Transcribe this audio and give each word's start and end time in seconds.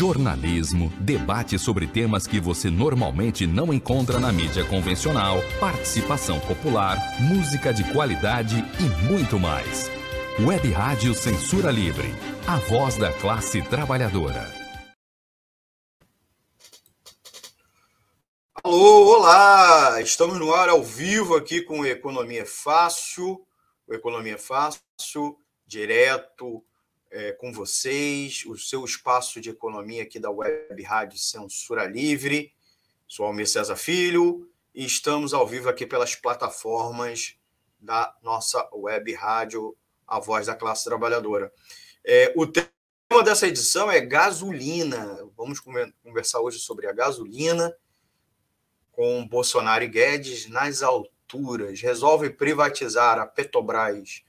jornalismo, 0.00 0.90
debate 0.98 1.58
sobre 1.58 1.86
temas 1.86 2.26
que 2.26 2.40
você 2.40 2.70
normalmente 2.70 3.46
não 3.46 3.70
encontra 3.70 4.18
na 4.18 4.32
mídia 4.32 4.64
convencional, 4.64 5.42
participação 5.60 6.40
popular, 6.40 6.96
música 7.20 7.70
de 7.70 7.84
qualidade 7.92 8.64
e 8.80 9.10
muito 9.12 9.38
mais. 9.38 9.90
Web 10.40 10.70
Rádio 10.70 11.12
Censura 11.12 11.70
Livre, 11.70 12.08
a 12.48 12.56
voz 12.56 12.96
da 12.96 13.12
classe 13.12 13.60
trabalhadora. 13.60 14.50
Alô, 18.64 19.18
olá! 19.18 20.00
Estamos 20.00 20.38
no 20.38 20.54
ar 20.54 20.70
ao 20.70 20.82
vivo 20.82 21.36
aqui 21.36 21.60
com 21.60 21.84
Economia 21.84 22.46
Fácil, 22.46 23.46
o 23.86 23.92
Economia 23.92 24.38
Fácil, 24.38 25.36
direto 25.66 26.64
é, 27.10 27.32
com 27.32 27.52
vocês, 27.52 28.44
o 28.46 28.56
seu 28.56 28.84
espaço 28.84 29.40
de 29.40 29.50
economia 29.50 30.02
aqui 30.02 30.18
da 30.18 30.30
Web 30.30 30.80
Rádio 30.82 31.18
Censura 31.18 31.84
Livre. 31.84 32.54
Sou 33.06 33.26
Almir 33.26 33.48
César 33.48 33.76
Filho 33.76 34.48
e 34.72 34.84
estamos 34.84 35.34
ao 35.34 35.46
vivo 35.46 35.68
aqui 35.68 35.84
pelas 35.84 36.14
plataformas 36.14 37.36
da 37.80 38.16
nossa 38.22 38.68
Web 38.72 39.12
Rádio, 39.14 39.76
a 40.06 40.20
voz 40.20 40.46
da 40.46 40.54
classe 40.54 40.84
trabalhadora. 40.84 41.52
É, 42.04 42.32
o 42.36 42.46
tema 42.46 42.70
dessa 43.24 43.48
edição 43.48 43.90
é 43.90 44.00
gasolina. 44.00 45.18
Vamos 45.36 45.58
conversar 45.58 46.40
hoje 46.40 46.60
sobre 46.60 46.86
a 46.86 46.92
gasolina 46.92 47.74
com 48.92 49.26
Bolsonaro 49.26 49.82
e 49.82 49.88
Guedes 49.88 50.48
nas 50.48 50.82
alturas. 50.82 51.80
Resolve 51.80 52.30
privatizar 52.30 53.18
a 53.18 53.26
Petrobras, 53.26 54.22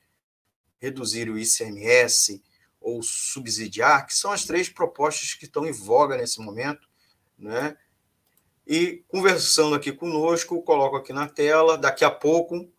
reduzir 0.79 1.29
o 1.29 1.37
ICMS 1.37 2.41
ou 2.81 3.03
subsidiar, 3.03 4.07
que 4.07 4.13
são 4.13 4.31
as 4.31 4.43
três 4.43 4.67
propostas 4.67 5.35
que 5.35 5.45
estão 5.45 5.65
em 5.65 5.71
voga 5.71 6.17
nesse 6.17 6.41
momento, 6.41 6.89
né? 7.37 7.77
E 8.65 9.03
conversando 9.07 9.75
aqui 9.75 9.91
conosco, 9.91 10.61
coloco 10.63 10.95
aqui 10.95 11.13
na 11.13 11.27
tela, 11.27 11.77
daqui 11.77 12.03
a 12.03 12.11
pouco, 12.11 12.69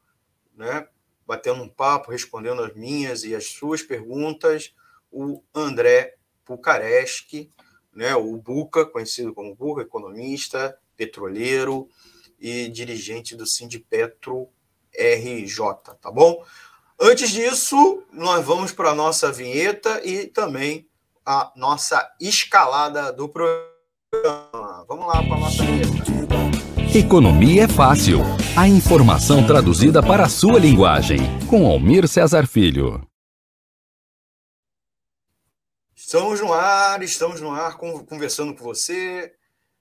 né, 0.56 0.88
batendo 1.26 1.62
um 1.62 1.68
papo, 1.68 2.10
respondendo 2.10 2.62
as 2.62 2.74
minhas 2.74 3.24
e 3.24 3.34
as 3.34 3.48
suas 3.48 3.82
perguntas, 3.82 4.74
o 5.10 5.42
André 5.54 6.16
Pucareschi, 6.44 7.50
né, 7.92 8.14
o 8.14 8.36
Buca, 8.36 8.86
conhecido 8.86 9.34
como 9.34 9.54
Buca, 9.54 9.82
economista, 9.82 10.78
petroleiro 10.96 11.88
e 12.38 12.68
dirigente 12.68 13.36
do 13.36 13.46
Sindipetro 13.46 14.48
RJ, 14.94 15.58
tá 16.00 16.10
bom? 16.10 16.44
Antes 17.04 17.30
disso, 17.30 18.04
nós 18.12 18.46
vamos 18.46 18.70
para 18.70 18.90
a 18.90 18.94
nossa 18.94 19.32
vinheta 19.32 20.00
e 20.06 20.28
também 20.28 20.88
a 21.26 21.52
nossa 21.56 22.14
escalada 22.20 23.12
do 23.12 23.28
programa. 23.28 24.84
Vamos 24.86 25.08
lá 25.08 25.20
para 25.20 25.34
a 25.34 25.40
nossa 25.40 25.64
vinheta. 25.64 26.96
Economia 26.96 27.64
é 27.64 27.68
fácil. 27.68 28.20
A 28.56 28.68
informação 28.68 29.44
traduzida 29.44 30.00
para 30.00 30.26
a 30.26 30.28
sua 30.28 30.60
linguagem. 30.60 31.18
Com 31.50 31.66
Almir 31.66 32.06
Cesar 32.06 32.46
Filho. 32.46 33.04
Estamos 35.96 36.40
no 36.40 36.52
ar, 36.52 37.02
estamos 37.02 37.40
no 37.40 37.50
ar 37.50 37.78
conversando 37.78 38.54
com 38.54 38.62
você, 38.62 39.34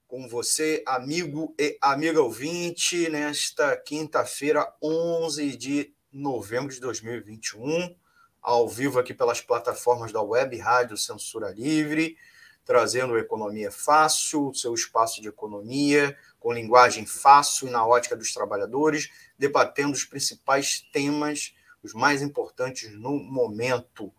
com 0.08 0.26
você, 0.26 0.82
amigo 0.84 1.54
e 1.56 1.78
amiga 1.80 2.20
ouvinte, 2.20 3.08
nesta 3.08 3.76
quinta-feira, 3.76 4.66
11 4.82 5.56
de 5.56 5.94
novembro 6.12 6.72
de 6.72 6.78
2021, 6.80 7.96
ao 8.42 8.68
vivo 8.68 8.98
aqui 8.98 9.14
pelas 9.14 9.40
plataformas 9.40 10.12
da 10.12 10.20
Web 10.20 10.58
Rádio 10.58 10.96
Censura 10.96 11.50
Livre, 11.50 12.16
trazendo 12.64 13.16
Economia 13.16 13.70
Fácil, 13.70 14.52
seu 14.54 14.74
espaço 14.74 15.22
de 15.22 15.28
economia, 15.28 16.16
com 16.38 16.52
linguagem 16.52 17.06
fácil 17.06 17.68
e 17.68 17.70
na 17.70 17.86
ótica 17.86 18.16
dos 18.16 18.32
trabalhadores, 18.32 19.10
debatendo 19.38 19.92
os 19.92 20.04
principais 20.04 20.80
temas, 20.92 21.54
os 21.82 21.94
mais 21.94 22.20
importantes 22.20 22.92
no 22.92 23.12
momento, 23.12 24.12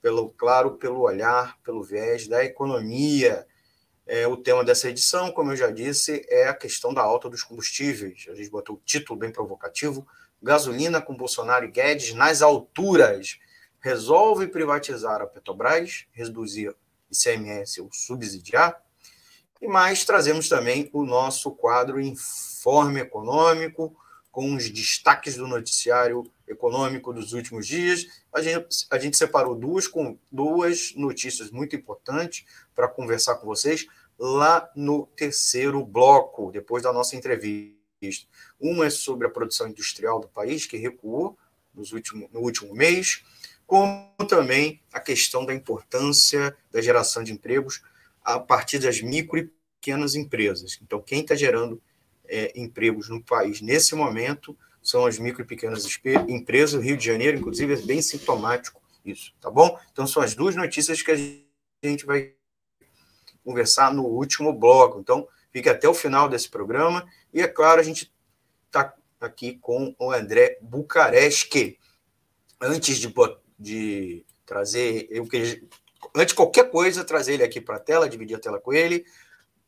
pelo 0.00 0.30
claro, 0.30 0.76
pelo 0.76 1.00
olhar, 1.00 1.58
pelo 1.62 1.82
viés 1.82 2.26
da 2.26 2.44
economia. 2.44 3.46
É, 4.04 4.26
o 4.26 4.36
tema 4.36 4.64
dessa 4.64 4.90
edição, 4.90 5.30
como 5.30 5.52
eu 5.52 5.56
já 5.56 5.70
disse, 5.70 6.26
é 6.28 6.48
a 6.48 6.54
questão 6.54 6.92
da 6.92 7.00
alta 7.00 7.30
dos 7.30 7.44
combustíveis. 7.44 8.26
A 8.28 8.34
gente 8.34 8.50
botou 8.50 8.76
o 8.76 8.82
título 8.84 9.18
bem 9.18 9.30
provocativo, 9.30 10.06
gasolina 10.42 11.00
com 11.00 11.16
Bolsonaro 11.16 11.64
e 11.64 11.70
Guedes 11.70 12.14
nas 12.14 12.42
alturas. 12.42 13.38
Resolve 13.80 14.48
privatizar 14.48 15.20
a 15.20 15.26
Petrobras, 15.26 16.06
reduzir 16.12 16.74
ICMS 17.10 17.80
ou 17.80 17.88
subsidiar. 17.92 18.80
E 19.60 19.68
mais, 19.68 20.04
trazemos 20.04 20.48
também 20.48 20.90
o 20.92 21.04
nosso 21.04 21.52
quadro 21.52 22.00
Informe 22.00 23.00
Econômico, 23.00 23.96
com 24.32 24.54
os 24.54 24.70
destaques 24.70 25.36
do 25.36 25.46
noticiário 25.46 26.24
econômico 26.48 27.12
dos 27.12 27.32
últimos 27.32 27.66
dias. 27.66 28.06
A 28.32 28.40
gente, 28.40 28.86
a 28.90 28.98
gente 28.98 29.16
separou 29.16 29.54
duas, 29.54 29.86
com, 29.86 30.18
duas 30.30 30.94
notícias 30.96 31.50
muito 31.50 31.76
importantes 31.76 32.44
para 32.74 32.88
conversar 32.88 33.36
com 33.36 33.46
vocês 33.46 33.86
lá 34.18 34.70
no 34.74 35.06
terceiro 35.16 35.84
bloco, 35.84 36.50
depois 36.50 36.82
da 36.82 36.92
nossa 36.92 37.14
entrevista. 37.14 37.81
Uma 38.60 38.86
é 38.86 38.90
sobre 38.90 39.26
a 39.26 39.30
produção 39.30 39.68
industrial 39.68 40.20
do 40.20 40.28
país, 40.28 40.66
que 40.66 40.76
recuou 40.76 41.36
nos 41.74 41.92
último, 41.92 42.28
no 42.32 42.40
último 42.40 42.74
mês, 42.74 43.22
como 43.66 44.12
também 44.28 44.80
a 44.92 45.00
questão 45.00 45.46
da 45.46 45.54
importância 45.54 46.56
da 46.70 46.80
geração 46.80 47.22
de 47.22 47.32
empregos 47.32 47.82
a 48.22 48.38
partir 48.38 48.78
das 48.78 49.00
micro 49.00 49.38
e 49.38 49.50
pequenas 49.80 50.14
empresas. 50.14 50.78
Então, 50.82 51.00
quem 51.00 51.20
está 51.20 51.34
gerando 51.34 51.82
é, 52.28 52.52
empregos 52.54 53.08
no 53.08 53.22
país 53.22 53.60
nesse 53.60 53.94
momento 53.94 54.56
são 54.82 55.06
as 55.06 55.18
micro 55.18 55.42
e 55.42 55.46
pequenas 55.46 55.86
empresas. 56.28 56.74
O 56.74 56.82
Rio 56.82 56.96
de 56.96 57.04
Janeiro, 57.04 57.38
inclusive, 57.38 57.74
é 57.74 57.76
bem 57.76 58.02
sintomático 58.02 58.80
isso, 59.04 59.32
tá 59.40 59.50
bom? 59.50 59.78
Então, 59.90 60.06
são 60.06 60.22
as 60.22 60.34
duas 60.34 60.54
notícias 60.54 61.02
que 61.02 61.10
a 61.10 61.16
gente 61.88 62.06
vai 62.06 62.32
conversar 63.44 63.92
no 63.92 64.04
último 64.04 64.52
bloco. 64.52 65.00
Então, 65.00 65.26
fique 65.52 65.68
até 65.68 65.88
o 65.88 65.94
final 65.94 66.28
desse 66.28 66.48
programa. 66.48 67.06
E, 67.32 67.40
é 67.40 67.46
claro, 67.46 67.80
a 67.80 67.84
gente 67.84 68.12
está 68.66 68.94
aqui 69.20 69.58
com 69.58 69.94
o 69.98 70.10
André 70.10 70.58
Bucareschi. 70.62 71.78
Antes 72.60 72.96
de, 72.98 73.12
de 73.58 74.24
trazer, 74.46 75.06
eu 75.10 75.24
antes 76.14 76.28
de 76.28 76.34
qualquer 76.34 76.70
coisa, 76.70 77.04
trazer 77.04 77.34
ele 77.34 77.44
aqui 77.44 77.60
para 77.60 77.76
a 77.76 77.80
tela, 77.80 78.08
dividir 78.08 78.36
a 78.36 78.40
tela 78.40 78.58
com 78.58 78.72
ele 78.72 79.04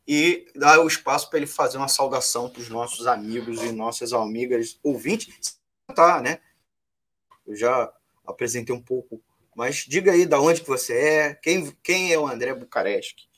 e 0.07 0.47
dar 0.55 0.81
o 0.81 0.87
espaço 0.87 1.29
para 1.29 1.39
ele 1.39 1.47
fazer 1.47 1.77
uma 1.77 1.89
saudação 1.89 2.49
para 2.49 2.61
os 2.61 2.69
nossos 2.69 3.07
amigos 3.07 3.63
e 3.63 3.73
nossas 3.73 4.13
amigas 4.13 4.79
ouvintes. 4.83 5.61
Tá, 5.95 6.21
né? 6.21 6.41
Eu 7.47 7.55
já 7.55 7.93
apresentei 8.27 8.75
um 8.75 8.81
pouco, 8.81 9.23
mas 9.55 9.85
diga 9.87 10.13
aí 10.13 10.25
da 10.25 10.41
onde 10.41 10.63
que 10.63 10.69
você 10.69 10.95
é, 10.95 11.35
quem, 11.35 11.71
quem 11.83 12.13
é 12.13 12.19
o 12.19 12.27
André 12.27 12.55
Bucareschi? 12.55 13.29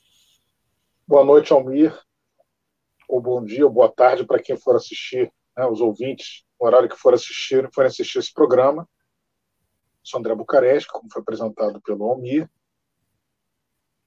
Boa 1.05 1.25
noite, 1.25 1.51
Almir 1.51 2.06
ou 3.07 3.21
bom 3.21 3.43
dia, 3.43 3.65
ou 3.65 3.71
boa 3.71 3.91
tarde 3.91 4.25
para 4.25 4.41
quem 4.41 4.57
for 4.57 4.75
assistir, 4.75 5.31
né, 5.55 5.65
os 5.65 5.79
ouvintes, 5.79 6.43
no 6.59 6.67
horário 6.67 6.89
que 6.89 6.95
for 6.95 7.13
assistir, 7.13 7.69
for 7.73 7.85
assistir 7.85 8.19
esse 8.19 8.33
programa. 8.33 8.87
Sou 10.03 10.19
André 10.19 10.35
Bucareste, 10.35 10.89
como 10.89 11.11
foi 11.11 11.21
apresentado 11.21 11.81
pelo 11.81 12.05
Almir. 12.05 12.49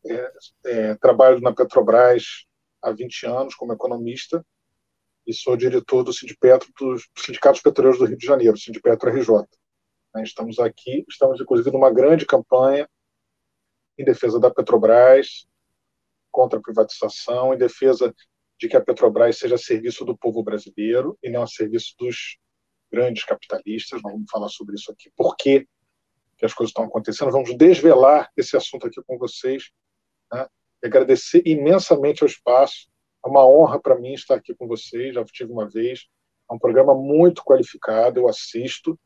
É, 0.07 0.33
é, 0.65 0.95
trabalho 0.97 1.41
na 1.41 1.55
Petrobras 1.55 2.47
há 2.81 2.91
20 2.91 3.27
anos 3.27 3.55
como 3.55 3.73
economista 3.73 4.45
e 5.27 5.35
sou 5.35 5.57
diretor 5.57 6.03
do 6.03 6.13
Sindipetro 6.13 6.73
dos 6.79 7.07
Sindicatos 7.19 7.61
Petroleiros 7.61 7.99
do 7.99 8.07
Rio 8.07 8.17
de 8.17 8.27
Janeiro, 8.27 8.57
Sindipetro 8.57 9.11
RJ. 9.11 9.47
Né, 10.15 10.23
estamos 10.23 10.59
aqui, 10.59 11.05
estamos 11.09 11.41
inclusive 11.41 11.71
numa 11.71 11.93
grande 11.93 12.27
campanha 12.27 12.89
em 13.99 14.05
defesa 14.05 14.41
da 14.41 14.51
Petrobras, 14.51 15.47
contra 16.31 16.59
a 16.59 16.63
privatização, 16.63 17.53
em 17.53 17.59
defesa 17.59 18.15
de 18.61 18.69
que 18.69 18.77
a 18.77 18.81
Petrobras 18.81 19.39
seja 19.39 19.55
a 19.55 19.59
serviço 19.59 20.05
do 20.05 20.17
povo 20.17 20.43
brasileiro 20.43 21.19
e 21.23 21.31
não 21.31 21.43
a 21.43 21.47
serviço 21.47 21.95
dos 21.99 22.39
grandes 22.93 23.25
capitalistas. 23.25 24.03
Nós 24.03 24.13
vamos 24.13 24.31
falar 24.31 24.49
sobre 24.51 24.75
isso 24.75 24.93
aqui. 24.93 25.11
Por 25.17 25.35
que, 25.37 25.67
as 26.43 26.53
coisas 26.53 26.71
estão 26.71 26.85
acontecendo? 26.85 27.33
Vamos 27.33 27.57
desvelar 27.57 28.31
esse 28.37 28.57
assunto 28.57 28.87
aqui 28.87 29.03
com 29.07 29.17
vocês. 29.17 29.71
Né? 30.31 30.47
E 30.83 30.87
agradecer 30.87 31.43
imensamente 31.47 32.23
ao 32.23 32.29
espaço. 32.29 32.87
É 33.25 33.29
uma 33.29 33.47
honra 33.47 33.81
para 33.81 33.99
mim 33.99 34.13
estar 34.13 34.35
aqui 34.35 34.55
com 34.55 34.67
vocês. 34.67 35.15
Já 35.15 35.25
tive 35.25 35.53
uma 35.53 35.67
vez. 35.67 36.07
É 36.51 36.55
um 36.55 36.59
programa 36.59 36.95
muito 36.95 37.43
qualificado. 37.43 38.21
Eu 38.21 38.29
assisto 38.29 38.99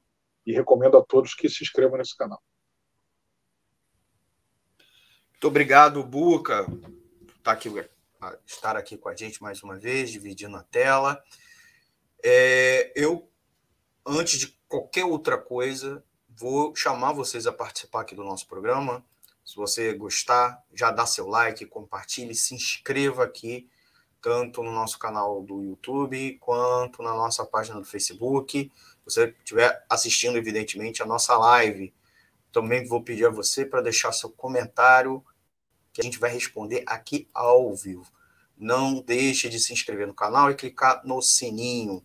e 0.45 0.53
recomendo 0.53 0.97
a 0.97 1.05
todos 1.05 1.33
que 1.33 1.49
se 1.49 1.63
inscrevam 1.63 1.99
nesse 1.99 2.17
canal. 2.17 2.43
Muito 5.31 5.47
obrigado, 5.47 6.03
Buca. 6.03 6.67
Tá 7.43 7.53
aqui 7.53 7.69
estar 8.47 8.77
aqui 8.77 8.97
com 8.97 9.09
a 9.09 9.17
gente 9.17 9.43
mais 9.43 9.63
uma 9.63 9.77
vez, 9.77 10.11
dividindo 10.11 10.57
a 10.57 10.63
tela. 10.63 11.23
É, 12.23 12.93
eu, 12.95 13.29
antes 14.07 14.39
de 14.39 14.49
qualquer 14.69 15.05
outra 15.05 15.37
coisa, 15.37 16.03
vou 16.29 16.75
chamar 16.75 17.13
vocês 17.13 17.47
a 17.47 17.53
participar 17.53 18.03
aqui 18.03 18.15
do 18.15 18.25
nosso 18.25 18.47
programa 18.47 19.05
Se 19.45 19.57
você 19.57 19.93
gostar, 19.93 20.63
já 20.73 20.91
dá 20.91 21.07
seu 21.07 21.29
like, 21.29 21.67
compartilhe, 21.67 22.35
se 22.35 22.55
inscreva 22.55 23.25
aqui, 23.25 23.69
tanto 24.23 24.63
no 24.63 24.73
nosso 24.73 24.99
canal 24.99 25.43
do 25.43 25.63
YouTube 25.63 26.39
quanto 26.41 27.03
na 27.03 27.13
nossa 27.13 27.45
página 27.45 27.79
do 27.79 27.85
Facebook. 27.85 28.73
Se 28.73 29.05
você 29.05 29.35
estiver 29.39 29.85
assistindo, 29.89 30.39
evidentemente, 30.39 31.03
a 31.03 31.07
nossa 31.07 31.37
live, 31.37 31.93
também 32.51 32.87
vou 32.87 33.03
pedir 33.03 33.27
a 33.27 33.31
você 33.31 33.67
para 33.67 33.83
deixar 33.83 34.13
seu 34.13 34.31
comentário, 34.31 35.23
que 35.95 36.01
a 36.01 36.05
gente 36.05 36.19
vai 36.19 36.31
responder 36.31 36.83
aqui 36.87 37.29
ao 37.33 37.73
vivo. 37.73 38.05
Não 38.59 39.01
deixe 39.01 39.49
de 39.49 39.61
se 39.61 39.73
inscrever 39.73 40.09
no 40.09 40.13
canal 40.13 40.51
e 40.51 40.57
clicar 40.57 41.01
no 41.07 41.23
sininho. 41.23 42.03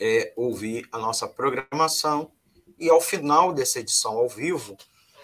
é, 0.00 0.32
ouvir 0.36 0.88
a 0.92 0.98
nossa 0.98 1.26
programação. 1.26 2.30
E 2.78 2.88
ao 2.88 3.00
final 3.00 3.52
dessa 3.52 3.80
edição 3.80 4.16
ao 4.16 4.28
vivo, 4.28 4.76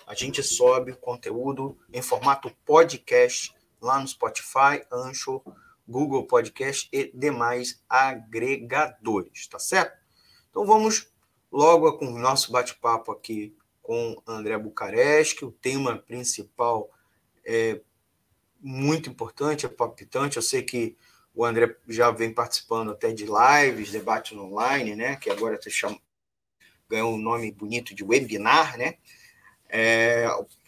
a 0.06 0.14
gente 0.14 0.42
sobe 0.42 0.92
o 0.92 0.96
conteúdo 0.96 1.78
em 1.92 2.02
formato 2.02 2.50
podcast 2.64 3.54
lá 3.80 3.98
no 3.98 4.06
Spotify, 4.06 4.84
Anchor, 4.92 5.42
Google 5.90 6.24
Podcast 6.24 6.88
e 6.92 7.10
demais 7.12 7.82
agregadores, 7.88 9.48
tá 9.48 9.58
certo? 9.58 9.98
Então 10.48 10.64
vamos 10.64 11.10
logo 11.50 11.92
com 11.98 12.06
o 12.06 12.18
nosso 12.18 12.52
bate-papo 12.52 13.10
aqui 13.10 13.56
com 13.82 14.22
André 14.24 14.56
Bucareste, 14.56 15.44
o 15.44 15.50
tema 15.50 15.98
principal 15.98 16.88
é 17.44 17.80
muito 18.60 19.10
importante, 19.10 19.66
é 19.66 19.68
palpitante. 19.68 20.36
Eu 20.36 20.42
sei 20.42 20.62
que 20.62 20.96
o 21.34 21.44
André 21.44 21.74
já 21.88 22.10
vem 22.12 22.32
participando 22.32 22.92
até 22.92 23.12
de 23.12 23.26
lives, 23.26 23.90
debates 23.90 24.38
online, 24.38 24.94
né? 24.94 25.16
Que 25.16 25.28
agora 25.28 25.60
se 25.60 25.70
chama, 25.70 26.00
ganhou 26.88 27.14
um 27.14 27.18
nome 27.18 27.50
bonito 27.50 27.92
de 27.92 28.04
webinar, 28.04 28.78
né? 28.78 28.94
É, 29.68 30.26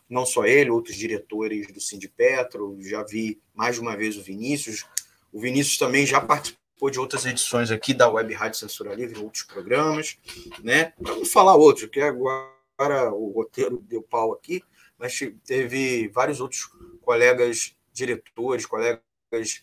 não 0.08 0.26
só 0.26 0.44
ele, 0.44 0.70
outros 0.70 0.96
diretores 0.96 1.72
do 1.72 1.80
Sindipetro, 1.80 2.76
já 2.80 3.04
vi 3.04 3.40
mais 3.54 3.76
de 3.76 3.80
uma 3.80 3.96
vez 3.96 4.16
o 4.16 4.22
Vinícius. 4.22 4.84
O 5.32 5.40
Vinícius 5.40 5.79
também 5.79 6.05
já 6.05 6.20
participou 6.20 6.90
de 6.90 7.00
outras 7.00 7.25
edições 7.25 7.70
aqui 7.70 7.94
da 7.94 8.08
Web 8.08 8.34
Rádio 8.34 8.58
Censura 8.58 8.94
Livre, 8.94 9.19
outros 9.20 9.44
programas, 9.44 10.19
né? 10.62 10.93
Vamos 11.00 11.32
falar 11.32 11.56
outros, 11.56 11.88
que 11.88 12.00
agora 12.00 13.12
o 13.12 13.31
roteiro 13.31 13.82
deu 13.88 14.02
pau 14.02 14.32
aqui, 14.32 14.62
mas 14.99 15.19
teve 15.44 16.08
vários 16.08 16.40
outros 16.40 16.69
colegas 17.00 17.75
diretores, 17.93 18.67
colegas 18.67 19.02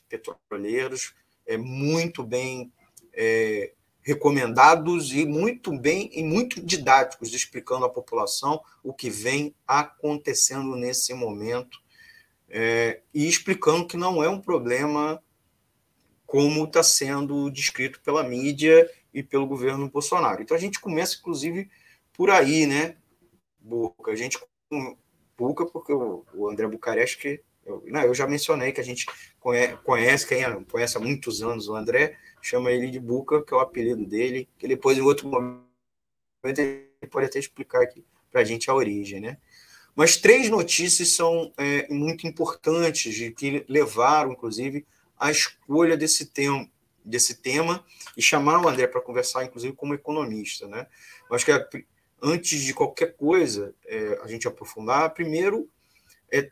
petroleiros, 0.07 1.13
é, 1.45 1.57
muito 1.57 2.23
bem 2.23 2.71
é, 3.13 3.73
recomendados 4.01 5.11
e 5.13 5.25
muito 5.25 5.77
bem 5.77 6.09
e 6.13 6.23
muito 6.23 6.61
didáticos, 6.61 7.33
explicando 7.33 7.85
à 7.85 7.89
população 7.89 8.61
o 8.83 8.93
que 8.93 9.09
vem 9.09 9.53
acontecendo 9.67 10.75
nesse 10.75 11.13
momento 11.13 11.79
é, 12.49 13.01
e 13.13 13.27
explicando 13.27 13.85
que 13.85 13.97
não 13.97 14.23
é 14.23 14.29
um 14.29 14.41
problema 14.41 15.21
como 16.29 16.65
está 16.65 16.83
sendo 16.83 17.49
descrito 17.49 17.99
pela 18.01 18.21
mídia 18.21 18.87
e 19.11 19.23
pelo 19.23 19.47
governo 19.47 19.89
Bolsonaro. 19.89 20.43
Então 20.43 20.55
a 20.55 20.59
gente 20.59 20.79
começa, 20.79 21.17
inclusive, 21.19 21.67
por 22.13 22.29
aí, 22.29 22.67
né, 22.67 22.95
Boca? 23.59 24.11
A 24.11 24.15
gente 24.15 24.37
Boca, 25.35 25.65
porque 25.65 25.91
o 25.91 26.47
André 26.47 26.67
Bucareste 26.67 27.17
que 27.17 27.41
eu, 27.65 27.83
não, 27.87 28.01
eu 28.01 28.13
já 28.13 28.27
mencionei 28.27 28.71
que 28.71 28.79
a 28.79 28.83
gente 28.83 29.07
conhece, 29.83 30.27
quem 30.27 30.43
é, 30.43 30.63
conhece 30.69 30.97
há 30.97 30.99
muitos 30.99 31.41
anos 31.41 31.67
o 31.67 31.75
André, 31.75 32.15
chama 32.39 32.71
ele 32.71 32.91
de 32.91 32.99
Buca, 32.99 33.43
que 33.43 33.51
é 33.51 33.57
o 33.57 33.59
apelido 33.59 34.05
dele, 34.05 34.47
que 34.59 34.67
depois, 34.67 34.99
em 34.99 35.01
outro 35.01 35.27
momento, 35.27 35.63
ele 36.43 36.85
pode 37.09 37.25
até 37.25 37.39
explicar 37.39 37.81
aqui 37.81 38.05
para 38.31 38.41
a 38.41 38.43
gente 38.43 38.69
a 38.69 38.75
origem, 38.75 39.19
né? 39.19 39.37
Mas 39.95 40.15
três 40.15 40.47
notícias 40.47 41.09
são 41.09 41.51
é, 41.57 41.91
muito 41.91 42.27
importantes, 42.27 43.13
de 43.15 43.31
que 43.31 43.65
levaram, 43.67 44.31
inclusive, 44.31 44.85
à 45.19 45.29
escolha 45.29 45.97
desse 45.97 46.27
tema, 46.27 46.69
desse 47.03 47.35
tema 47.35 47.85
e 48.15 48.21
chamaram 48.21 48.63
o 48.63 48.67
André 48.67 48.87
para 48.87 49.01
conversar, 49.01 49.43
inclusive, 49.43 49.75
como 49.75 49.93
economista, 49.93 50.67
né? 50.67 50.87
Eu 51.29 51.35
acho 51.35 51.45
que 51.45 51.85
antes 52.21 52.61
de 52.61 52.73
qualquer 52.73 53.15
coisa 53.15 53.73
é, 53.85 54.19
a 54.23 54.27
gente 54.27 54.47
aprofundar, 54.47 55.13
primeiro 55.13 55.69
é 56.31 56.51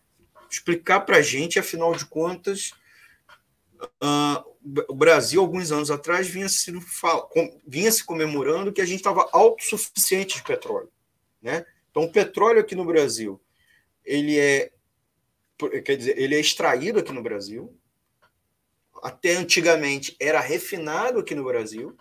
explicar 0.50 1.02
para 1.02 1.18
a 1.18 1.22
gente, 1.22 1.60
afinal 1.60 1.94
de 1.94 2.06
contas, 2.06 2.72
uh, 4.02 4.44
o 4.88 4.96
Brasil, 4.96 5.42
alguns 5.42 5.72
anos 5.72 5.92
atrás, 5.92 6.28
vinha 6.28 6.50
se, 6.50 6.72
vinha 7.66 7.92
se 7.92 8.04
comemorando 8.04 8.72
que 8.72 8.82
a 8.82 8.86
gente 8.86 8.98
estava 8.98 9.30
autossuficiente 9.32 10.38
de 10.38 10.44
petróleo. 10.44 10.92
Né? 11.42 11.66
Então, 11.90 12.04
o 12.04 12.12
petróleo 12.12 12.60
aqui 12.60 12.76
no 12.76 12.86
Brasil, 12.86 13.42
ele 14.04 14.38
é, 14.38 14.72
quer 15.84 15.96
dizer, 15.96 16.18
ele 16.18 16.36
é 16.36 16.40
extraído 16.40 17.00
aqui 17.00 17.12
no 17.12 17.24
Brasil, 17.24 17.77
até 19.04 19.36
antigamente 19.36 20.16
era 20.20 20.40
refinado 20.40 21.20
aqui 21.20 21.36
no 21.36 21.44
Brasil, 21.44 21.96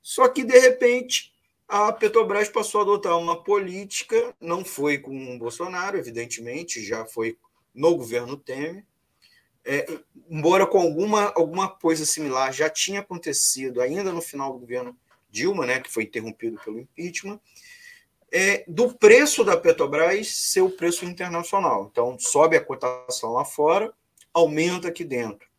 só 0.00 0.28
que, 0.28 0.42
de 0.42 0.58
repente, 0.58 1.32
a 1.68 1.92
Petrobras 1.92 2.48
passou 2.48 2.80
a 2.80 2.84
adotar 2.84 3.16
uma 3.18 3.42
política, 3.42 4.34
não 4.40 4.64
foi 4.64 4.98
com 4.98 5.34
o 5.34 5.38
Bolsonaro, 5.38 5.96
evidentemente, 5.96 6.84
já 6.84 7.04
foi 7.06 7.38
no 7.74 7.96
governo 7.96 8.36
Temer, 8.36 8.84
é, 9.64 9.86
embora 10.28 10.66
com 10.66 10.80
alguma, 10.80 11.32
alguma 11.36 11.68
coisa 11.68 12.04
similar 12.04 12.52
já 12.52 12.68
tinha 12.68 13.00
acontecido 13.00 13.80
ainda 13.80 14.12
no 14.12 14.20
final 14.20 14.52
do 14.52 14.58
governo 14.58 14.96
Dilma, 15.30 15.64
né, 15.64 15.80
que 15.80 15.90
foi 15.90 16.02
interrompido 16.02 16.60
pelo 16.64 16.80
impeachment, 16.80 17.40
é, 18.30 18.64
do 18.66 18.92
preço 18.94 19.44
da 19.44 19.56
Petrobras 19.56 20.28
ser 20.28 20.62
o 20.62 20.70
preço 20.70 21.04
internacional. 21.04 21.88
Então, 21.90 22.18
sobe 22.18 22.56
a 22.56 22.64
cotação 22.64 23.32
lá 23.32 23.44
fora, 23.44 23.92
aumenta 24.32 24.88
aqui 24.88 25.04
dentro. 25.04 25.51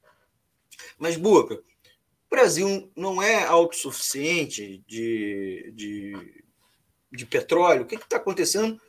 Mas, 1.03 1.17
Buca, 1.17 1.55
o 1.55 2.29
Brasil 2.29 2.89
não 2.95 3.21
é 3.21 3.43
autossuficiente 3.43 4.81
de, 4.87 5.69
de, 5.75 6.45
de 7.11 7.25
petróleo? 7.25 7.81
O 7.81 7.85
que 7.85 7.95
está 7.95 8.15
acontecendo? 8.15 8.79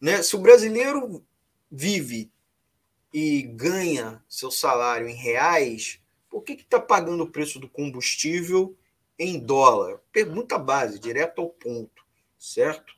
Né? 0.00 0.22
Se 0.22 0.36
o 0.36 0.38
brasileiro 0.38 1.26
vive 1.68 2.30
e 3.12 3.42
ganha 3.42 4.22
seu 4.28 4.52
salário 4.52 5.08
em 5.08 5.16
reais, 5.16 6.00
por 6.30 6.44
que 6.44 6.52
está 6.52 6.78
pagando 6.78 7.24
o 7.24 7.30
preço 7.32 7.58
do 7.58 7.68
combustível 7.68 8.78
em 9.18 9.40
dólar? 9.40 10.00
Pergunta 10.12 10.56
base, 10.56 11.00
direto 11.00 11.40
ao 11.40 11.50
ponto, 11.50 12.04
certo? 12.38 12.94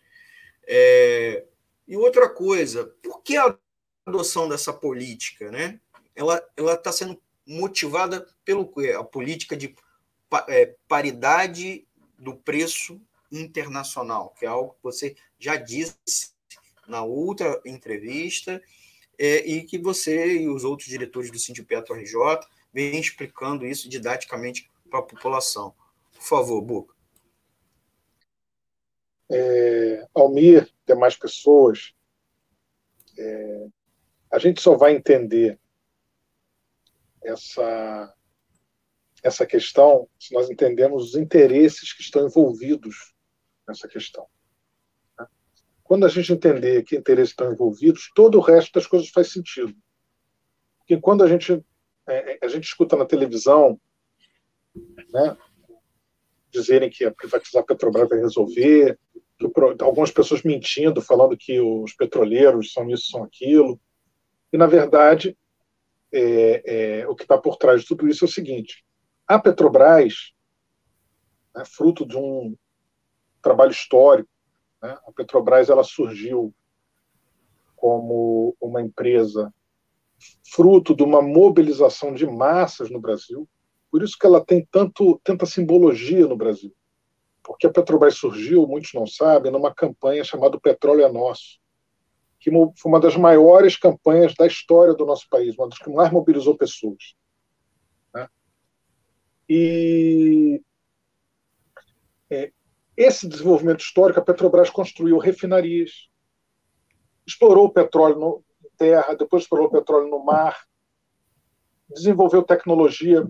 É... 0.69 1.47
E 1.89 1.97
outra 1.97 2.29
coisa, 2.29 2.85
por 3.03 3.23
que 3.23 3.39
a 3.39 3.57
adoção 4.05 4.47
dessa 4.47 4.71
política? 4.71 5.51
Né? 5.51 5.81
Ela 6.15 6.45
está 6.75 6.93
sendo 6.93 7.19
motivada 7.47 8.27
pelo 8.45 8.73
a 8.99 9.05
política 9.05 9.57
de 9.57 9.75
é, 10.49 10.75
paridade 10.89 11.87
do 12.19 12.35
preço 12.35 13.01
internacional, 13.31 14.35
que 14.39 14.45
é 14.45 14.49
algo 14.49 14.75
que 14.75 14.83
você 14.83 15.17
já 15.39 15.57
disse 15.57 16.35
na 16.87 17.03
outra 17.03 17.61
entrevista 17.65 18.63
é, 19.19 19.39
e 19.47 19.63
que 19.65 19.79
você 19.79 20.39
e 20.39 20.49
os 20.49 20.65
outros 20.65 20.89
diretores 20.89 21.31
do 21.31 21.39
Sindipetro 21.39 21.95
RJ 21.95 22.15
vem 22.73 22.99
explicando 22.99 23.67
isso 23.67 23.89
didaticamente 23.89 24.71
para 24.91 25.01
a 25.01 25.03
população. 25.03 25.75
Por 26.13 26.23
favor, 26.23 26.61
Buca. 26.61 26.95
É, 29.31 30.07
Almir, 30.15 30.73
demais 30.87 31.17
pessoas, 31.17 31.93
é, 33.19 33.67
a 34.31 34.39
gente 34.39 34.61
só 34.61 34.77
vai 34.77 34.95
entender 34.95 35.59
essa, 37.27 38.15
essa 39.23 39.47
questão 39.47 40.09
se 40.19 40.33
nós 40.33 40.49
entendemos 40.49 41.11
os 41.11 41.15
interesses 41.17 41.93
que 41.93 42.03
estão 42.03 42.27
envolvidos 42.27 43.15
nessa 43.67 43.89
questão. 43.89 44.27
Né? 45.19 45.27
Quando 45.83 46.07
a 46.07 46.09
gente 46.09 46.33
entender 46.33 46.85
que 46.85 46.97
interesses 46.97 47.31
estão 47.31 47.53
envolvidos, 47.53 48.11
todo 48.15 48.39
o 48.39 48.43
resto 48.43 48.73
das 48.73 48.87
coisas 48.87 49.09
faz 49.11 49.33
sentido. 49.33 49.75
Porque 50.79 50.99
quando 50.99 51.25
a 51.25 51.29
gente, 51.29 51.53
é, 52.07 52.35
é 52.35 52.39
a 52.43 52.49
gente 52.49 52.65
escuta 52.65 52.97
na 52.97 53.05
televisão 53.05 53.81
né, 55.13 55.37
dizerem 56.51 56.89
que 56.89 57.05
a 57.05 57.13
privatizar 57.13 57.63
a 57.63 57.67
Petrobras 57.67 58.09
vai 58.09 58.21
resolver, 58.21 58.99
que, 59.39 59.47
algumas 59.83 60.11
pessoas 60.11 60.43
mentindo, 60.43 61.03
falando 61.03 61.37
que 61.37 61.61
os 61.61 61.93
petroleiros 61.93 62.73
são 62.73 62.89
isso, 62.89 63.11
são 63.11 63.25
aquilo. 63.25 63.81
E, 64.53 64.57
na 64.57 64.67
verdade, 64.67 65.37
é, 66.17 66.63
é, 67.01 67.09
o 67.09 67.15
que 67.15 67.23
está 67.23 67.37
por 67.37 67.57
trás 67.57 67.83
de 67.83 67.87
tudo 67.89 68.09
isso 68.09 68.25
é 68.25 68.29
o 68.29 68.31
seguinte: 68.31 68.85
a 69.27 69.39
Petrobras, 69.39 70.33
né, 71.55 71.65
fruto 71.65 72.07
de 72.07 72.17
um 72.17 72.57
trabalho 73.43 73.71
histórico, 73.71 74.31
né, 74.83 74.97
a 75.07 75.13
Petrobras 75.13 75.69
ela 75.69 75.85
surgiu 75.85 76.55
como 77.77 78.57
uma 78.61 78.81
empresa 78.81 79.53
fruto 80.51 80.97
de 80.97 81.03
uma 81.03 81.21
mobilização 81.21 82.15
de 82.15 82.27
massas 82.27 82.91
no 82.91 83.01
Brasil. 83.01 83.47
Por 83.91 84.03
isso 84.03 84.17
que 84.19 84.27
ela 84.27 84.45
tem 84.45 84.67
tanto 84.71 85.21
tanta 85.23 85.45
simbologia 85.45 86.27
no 86.27 86.37
Brasil. 86.37 86.75
Porque 87.43 87.67
a 87.67 87.71
Petrobras 87.71 88.17
surgiu, 88.17 88.67
muitos 88.67 88.93
não 88.95 89.07
sabem, 89.07 89.53
numa 89.53 89.73
campanha 89.73 90.25
chamada 90.25 90.59
Petróleo 90.59 91.05
é 91.05 91.13
Nosso 91.13 91.61
que 92.47 92.81
foi 92.81 92.93
uma 92.93 93.01
das 93.01 93.17
maiores 93.17 93.77
campanhas 93.77 94.33
da 94.35 94.47
história 94.47 94.95
do 94.95 95.05
nosso 95.05 95.29
país, 95.29 95.59
uma 95.59 95.69
das 95.69 95.79
que 95.79 95.91
mais 95.91 96.13
mobilizou 96.13 96.57
pessoas. 96.57 97.17
Né? 98.15 98.29
E 99.49 100.63
é, 102.31 102.53
esse 102.97 103.27
desenvolvimento 103.27 103.81
histórico, 103.81 104.21
a 104.21 104.23
Petrobras 104.23 104.71
construiu 104.71 105.19
refinarias, 105.19 106.09
explorou 107.27 107.67
o 107.67 107.73
petróleo 107.73 108.17
no 108.17 108.45
terra, 108.79 109.15
depois 109.15 109.43
explorou 109.43 109.67
o 109.67 109.73
petróleo 109.73 110.09
no 110.09 110.23
mar, 110.23 110.67
desenvolveu 111.89 112.45
tecnologia 112.45 113.27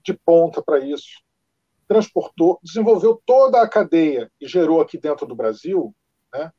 de 0.00 0.12
ponta 0.12 0.62
para 0.62 0.78
isso, 0.78 1.24
transportou, 1.88 2.60
desenvolveu 2.62 3.20
toda 3.26 3.60
a 3.60 3.68
cadeia 3.68 4.30
e 4.40 4.46
gerou 4.46 4.80
aqui 4.80 4.96
dentro 4.96 5.26
do 5.26 5.34
Brasil 5.34 5.92
né, 6.32 6.52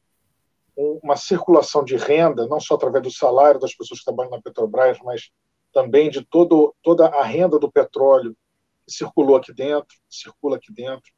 uma 0.77 1.15
circulação 1.15 1.83
de 1.83 1.95
renda, 1.95 2.47
não 2.47 2.59
só 2.59 2.75
através 2.75 3.03
do 3.03 3.11
salário 3.11 3.59
das 3.59 3.73
pessoas 3.73 3.99
que 3.99 4.05
trabalham 4.05 4.31
na 4.31 4.41
Petrobras, 4.41 4.97
mas 5.03 5.31
também 5.71 6.09
de 6.09 6.23
todo, 6.25 6.75
toda 6.81 7.07
a 7.07 7.23
renda 7.23 7.57
do 7.57 7.71
petróleo 7.71 8.35
que 8.85 8.93
circulou 8.93 9.35
aqui 9.35 9.53
dentro, 9.53 9.97
circula 10.09 10.57
aqui 10.57 10.71
dentro, 10.71 11.11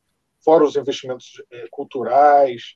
fora 0.44 0.64
os 0.64 0.76
investimentos 0.76 1.42
é, 1.52 1.68
culturais, 1.70 2.76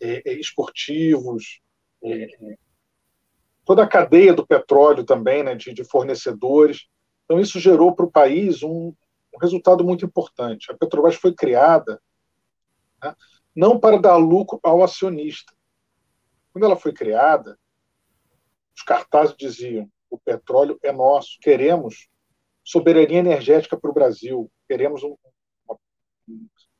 é, 0.00 0.32
esportivos, 0.34 1.60
é, 2.04 2.28
toda 3.64 3.82
a 3.82 3.88
cadeia 3.88 4.32
do 4.32 4.46
petróleo 4.46 5.04
também, 5.04 5.42
né, 5.42 5.54
de, 5.54 5.72
de 5.72 5.84
fornecedores. 5.84 6.86
Então, 7.24 7.40
isso 7.40 7.58
gerou 7.58 7.94
para 7.94 8.06
o 8.06 8.10
país 8.10 8.62
um, 8.62 8.92
um, 9.34 9.38
resultado 9.40 9.82
muito 9.82 10.04
importante. 10.04 10.70
A 10.70 10.76
Petrobras 10.76 11.16
foi 11.16 11.34
criada 11.34 12.00
né, 13.02 13.14
não 13.54 13.80
para 13.80 13.98
dar 13.98 14.16
lucro 14.16 14.60
ao 14.62 14.84
acionista, 14.84 15.52
quando 16.56 16.64
ela 16.64 16.76
foi 16.76 16.90
criada, 16.90 17.58
os 18.74 18.80
cartazes 18.82 19.36
diziam: 19.36 19.90
o 20.08 20.16
petróleo 20.16 20.78
é 20.82 20.90
nosso, 20.90 21.36
queremos 21.42 22.08
soberania 22.64 23.18
energética 23.18 23.78
para 23.78 23.90
o 23.90 23.92
Brasil, 23.92 24.50
queremos 24.66 25.02
um, 25.04 25.14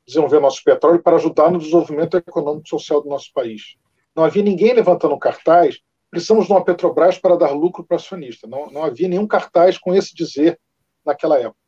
desenvolver 0.06 0.40
nosso 0.40 0.64
petróleo 0.64 1.02
para 1.02 1.16
ajudar 1.16 1.50
no 1.50 1.58
desenvolvimento 1.58 2.16
econômico 2.16 2.66
e 2.66 2.70
social 2.70 3.02
do 3.02 3.10
nosso 3.10 3.30
país. 3.34 3.76
Não 4.14 4.24
havia 4.24 4.42
ninguém 4.42 4.72
levantando 4.72 5.18
cartaz, 5.18 5.78
precisamos 6.10 6.46
de 6.46 6.52
uma 6.52 6.64
Petrobras 6.64 7.18
para 7.18 7.36
dar 7.36 7.50
lucro 7.50 7.84
para 7.84 7.96
o 7.96 8.00
acionista. 8.00 8.46
Não, 8.46 8.70
não 8.70 8.82
havia 8.82 9.08
nenhum 9.08 9.26
cartaz 9.26 9.76
com 9.76 9.94
esse 9.94 10.14
dizer 10.14 10.58
naquela 11.04 11.38
época. 11.38 11.60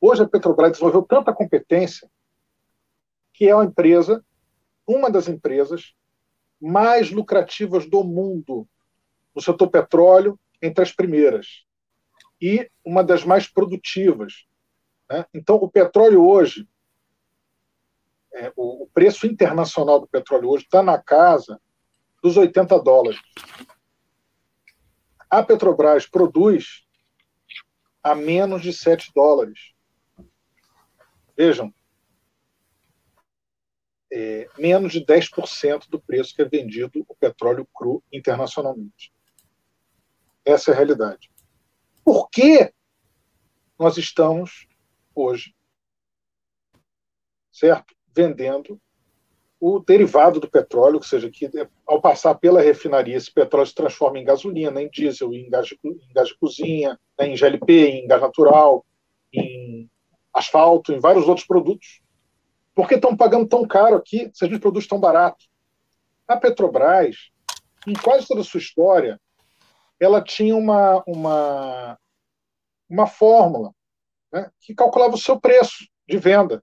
Hoje 0.00 0.22
a 0.22 0.26
Petrobras 0.26 0.72
desenvolveu 0.72 1.02
tanta 1.02 1.30
competência 1.30 2.10
que 3.34 3.46
é 3.46 3.54
uma 3.54 3.66
empresa, 3.66 4.24
uma 4.86 5.10
das 5.10 5.28
empresas 5.28 5.94
mais 6.60 7.10
lucrativas 7.10 7.86
do 7.86 8.04
mundo 8.04 8.68
no 9.34 9.40
setor 9.40 9.68
petróleo, 9.68 10.38
entre 10.60 10.82
as 10.82 10.92
primeiras, 10.92 11.64
e 12.40 12.70
uma 12.84 13.02
das 13.02 13.24
mais 13.24 13.48
produtivas. 13.48 14.46
Né? 15.08 15.24
Então, 15.32 15.56
o 15.56 15.70
petróleo 15.70 16.26
hoje, 16.26 16.68
é, 18.32 18.52
o, 18.56 18.84
o 18.84 18.86
preço 18.88 19.26
internacional 19.26 20.00
do 20.00 20.06
petróleo 20.06 20.50
hoje 20.50 20.64
está 20.64 20.82
na 20.82 21.00
casa 21.00 21.60
dos 22.22 22.36
80 22.36 22.78
dólares. 22.80 23.20
A 25.28 25.42
Petrobras 25.42 26.06
produz 26.06 26.84
a 28.02 28.14
menos 28.14 28.62
de 28.62 28.72
7 28.72 29.12
dólares. 29.14 29.72
Vejam, 31.36 31.72
é, 34.12 34.48
menos 34.58 34.92
de 34.92 35.04
10% 35.04 35.88
do 35.88 36.00
preço 36.00 36.34
que 36.34 36.42
é 36.42 36.44
vendido 36.44 37.04
o 37.08 37.14
petróleo 37.14 37.66
cru 37.72 38.02
internacionalmente. 38.12 39.12
Essa 40.44 40.70
é 40.70 40.74
a 40.74 40.76
realidade. 40.76 41.30
Por 42.04 42.28
que 42.28 42.72
nós 43.78 43.96
estamos 43.96 44.66
hoje, 45.14 45.54
certo, 47.52 47.94
vendendo 48.14 48.80
o 49.60 49.78
derivado 49.78 50.40
do 50.40 50.50
petróleo, 50.50 50.96
ou 50.96 51.02
seja, 51.02 51.30
que 51.30 51.48
ao 51.86 52.00
passar 52.00 52.34
pela 52.34 52.62
refinaria, 52.62 53.16
esse 53.16 53.30
petróleo 53.30 53.66
se 53.66 53.74
transforma 53.74 54.18
em 54.18 54.24
gasolina, 54.24 54.82
em 54.82 54.88
diesel, 54.88 55.34
em 55.34 55.48
gás 55.50 55.66
de, 55.66 55.78
em 55.84 56.12
gás 56.14 56.28
de 56.28 56.38
cozinha, 56.38 56.98
né, 57.18 57.28
em 57.28 57.36
GLP, 57.36 57.88
em 57.88 58.06
gás 58.06 58.22
natural, 58.22 58.84
em 59.32 59.88
asfalto, 60.32 60.92
em 60.92 60.98
vários 60.98 61.28
outros 61.28 61.46
produtos 61.46 62.00
por 62.74 62.88
que 62.88 62.94
estão 62.94 63.16
pagando 63.16 63.48
tão 63.48 63.66
caro 63.66 63.96
aqui 63.96 64.30
se 64.32 64.44
a 64.44 64.48
gente 64.48 64.60
produz 64.60 64.86
tão 64.86 64.98
barato? 64.98 65.44
A 66.26 66.36
Petrobras, 66.36 67.16
em 67.86 67.94
quase 67.94 68.26
toda 68.26 68.40
a 68.40 68.44
sua 68.44 68.60
história, 68.60 69.20
ela 69.98 70.22
tinha 70.22 70.56
uma, 70.56 71.02
uma, 71.06 71.98
uma 72.88 73.06
fórmula 73.06 73.72
né, 74.32 74.50
que 74.60 74.74
calculava 74.74 75.14
o 75.14 75.18
seu 75.18 75.38
preço 75.40 75.86
de 76.08 76.16
venda 76.16 76.62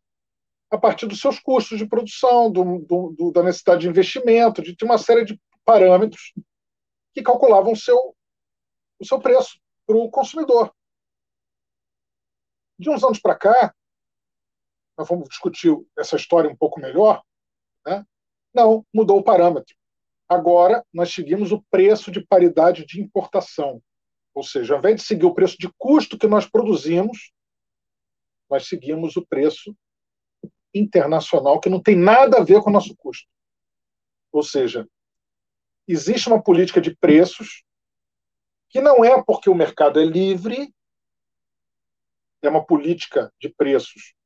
a 0.69 0.77
partir 0.77 1.05
dos 1.05 1.21
seus 1.21 1.39
custos 1.39 1.77
de 1.77 1.87
produção, 1.87 2.51
do, 2.51 2.79
do, 2.79 3.15
do, 3.17 3.31
da 3.31 3.43
necessidade 3.43 3.81
de 3.81 3.87
investimento, 3.87 4.61
de, 4.61 4.75
de 4.75 4.85
uma 4.85 4.97
série 4.97 5.23
de 5.23 5.39
parâmetros 5.63 6.33
que 7.13 7.21
calculavam 7.21 7.71
o 7.71 7.77
seu, 7.77 8.15
o 8.99 9.05
seu 9.05 9.19
preço 9.19 9.59
para 9.85 9.95
o 9.95 10.09
consumidor. 10.09 10.73
De 12.77 12.89
uns 12.89 13.03
anos 13.03 13.19
para 13.19 13.35
cá, 13.35 13.73
nós 14.97 15.07
vamos 15.07 15.29
discutir 15.29 15.75
essa 15.97 16.15
história 16.15 16.49
um 16.49 16.55
pouco 16.55 16.79
melhor, 16.79 17.21
né? 17.85 18.05
não, 18.53 18.85
mudou 18.93 19.19
o 19.19 19.23
parâmetro. 19.23 19.75
Agora, 20.27 20.85
nós 20.91 21.13
seguimos 21.13 21.51
o 21.51 21.61
preço 21.69 22.11
de 22.11 22.19
paridade 22.19 22.85
de 22.85 22.99
importação. 22.99 23.81
Ou 24.33 24.43
seja, 24.43 24.73
ao 24.73 24.79
invés 24.79 24.97
de 24.97 25.03
seguir 25.03 25.25
o 25.25 25.33
preço 25.33 25.57
de 25.57 25.69
custo 25.77 26.17
que 26.17 26.27
nós 26.27 26.45
produzimos, 26.45 27.31
nós 28.49 28.67
seguimos 28.67 29.15
o 29.15 29.25
preço 29.25 29.75
internacional, 30.73 31.59
que 31.59 31.69
não 31.69 31.81
tem 31.81 31.95
nada 31.95 32.37
a 32.37 32.43
ver 32.43 32.61
com 32.61 32.69
o 32.69 32.73
nosso 32.73 32.95
custo. 32.97 33.27
Ou 34.31 34.43
seja, 34.43 34.87
existe 35.87 36.27
uma 36.27 36.41
política 36.41 36.81
de 36.81 36.95
preços 36.95 37.63
que 38.69 38.81
não 38.81 39.03
é 39.03 39.23
porque 39.23 39.49
o 39.49 39.55
mercado 39.55 39.99
é 39.99 40.05
livre, 40.05 40.73
é 42.41 42.49
uma 42.49 42.65
política 42.65 43.33
de 43.39 43.49
preços 43.49 44.16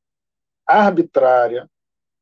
arbitrária, 0.71 1.69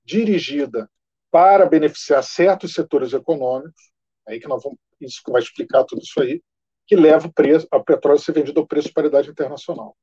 dirigida 0.04 0.90
para 1.32 1.66
beneficiar 1.66 2.24
certos 2.24 2.74
setores 2.74 3.14
econômicos, 3.14 3.92
aí 4.28 4.40
que 4.40 4.48
nós 4.48 4.64
vamos, 4.64 4.80
isso 5.00 5.22
que 5.24 5.32
vai 5.32 5.42
explicar 5.42 5.84
tudo 5.84 6.02
isso 6.02 6.22
aí, 6.22 6.42
que 6.88 6.96
leva 6.96 7.28
o 7.28 7.34
preço, 7.34 7.68
a 7.72 7.80
petróleo 7.80 8.20
a 8.20 8.22
ser 8.22 8.32
vendido 8.32 8.60
ao 8.60 8.68
preço 8.68 8.88
de 8.88 8.94
paridade 8.94 9.30
internacional. 9.30 9.96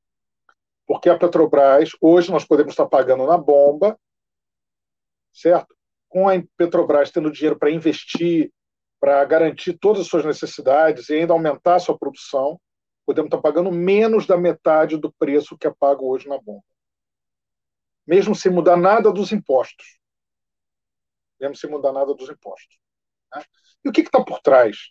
Porque 0.87 1.09
a 1.09 1.19
Petrobras, 1.19 1.91
hoje 2.01 2.31
nós 2.31 2.45
podemos 2.45 2.73
estar 2.73 2.87
pagando 2.87 3.27
na 3.27 3.37
bomba, 3.37 3.99
certo? 5.33 5.75
Com 6.09 6.29
a 6.29 6.35
Petrobras 6.57 7.11
tendo 7.11 7.33
dinheiro 7.33 7.59
para 7.59 7.73
investir, 7.73 8.53
para 9.01 9.25
garantir 9.25 9.77
todas 9.79 10.03
as 10.03 10.07
suas 10.07 10.25
necessidades 10.25 11.09
e 11.09 11.15
ainda 11.15 11.33
aumentar 11.33 11.75
a 11.75 11.81
sua 11.81 11.99
produção, 11.99 12.61
podemos 13.05 13.29
estar 13.29 13.43
pagando 13.43 13.71
menos 13.73 14.27
da 14.27 14.37
metade 14.37 14.97
do 14.97 15.13
preço 15.13 15.59
que 15.59 15.67
é 15.67 15.75
pago 15.77 16.09
hoje 16.09 16.29
na 16.29 16.39
bomba. 16.39 16.63
Mesmo 18.07 18.35
sem 18.35 18.53
mudar 18.53 18.77
nada 18.77 19.13
dos 19.13 19.33
impostos. 19.33 19.99
Mesmo 21.41 21.57
sem 21.57 21.69
mudar 21.69 21.93
nada 21.93 22.15
dos 22.15 22.29
impostos. 22.29 22.79
Né? 23.35 23.45
E 23.85 23.89
o 23.89 23.93
que 23.93 24.03
está 24.03 24.23
por 24.25 24.41
trás? 24.41 24.91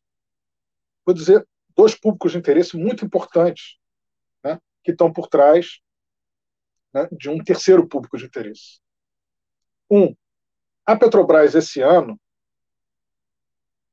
Vou 1.06 1.14
dizer 1.14 1.48
dois 1.76 1.96
públicos 1.96 2.32
de 2.32 2.38
interesse 2.38 2.78
muito 2.78 3.06
importantes 3.06 3.78
né, 4.44 4.60
que 4.84 4.92
estão 4.92 5.12
por 5.12 5.28
trás 5.28 5.80
né, 6.94 7.08
de 7.12 7.30
um 7.30 7.44
terceiro 7.44 7.88
público 7.88 8.18
de 8.18 8.26
interesse. 8.26 8.80
Um, 9.90 10.16
a 10.86 10.96
Petrobras 10.96 11.54
esse 11.54 11.82
ano, 11.82 12.20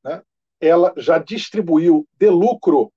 né, 0.04 0.22
ela 0.60 0.94
já 0.96 1.18
distribuiu 1.18 2.08
de 2.16 2.28
lucro 2.28 2.92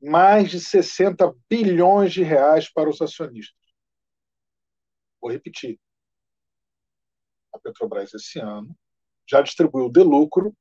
mais 0.00 0.50
de 0.50 0.60
60 0.60 1.34
bilhões 1.50 2.12
de 2.12 2.22
reais 2.22 2.72
para 2.72 2.88
os 2.88 3.02
acionistas. 3.02 3.56
Vou 5.20 5.30
repetir. 5.30 5.78
A 7.52 7.58
Petrobras 7.58 8.12
esse 8.14 8.38
ano 8.38 8.76
já 9.26 9.42
distribuiu 9.42 9.90
de 9.90 10.02
lucro 10.02 10.54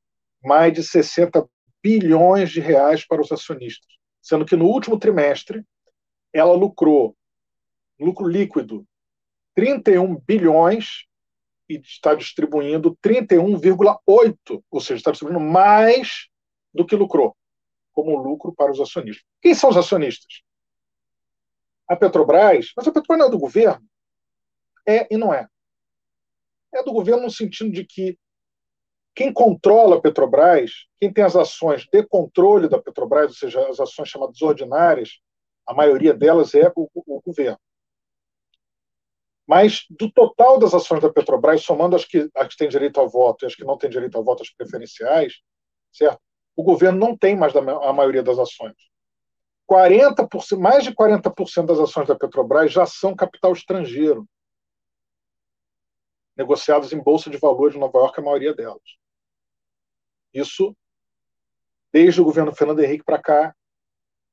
mais 0.44 0.74
de 0.74 0.84
60 0.84 1.48
bilhões 1.82 2.52
de 2.52 2.60
reais 2.60 3.06
para 3.06 3.22
os 3.22 3.32
acionistas, 3.32 3.88
sendo 4.22 4.46
que 4.46 4.56
no 4.56 4.66
último 4.66 5.00
trimestre 5.00 5.66
ela 6.34 6.54
lucrou 6.54 7.16
lucro 8.00 8.28
líquido 8.28 8.86
31 9.56 10.18
bilhões 10.20 11.06
e 11.70 11.80
está 11.80 12.14
distribuindo 12.14 12.96
31,8, 13.04 14.64
ou 14.70 14.80
seja, 14.80 14.96
está 14.96 15.12
distribuindo 15.12 15.44
mais 15.44 16.28
do 16.74 16.86
que 16.86 16.96
lucrou 16.96 17.36
como 17.92 18.16
lucro 18.16 18.54
para 18.54 18.72
os 18.72 18.80
acionistas. 18.80 19.26
Quem 19.42 19.56
são 19.56 19.72
os 19.72 19.78
acionistas? 19.78 20.44
A 21.88 21.96
Petrobras, 21.96 22.72
mas 22.78 22.88
a 22.88 22.92
Petrobras 22.92 23.20
não 23.20 23.28
é 23.28 23.32
do 23.32 23.40
governo? 23.40 23.84
É 24.88 25.08
e 25.14 25.18
não 25.18 25.34
é. 25.34 25.48
É 26.74 26.84
do 26.84 26.94
governo 26.94 27.24
no 27.24 27.32
sentido 27.32 27.72
de 27.72 27.86
que 27.86 28.18
quem 29.16 29.34
controla 29.34 29.98
a 29.98 30.02
Petrobras, 30.02 30.72
quem 31.00 31.12
tem 31.12 31.24
as 31.24 31.36
ações 31.36 31.86
de 31.92 32.04
controle 32.06 32.70
da 32.70 32.80
Petrobras, 32.80 33.32
ou 33.32 33.36
seja, 33.36 33.68
as 33.68 33.80
ações 33.80 34.10
chamadas 34.10 34.42
ordinárias, 34.42 35.20
a 35.66 35.74
maioria 35.74 36.14
delas 36.14 36.54
é 36.54 36.72
o, 36.76 36.90
o 36.94 37.22
governo. 37.22 37.60
Mas 39.48 39.86
do 39.90 40.12
total 40.12 40.60
das 40.60 40.74
ações 40.74 41.02
da 41.02 41.12
Petrobras, 41.12 41.64
somando 41.64 41.96
as 41.96 42.06
que, 42.06 42.30
as 42.36 42.48
que 42.50 42.58
têm 42.58 42.70
direito 42.70 43.00
ao 43.00 43.10
voto 43.10 43.44
e 43.44 43.48
as 43.48 43.56
que 43.56 43.64
não 43.64 43.78
têm 43.78 43.90
direito 43.90 44.16
ao 44.18 44.24
voto, 44.24 44.44
as 44.44 44.50
preferenciais, 44.50 45.42
certo? 45.92 46.22
o 46.58 46.64
governo 46.64 47.00
não 47.00 47.16
tem 47.16 47.36
mais 47.36 47.56
a 47.56 47.94
maioria 47.94 48.24
das 48.24 48.40
ações. 48.40 48.74
40%, 49.72 50.58
mais 50.58 50.84
de 50.84 50.92
40% 50.92 51.66
das 51.66 51.80
ações 51.80 52.08
da 52.08 52.16
Petrobras 52.16 52.72
já 52.72 52.86
são 52.86 53.16
capital 53.16 53.54
estrangeiro, 53.54 54.28
negociadas 56.38 56.94
em 56.94 57.00
bolsa 57.00 57.30
de 57.30 57.38
valores 57.38 57.74
de 57.74 57.80
Nova 57.80 57.98
York, 58.00 58.20
a 58.20 58.24
maioria 58.24 58.54
delas. 58.54 58.98
Isso 60.34 60.76
desde 61.92 62.22
o 62.22 62.26
governo 62.26 62.54
Fernando 62.54 62.80
Henrique 62.82 63.04
para 63.04 63.22
cá, 63.22 63.56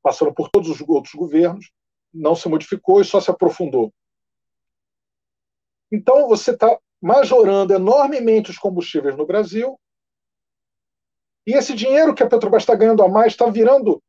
passando 0.03 0.35
por 0.35 0.51
todos 0.51 0.69
os 0.69 0.81
outros 0.87 1.15
governos, 1.15 1.71
não 2.13 2.35
se 2.35 2.49
modificou 2.49 3.01
e 3.01 3.05
só 3.05 3.21
se 3.21 3.31
aprofundou. 3.31 3.93
Então, 5.91 6.29
você 6.29 6.51
está 6.51 6.79
majorando 7.01 7.73
enormemente 7.73 8.51
os 8.51 8.59
combustíveis 8.59 9.17
no 9.17 9.27
Brasil, 9.27 9.81
e 11.47 11.53
esse 11.53 11.75
dinheiro 11.75 12.15
que 12.15 12.23
a 12.23 12.29
Petrobras 12.29 12.63
está 12.63 12.75
ganhando 12.75 13.03
a 13.03 13.09
mais 13.09 13.33
está 13.33 13.47
virando, 13.47 14.03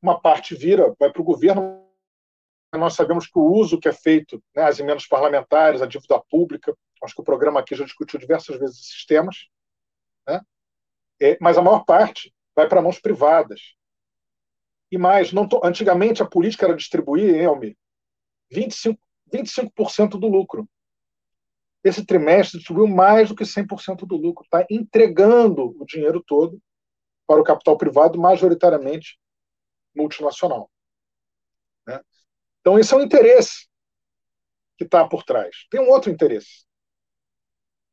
uma 0.00 0.20
parte 0.20 0.54
vira, 0.54 0.94
vai 0.98 1.10
para 1.10 1.20
o 1.20 1.24
governo. 1.24 1.84
Nós 2.72 2.94
sabemos 2.94 3.26
que 3.26 3.38
o 3.38 3.52
uso 3.52 3.80
que 3.80 3.88
é 3.88 3.92
feito, 3.92 4.42
né, 4.54 4.62
as 4.62 4.78
emendas 4.78 5.06
parlamentares, 5.06 5.82
a 5.82 5.86
dívida 5.86 6.20
pública, 6.30 6.76
acho 7.06 7.14
que 7.14 7.20
o 7.20 7.24
programa 7.24 7.60
aqui 7.60 7.74
já 7.74 7.84
discutiu 7.84 8.18
diversas 8.18 8.58
vezes 8.58 8.80
esses 8.80 9.06
temas, 9.06 9.48
né? 10.26 10.40
é, 11.20 11.38
mas 11.40 11.56
a 11.56 11.62
maior 11.62 11.84
parte 11.84 12.34
vai 12.54 12.68
para 12.68 12.82
mãos 12.82 12.98
privadas. 12.98 13.60
E 14.90 14.98
mais, 14.98 15.32
antigamente 15.64 16.22
a 16.22 16.26
política 16.26 16.66
era 16.66 16.76
distribuir, 16.76 17.34
Elmi, 17.34 17.76
25%, 18.52 18.98
25 19.32 20.18
do 20.18 20.28
lucro. 20.28 20.68
Esse 21.82 22.04
trimestre 22.04 22.58
distribuiu 22.58 22.86
mais 22.86 23.28
do 23.28 23.34
que 23.34 23.44
100% 23.44 24.06
do 24.06 24.16
lucro, 24.16 24.44
está 24.44 24.64
entregando 24.70 25.76
o 25.80 25.84
dinheiro 25.84 26.22
todo 26.24 26.60
para 27.26 27.40
o 27.40 27.44
capital 27.44 27.76
privado, 27.76 28.18
majoritariamente 28.18 29.18
multinacional. 29.94 30.70
Né? 31.86 32.00
Então, 32.60 32.78
esse 32.78 32.92
é 32.92 32.96
um 32.96 33.02
interesse 33.02 33.68
que 34.76 34.84
está 34.84 35.08
por 35.08 35.24
trás. 35.24 35.66
Tem 35.70 35.80
um 35.80 35.88
outro 35.88 36.10
interesse, 36.10 36.65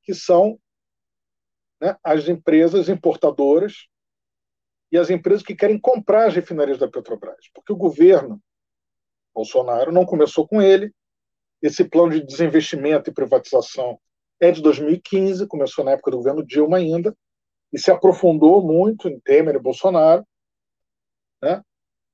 que 0.04 0.14
são 0.14 0.60
né, 1.82 1.98
as 2.04 2.28
empresas 2.28 2.90
importadoras 2.90 3.88
e 4.92 4.98
as 4.98 5.10
empresas 5.10 5.44
que 5.44 5.56
querem 5.56 5.80
comprar 5.80 6.28
as 6.28 6.36
refinarias 6.36 6.78
da 6.78 6.88
Petrobras. 6.88 7.50
Porque 7.54 7.74
o 7.74 7.78
governo 7.78 8.42
Bolsonaro 9.34 9.92
não 9.92 10.06
começou 10.06 10.48
com 10.48 10.62
ele. 10.62 10.94
Esse 11.62 11.84
plano 11.84 12.12
de 12.12 12.24
desinvestimento 12.24 13.10
e 13.10 13.14
privatização 13.14 14.00
é 14.40 14.52
de 14.52 14.62
2015, 14.62 15.48
começou 15.48 15.84
na 15.84 15.92
época 15.92 16.12
do 16.12 16.18
governo 16.18 16.46
Dilma 16.46 16.78
ainda, 16.78 17.16
e 17.72 17.80
se 17.80 17.90
aprofundou 17.90 18.62
muito 18.62 19.08
em 19.08 19.20
Temer 19.20 19.56
e 19.56 19.60
Bolsonaro. 19.60 20.26
Né? 21.42 21.62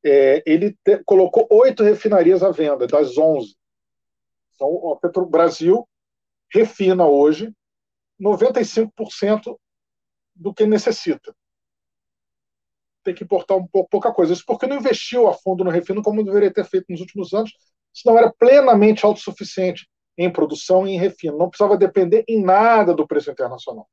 É, 0.06 0.42
ele 0.46 0.78
te, 0.84 1.04
colocou 1.04 1.48
oito 1.52 1.84
refinarias 1.84 2.44
à 2.44 2.52
venda, 2.52 2.88
das 2.88 3.18
onze. 3.18 3.56
Então, 4.56 4.92
a 4.92 4.96
Petro 4.98 5.26
Brasil 5.26 5.88
refina 6.54 7.06
hoje 7.06 7.54
95% 8.22 9.58
do 10.36 10.54
que 10.54 10.66
necessita. 10.66 11.36
Tem 13.04 13.14
que 13.14 13.24
importar 13.24 13.56
um 13.56 13.68
pouco, 13.68 13.90
pouca 13.90 14.12
coisa. 14.12 14.34
Isso 14.34 14.44
porque 14.46 14.68
não 14.68 14.78
investiu 14.78 15.28
a 15.28 15.34
fundo 15.34 15.64
no 15.64 15.70
refino 15.70 16.02
como 16.02 16.24
deveria 16.24 16.54
ter 16.54 16.66
feito 16.66 16.86
nos 16.90 17.02
últimos 17.02 17.34
anos, 17.34 17.52
senão 17.94 18.18
era 18.18 18.32
plenamente 18.32 19.06
autossuficiente 19.06 19.90
em 20.18 20.32
produção 20.32 20.88
e 20.88 20.92
em 20.92 21.00
refino. 21.00 21.38
Não 21.38 21.50
precisava 21.50 21.78
depender 21.78 22.24
em 22.28 22.44
nada 22.44 22.94
do 22.94 23.08
preço 23.08 23.32
internacional. 23.32 23.88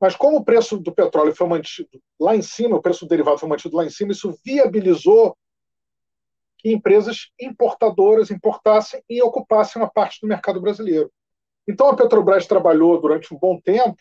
Mas 0.00 0.16
como 0.16 0.38
o 0.38 0.44
preço 0.44 0.78
do 0.78 0.92
petróleo 0.92 1.36
foi 1.36 1.46
mantido 1.46 1.90
lá 2.18 2.34
em 2.34 2.40
cima, 2.40 2.76
o 2.76 2.82
preço 2.82 3.04
do 3.04 3.08
derivado 3.08 3.38
foi 3.38 3.48
mantido 3.48 3.76
lá 3.76 3.84
em 3.84 3.90
cima, 3.90 4.12
isso 4.12 4.34
viabilizou 4.42 5.36
que 6.56 6.72
empresas 6.72 7.30
importadoras 7.38 8.30
importassem 8.30 9.02
e 9.08 9.22
ocupassem 9.22 9.80
uma 9.80 9.90
parte 9.90 10.18
do 10.20 10.26
mercado 10.26 10.60
brasileiro. 10.60 11.12
Então 11.70 11.88
a 11.88 11.96
Petrobras 11.96 12.46
trabalhou 12.46 13.00
durante 13.00 13.32
um 13.32 13.38
bom 13.38 13.60
tempo 13.60 13.96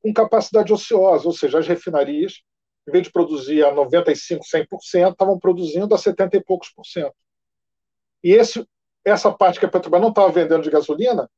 com 0.00 0.14
capacidade 0.14 0.72
ociosa, 0.72 1.26
ou 1.26 1.32
seja, 1.32 1.58
as 1.58 1.66
refinarias, 1.66 2.42
em 2.86 2.92
vez 2.92 3.04
de 3.04 3.12
produzir 3.12 3.64
a 3.64 3.72
95, 3.72 4.44
100%, 4.44 5.10
estavam 5.10 5.36
produzindo 5.36 5.92
a 5.92 5.98
70 5.98 6.36
e 6.36 6.44
poucos 6.44 6.70
por 6.70 6.86
cento. 6.86 7.14
E 8.22 8.32
esse, 8.32 8.64
essa 9.04 9.32
parte 9.32 9.58
que 9.58 9.66
a 9.66 9.68
Petrobras 9.68 10.00
não 10.00 10.10
estava 10.10 10.30
vendendo 10.30 10.62
de 10.62 10.70
gasolina 10.70 11.28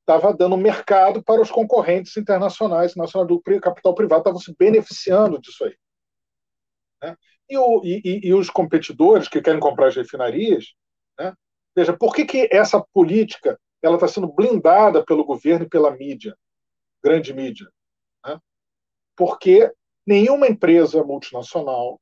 estava 0.00 0.34
dando 0.34 0.56
mercado 0.56 1.22
para 1.22 1.40
os 1.40 1.52
concorrentes 1.52 2.16
internacionais, 2.16 2.96
nacionais 2.96 3.28
do 3.28 3.40
capital 3.60 3.94
privado 3.94 4.22
estavam 4.22 4.40
se 4.40 4.54
beneficiando 4.58 5.40
disso 5.40 5.64
aí. 5.64 5.76
Né? 7.02 7.16
E, 7.48 7.56
o, 7.56 7.80
e, 7.84 8.20
e, 8.24 8.34
os 8.34 8.50
competidores 8.50 9.28
que 9.28 9.40
querem 9.40 9.60
comprar 9.60 9.86
as 9.86 9.96
refinarias, 9.96 10.74
né? 11.16 11.32
veja, 11.76 11.96
por 11.96 12.12
que, 12.12 12.24
que 12.24 12.48
essa 12.50 12.84
política 12.92 13.56
ela 13.86 13.96
está 13.96 14.08
sendo 14.08 14.32
blindada 14.32 15.04
pelo 15.04 15.24
governo 15.24 15.64
e 15.64 15.68
pela 15.68 15.90
mídia, 15.90 16.36
grande 17.02 17.32
mídia? 17.32 17.66
Né? 18.24 18.38
Porque 19.16 19.72
nenhuma 20.06 20.46
empresa 20.46 21.02
multinacional 21.02 22.00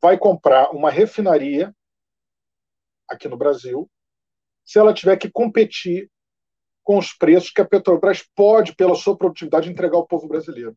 vai 0.00 0.18
comprar 0.18 0.70
uma 0.70 0.90
refinaria 0.90 1.74
aqui 3.08 3.28
no 3.28 3.36
Brasil 3.36 3.90
se 4.64 4.78
ela 4.78 4.94
tiver 4.94 5.16
que 5.16 5.30
competir 5.30 6.10
com 6.82 6.98
os 6.98 7.12
preços 7.12 7.50
que 7.50 7.60
a 7.60 7.64
Petrobras 7.64 8.22
pode, 8.34 8.74
pela 8.74 8.94
sua 8.94 9.16
produtividade, 9.16 9.70
entregar 9.70 9.96
ao 9.96 10.06
povo 10.06 10.28
brasileiro. 10.28 10.76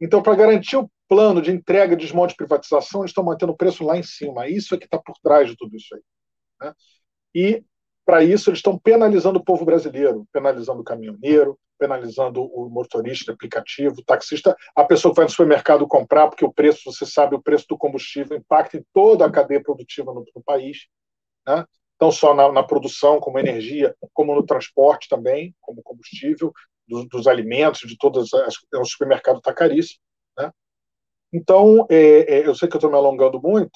Então, 0.00 0.22
para 0.22 0.36
garantir 0.36 0.76
o 0.76 0.90
plano 1.08 1.40
de 1.40 1.50
entrega, 1.50 1.96
desmonte 1.96 2.34
e 2.34 2.36
privatização, 2.36 3.00
eles 3.00 3.10
estão 3.10 3.24
mantendo 3.24 3.52
o 3.52 3.56
preço 3.56 3.84
lá 3.84 3.96
em 3.96 4.02
cima. 4.02 4.48
Isso 4.48 4.74
é 4.74 4.78
que 4.78 4.84
está 4.84 4.98
por 4.98 5.16
trás 5.22 5.48
de 5.48 5.56
tudo 5.56 5.76
isso 5.76 5.94
aí. 5.94 6.02
Né? 6.60 6.74
E, 7.34 7.64
para 8.04 8.22
isso, 8.22 8.50
eles 8.50 8.58
estão 8.58 8.78
penalizando 8.78 9.38
o 9.38 9.44
povo 9.44 9.64
brasileiro, 9.64 10.26
penalizando 10.32 10.80
o 10.80 10.84
caminhoneiro, 10.84 11.58
penalizando 11.78 12.42
o 12.42 12.68
motorista 12.68 13.32
aplicativo, 13.32 13.96
o 14.00 14.04
taxista, 14.04 14.56
a 14.76 14.84
pessoa 14.84 15.12
que 15.12 15.16
vai 15.16 15.24
no 15.24 15.30
supermercado 15.30 15.86
comprar, 15.86 16.28
porque 16.28 16.44
o 16.44 16.52
preço, 16.52 16.92
você 16.92 17.04
sabe, 17.04 17.34
o 17.34 17.42
preço 17.42 17.66
do 17.68 17.78
combustível 17.78 18.36
impacta 18.36 18.76
em 18.76 18.84
toda 18.92 19.26
a 19.26 19.30
cadeia 19.30 19.62
produtiva 19.62 20.12
no, 20.12 20.24
no 20.34 20.42
país. 20.42 20.86
Né? 21.46 21.64
não 22.00 22.10
só 22.10 22.34
na, 22.34 22.50
na, 22.52 22.62
produção, 22.62 23.20
como 23.20 23.38
energia, 23.38 23.96
como 24.12 24.34
no 24.34 24.44
transporte 24.44 25.08
também, 25.08 25.54
como 25.60 25.82
combustível, 25.82 26.52
dos, 26.86 27.08
dos 27.08 27.26
alimentos, 27.26 27.80
de 27.80 27.96
todas 27.96 28.32
as. 28.34 28.56
O 28.74 28.84
supermercado 28.84 29.38
está 29.38 29.52
caríssimo. 29.52 30.00
Né? 30.38 30.50
Então, 31.32 31.86
é, 31.90 32.40
é, 32.40 32.46
eu 32.46 32.54
sei 32.54 32.68
que 32.68 32.76
eu 32.76 32.78
estou 32.78 32.90
me 32.90 32.96
alongando 32.96 33.40
muito, 33.40 33.72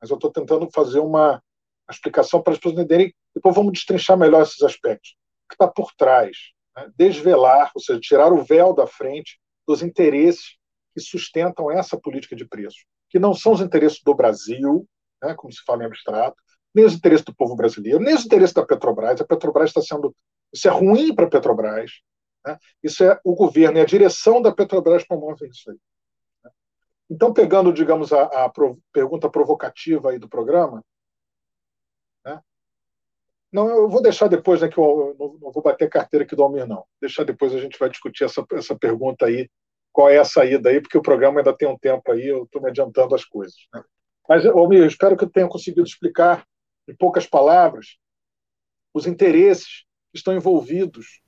mas 0.00 0.10
eu 0.10 0.16
estou 0.16 0.30
tentando 0.30 0.68
fazer 0.72 1.00
uma 1.00 1.42
explicação 1.90 2.42
para 2.42 2.52
as 2.52 2.58
pessoas 2.58 2.74
entenderem. 2.74 3.14
Depois 3.34 3.54
vamos 3.54 3.72
destrinchar 3.72 4.18
melhor 4.18 4.42
esses 4.42 4.62
aspectos. 4.62 5.16
O 5.44 5.48
que 5.48 5.54
está 5.54 5.68
por 5.68 5.92
trás? 5.96 6.36
Né? 6.76 6.90
Desvelar, 6.96 7.70
ou 7.74 7.80
seja, 7.80 8.00
tirar 8.00 8.32
o 8.32 8.42
véu 8.42 8.74
da 8.74 8.86
frente 8.86 9.40
dos 9.66 9.82
interesses 9.82 10.56
que 10.94 11.00
sustentam 11.00 11.70
essa 11.70 11.98
política 11.98 12.34
de 12.34 12.44
preço, 12.44 12.78
que 13.08 13.18
não 13.18 13.34
são 13.34 13.52
os 13.52 13.60
interesses 13.60 14.00
do 14.02 14.14
Brasil, 14.14 14.86
né, 15.22 15.34
como 15.34 15.52
se 15.52 15.62
fala 15.64 15.82
em 15.82 15.86
abstrato, 15.86 16.36
nem 16.74 16.84
os 16.84 16.94
interesses 16.94 17.24
do 17.24 17.34
povo 17.34 17.54
brasileiro, 17.54 18.00
nem 18.00 18.14
os 18.14 18.24
interesses 18.24 18.54
da 18.54 18.64
Petrobras. 18.64 19.20
A 19.20 19.24
Petrobras 19.24 19.70
está 19.70 19.82
sendo. 19.82 20.14
Isso 20.52 20.68
é 20.68 20.70
ruim 20.70 21.14
para 21.14 21.26
a 21.26 21.30
Petrobras. 21.30 21.90
Né? 22.46 22.58
Isso 22.82 23.04
é 23.04 23.18
o 23.24 23.34
governo 23.34 23.78
e 23.78 23.80
a 23.80 23.86
direção 23.86 24.40
da 24.40 24.52
Petrobras 24.52 25.04
promovem 25.06 25.50
isso 25.50 25.70
aí. 25.70 25.76
Então, 27.10 27.32
pegando, 27.32 27.72
digamos, 27.72 28.12
a, 28.12 28.22
a 28.22 28.52
pergunta 28.92 29.28
provocativa 29.28 30.10
aí 30.10 30.18
do 30.18 30.28
programa? 30.28 30.84
Não, 33.52 33.68
eu 33.68 33.88
vou 33.88 34.00
deixar 34.00 34.28
depois, 34.28 34.60
né, 34.60 34.68
que 34.68 34.78
eu 34.78 35.16
não, 35.18 35.34
não 35.40 35.52
vou 35.52 35.62
bater 35.62 35.88
carteira 35.88 36.24
aqui 36.24 36.36
do 36.36 36.42
Almir, 36.42 36.66
não. 36.66 36.84
Deixar 37.00 37.24
depois 37.24 37.54
a 37.54 37.60
gente 37.60 37.78
vai 37.78 37.88
discutir 37.90 38.24
essa, 38.24 38.44
essa 38.52 38.76
pergunta 38.76 39.26
aí, 39.26 39.48
qual 39.92 40.08
é 40.08 40.18
a 40.18 40.24
saída 40.24 40.70
aí, 40.70 40.80
porque 40.80 40.96
o 40.96 41.02
programa 41.02 41.40
ainda 41.40 41.56
tem 41.56 41.68
um 41.68 41.78
tempo 41.78 42.12
aí, 42.12 42.28
eu 42.28 42.44
estou 42.44 42.62
me 42.62 42.68
adiantando 42.68 43.14
as 43.14 43.24
coisas. 43.24 43.56
Né? 43.74 43.82
Mas, 44.28 44.46
Almir, 44.46 44.84
espero 44.86 45.16
que 45.16 45.24
eu 45.24 45.30
tenha 45.30 45.48
conseguido 45.48 45.82
explicar, 45.82 46.46
em 46.88 46.94
poucas 46.94 47.26
palavras, 47.26 47.98
os 48.94 49.06
interesses 49.06 49.84
que 50.12 50.18
estão 50.18 50.34
envolvidos 50.34 51.20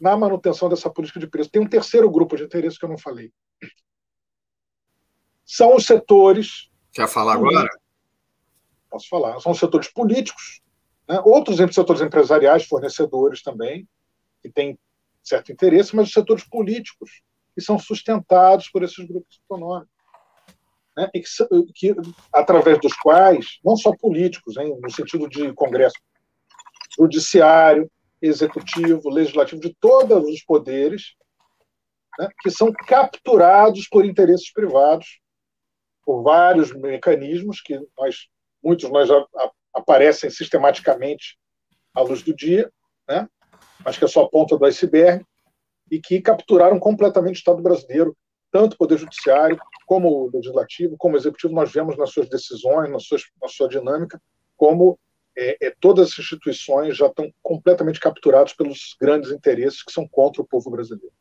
na 0.00 0.16
manutenção 0.16 0.68
dessa 0.68 0.90
política 0.90 1.20
de 1.20 1.26
preço. 1.26 1.50
Tem 1.50 1.62
um 1.62 1.68
terceiro 1.68 2.10
grupo 2.10 2.36
de 2.36 2.44
interesses 2.44 2.78
que 2.78 2.84
eu 2.84 2.88
não 2.88 2.98
falei. 2.98 3.32
São 5.44 5.76
os 5.76 5.86
setores. 5.86 6.70
Quer 6.92 7.08
falar 7.08 7.34
agora? 7.34 7.68
Posso 8.90 9.08
falar. 9.08 9.40
São 9.40 9.52
os 9.52 9.58
setores 9.58 9.88
políticos, 9.92 10.60
né? 11.08 11.20
outros 11.24 11.58
setores 11.74 12.02
empresariais, 12.02 12.66
fornecedores 12.66 13.42
também, 13.42 13.88
que 14.42 14.50
têm 14.50 14.78
certo 15.22 15.52
interesse, 15.52 15.94
mas 15.94 16.08
os 16.08 16.12
setores 16.12 16.44
políticos, 16.44 17.22
que 17.54 17.60
são 17.60 17.78
sustentados 17.78 18.68
por 18.68 18.82
esses 18.82 19.04
grupos 19.06 19.40
econômicos 19.44 19.96
né, 20.96 21.10
e 21.14 21.20
que, 21.20 21.72
que, 21.74 21.94
através 22.32 22.80
dos 22.80 22.94
quais, 22.94 23.58
não 23.64 23.76
só 23.76 23.94
políticos, 23.94 24.56
hein, 24.56 24.76
no 24.80 24.90
sentido 24.90 25.28
de 25.28 25.52
Congresso, 25.52 25.96
judiciário, 26.98 27.90
executivo, 28.20 29.10
legislativo, 29.10 29.60
de 29.60 29.76
todos 29.78 30.24
os 30.24 30.42
poderes, 30.42 31.14
né, 32.18 32.28
que 32.40 32.50
são 32.50 32.72
capturados 32.72 33.86
por 33.88 34.04
interesses 34.04 34.50
privados, 34.52 35.20
por 36.04 36.22
vários 36.22 36.72
mecanismos 36.72 37.60
que 37.60 37.78
nós, 37.98 38.28
muitos 38.62 38.88
nós 38.90 39.10
a, 39.10 39.26
aparecem 39.76 40.30
sistematicamente 40.30 41.38
à 41.94 42.00
luz 42.00 42.22
do 42.22 42.34
dia, 42.34 42.70
né, 43.08 43.28
mas 43.84 43.98
que 43.98 44.04
é 44.04 44.08
só 44.08 44.24
a 44.24 44.28
ponta 44.28 44.56
do 44.56 44.64
iceberg, 44.64 45.24
e 45.90 46.00
que 46.00 46.20
capturaram 46.20 46.78
completamente 46.80 47.36
o 47.36 47.38
Estado 47.38 47.62
brasileiro 47.62 48.16
tanto 48.50 48.74
o 48.74 48.78
Poder 48.78 48.96
Judiciário, 48.96 49.58
como 49.86 50.08
o 50.08 50.30
Legislativo, 50.32 50.96
como 50.96 51.14
o 51.14 51.18
Executivo, 51.18 51.52
nós 51.52 51.70
vemos 51.70 51.96
nas 51.98 52.10
suas 52.10 52.28
decisões, 52.28 52.90
na 52.90 52.98
sua, 52.98 53.18
na 53.40 53.48
sua 53.48 53.68
dinâmica, 53.68 54.20
como 54.56 54.98
é, 55.36 55.66
é, 55.66 55.74
todas 55.78 56.10
as 56.10 56.18
instituições 56.18 56.96
já 56.96 57.06
estão 57.06 57.30
completamente 57.42 58.00
capturadas 58.00 58.54
pelos 58.54 58.96
grandes 58.98 59.30
interesses 59.30 59.82
que 59.82 59.92
são 59.92 60.08
contra 60.08 60.40
o 60.40 60.46
povo 60.46 60.70
brasileiro. 60.70 61.12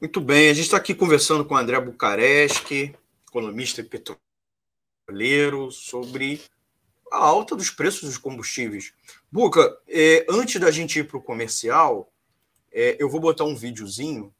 Muito 0.00 0.20
bem, 0.20 0.50
a 0.50 0.54
gente 0.54 0.66
está 0.66 0.76
aqui 0.76 0.94
conversando 0.94 1.44
com 1.44 1.54
o 1.54 1.56
André 1.56 1.80
Bucareschi, 1.80 2.94
economista 3.28 3.80
e 3.80 3.84
petroleiro, 5.06 5.70
sobre 5.70 6.40
a 7.10 7.18
alta 7.18 7.54
dos 7.54 7.70
preços 7.70 8.02
dos 8.02 8.18
combustíveis. 8.18 8.92
Buca, 9.30 9.78
é, 9.88 10.26
antes 10.28 10.60
da 10.60 10.70
gente 10.70 10.98
ir 10.98 11.06
para 11.06 11.16
o 11.16 11.22
comercial, 11.22 12.12
é, 12.72 12.96
eu 12.98 13.08
vou 13.08 13.20
botar 13.20 13.44
um 13.44 13.54
videozinho 13.54 14.34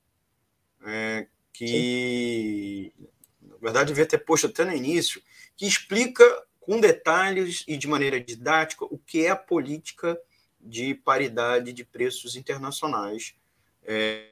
é, 0.85 1.26
que, 1.52 2.92
Sim. 2.98 3.09
na 3.40 3.57
verdade, 3.59 3.88
devia 3.88 4.07
ter 4.07 4.18
posto 4.18 4.48
até 4.48 4.64
no 4.64 4.74
início, 4.74 5.22
que 5.57 5.66
explica 5.66 6.24
com 6.61 6.81
detalhes 6.81 7.64
e 7.68 7.76
de 7.76 7.87
maneira 7.87 8.20
didática 8.20 8.85
o 8.85 8.98
que 8.98 9.24
é 9.24 9.31
a 9.31 9.37
política 9.37 10.20
de 10.61 10.94
paridade 10.94 11.72
de 11.72 11.85
preços 11.85 12.35
internacionais. 12.35 13.37
É, 13.85 14.31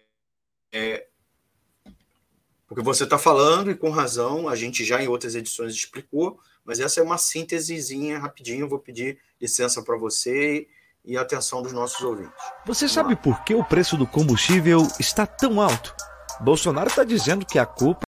é, 0.72 1.06
porque 2.66 2.82
você 2.82 3.04
está 3.04 3.18
falando, 3.18 3.70
e 3.70 3.74
com 3.74 3.90
razão, 3.90 4.48
a 4.48 4.56
gente 4.56 4.84
já 4.84 5.02
em 5.02 5.08
outras 5.08 5.34
edições 5.34 5.74
explicou, 5.74 6.40
mas 6.64 6.80
essa 6.80 7.00
é 7.00 7.02
uma 7.02 7.18
síntesezinha 7.18 8.18
rapidinho. 8.18 8.64
Eu 8.64 8.68
vou 8.68 8.78
pedir 8.78 9.18
licença 9.40 9.82
para 9.82 9.96
você 9.96 10.66
e 11.04 11.18
a 11.18 11.20
atenção 11.20 11.62
dos 11.62 11.72
nossos 11.72 12.00
ouvintes. 12.00 12.32
Você 12.64 12.88
sabe 12.88 13.14
por 13.14 13.44
que 13.44 13.54
o 13.54 13.64
preço 13.64 13.96
do 13.96 14.06
combustível 14.06 14.80
está 14.98 15.26
tão 15.26 15.60
alto? 15.60 15.94
Bolsonaro 16.40 16.88
está 16.88 17.04
dizendo 17.04 17.44
que 17.44 17.58
a 17.58 17.66
culpa. 17.66 18.02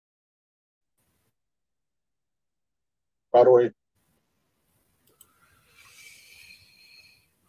Parou 3.30 3.58
aí. 3.58 3.70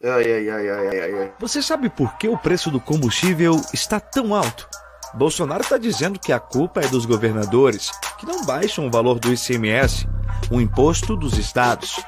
Ai, 0.03 0.31
ai, 0.31 0.49
ai, 0.49 0.69
ai, 0.69 0.99
ai, 0.99 1.19
ai. 1.19 1.35
Você 1.39 1.61
sabe 1.63 1.89
por 1.89 2.17
que 2.17 2.27
o 2.27 2.37
preço 2.37 2.69
do 2.69 2.79
combustível 2.79 3.55
está 3.73 3.99
tão 3.99 4.35
alto? 4.35 4.69
Bolsonaro 5.13 5.63
está 5.63 5.77
dizendo 5.77 6.19
que 6.19 6.31
a 6.31 6.39
culpa 6.39 6.81
é 6.81 6.87
dos 6.87 7.05
governadores, 7.05 7.91
que 8.17 8.25
não 8.25 8.45
baixam 8.45 8.87
o 8.87 8.91
valor 8.91 9.19
do 9.19 9.33
ICMS, 9.33 10.07
o 10.51 10.59
imposto 10.59 11.15
dos 11.15 11.37
estados. 11.37 11.99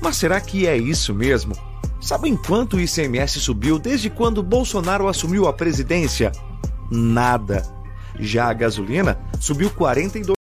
Mas 0.00 0.16
será 0.16 0.40
que 0.40 0.66
é 0.66 0.76
isso 0.76 1.14
mesmo? 1.14 1.54
Sabem 2.00 2.36
quanto 2.36 2.76
o 2.76 2.80
ICMS 2.80 3.40
subiu 3.40 3.78
desde 3.78 4.08
quando 4.08 4.42
Bolsonaro 4.42 5.08
assumiu 5.08 5.48
a 5.48 5.52
presidência? 5.52 6.30
Nada. 6.90 7.62
Já 8.18 8.48
a 8.48 8.52
gasolina 8.52 9.18
subiu 9.40 9.70
42 9.70 10.28
Quer 10.28 10.37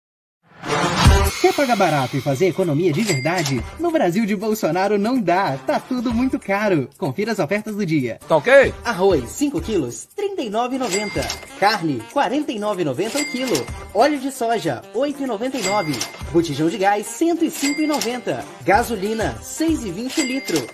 pagar 1.56 1.78
barato 1.78 2.18
e 2.18 2.22
fazer 2.22 2.48
economia 2.48 2.92
de 2.92 3.02
verdade? 3.02 3.64
No 3.80 3.90
Brasil 3.90 4.26
de 4.26 4.36
Bolsonaro 4.36 4.98
não 4.98 5.20
dá, 5.20 5.58
tá 5.66 5.80
tudo 5.80 6.14
muito 6.14 6.38
caro. 6.38 6.90
Confira 6.98 7.32
as 7.32 7.40
ofertas 7.40 7.76
do 7.76 7.86
dia. 7.86 8.20
Tá 8.28 8.38
ok? 8.38 8.74
Arroz, 8.84 9.30
5 9.30 9.62
quilos, 9.62 10.08
R$ 10.18 10.36
39,90. 10.38 11.26
Carne, 11.60 12.02
R$ 12.14 12.30
49,90 12.30 13.22
o 13.22 13.26
quilo. 13.32 13.66
Óleo 13.94 14.20
de 14.20 14.32
soja, 14.32 14.82
R$ 14.94 15.00
8,99. 15.00 15.96
Botijão 16.32 16.70
de 16.70 16.78
gás, 16.78 17.20
R$ 17.20 17.34
105,90. 17.34 18.44
Gasolina, 18.66 19.36
R$ 19.40 19.40
6,20 19.40 20.24
litro. 20.26 20.68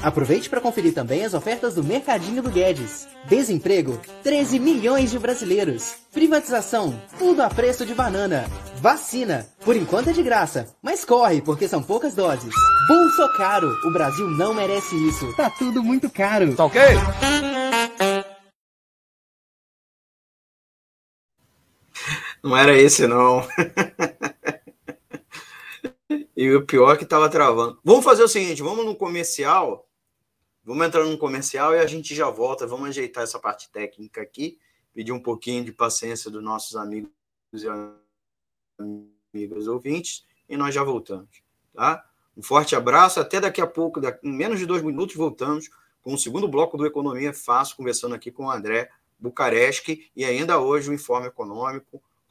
Aproveite 0.00 0.48
para 0.48 0.60
conferir 0.60 0.94
também 0.94 1.24
as 1.24 1.34
ofertas 1.34 1.74
do 1.74 1.82
Mercadinho 1.82 2.42
do 2.42 2.50
Guedes. 2.50 3.08
Desemprego, 3.28 4.00
13 4.22 4.58
milhões 4.58 5.10
de 5.10 5.18
brasileiros. 5.18 5.94
Privatização, 6.12 7.00
tudo 7.18 7.42
a 7.42 7.48
preço 7.48 7.84
de 7.84 7.94
banana. 7.94 8.46
Vacina, 8.76 9.46
por 9.64 9.76
enquanto 9.76 10.10
é 10.10 10.12
de 10.12 10.22
graça, 10.22 10.68
mas 10.82 11.04
corre 11.04 11.40
porque 11.40 11.68
são 11.68 11.82
poucas 11.82 12.14
doses. 12.14 12.54
Bolso 12.88 13.36
caro, 13.36 13.68
o 13.84 13.92
Brasil 13.92 14.28
não 14.28 14.54
merece 14.54 14.96
isso. 15.08 15.34
Tá 15.36 15.50
tudo 15.50 15.82
muito 15.82 16.10
caro. 16.10 16.54
Tá 16.54 16.64
ok? 16.64 16.80
Não 22.42 22.56
era 22.56 22.76
esse 22.76 23.06
não. 23.06 23.46
e 26.42 26.56
o 26.56 26.66
pior 26.66 26.94
é 26.94 26.96
que 26.96 27.06
tava 27.06 27.28
travando. 27.28 27.78
Vamos 27.84 28.04
fazer 28.04 28.24
o 28.24 28.28
seguinte, 28.28 28.62
vamos 28.62 28.84
no 28.84 28.96
comercial. 28.96 29.88
Vamos 30.64 30.84
entrar 30.84 31.04
num 31.04 31.16
comercial 31.16 31.72
e 31.72 31.78
a 31.78 31.86
gente 31.86 32.16
já 32.16 32.28
volta. 32.30 32.66
Vamos 32.66 32.88
ajeitar 32.88 33.22
essa 33.22 33.38
parte 33.38 33.70
técnica 33.70 34.20
aqui, 34.20 34.58
pedir 34.92 35.12
um 35.12 35.20
pouquinho 35.20 35.64
de 35.64 35.70
paciência 35.72 36.28
dos 36.30 36.42
nossos 36.42 36.74
amigos 36.74 37.12
e 37.52 37.68
amigas 39.32 39.68
ouvintes 39.68 40.26
e 40.48 40.56
nós 40.56 40.74
já 40.74 40.82
voltamos, 40.82 41.42
tá? 41.72 42.04
Um 42.36 42.42
forte 42.42 42.74
abraço, 42.74 43.20
até 43.20 43.40
daqui 43.40 43.60
a 43.60 43.66
pouco, 43.66 44.00
em 44.22 44.32
menos 44.32 44.58
de 44.58 44.66
dois 44.66 44.82
minutos, 44.82 45.14
voltamos 45.14 45.70
com 46.02 46.14
o 46.14 46.18
segundo 46.18 46.48
bloco 46.48 46.76
do 46.76 46.86
Economia 46.86 47.32
Fácil, 47.32 47.76
conversando 47.76 48.14
aqui 48.16 48.32
com 48.32 48.46
o 48.46 48.50
André 48.50 48.90
Bucareschi 49.16 50.10
e 50.16 50.24
ainda 50.24 50.58
hoje 50.58 50.90
o 50.90 50.94
Informe 50.94 51.28
Econômico 51.28 52.02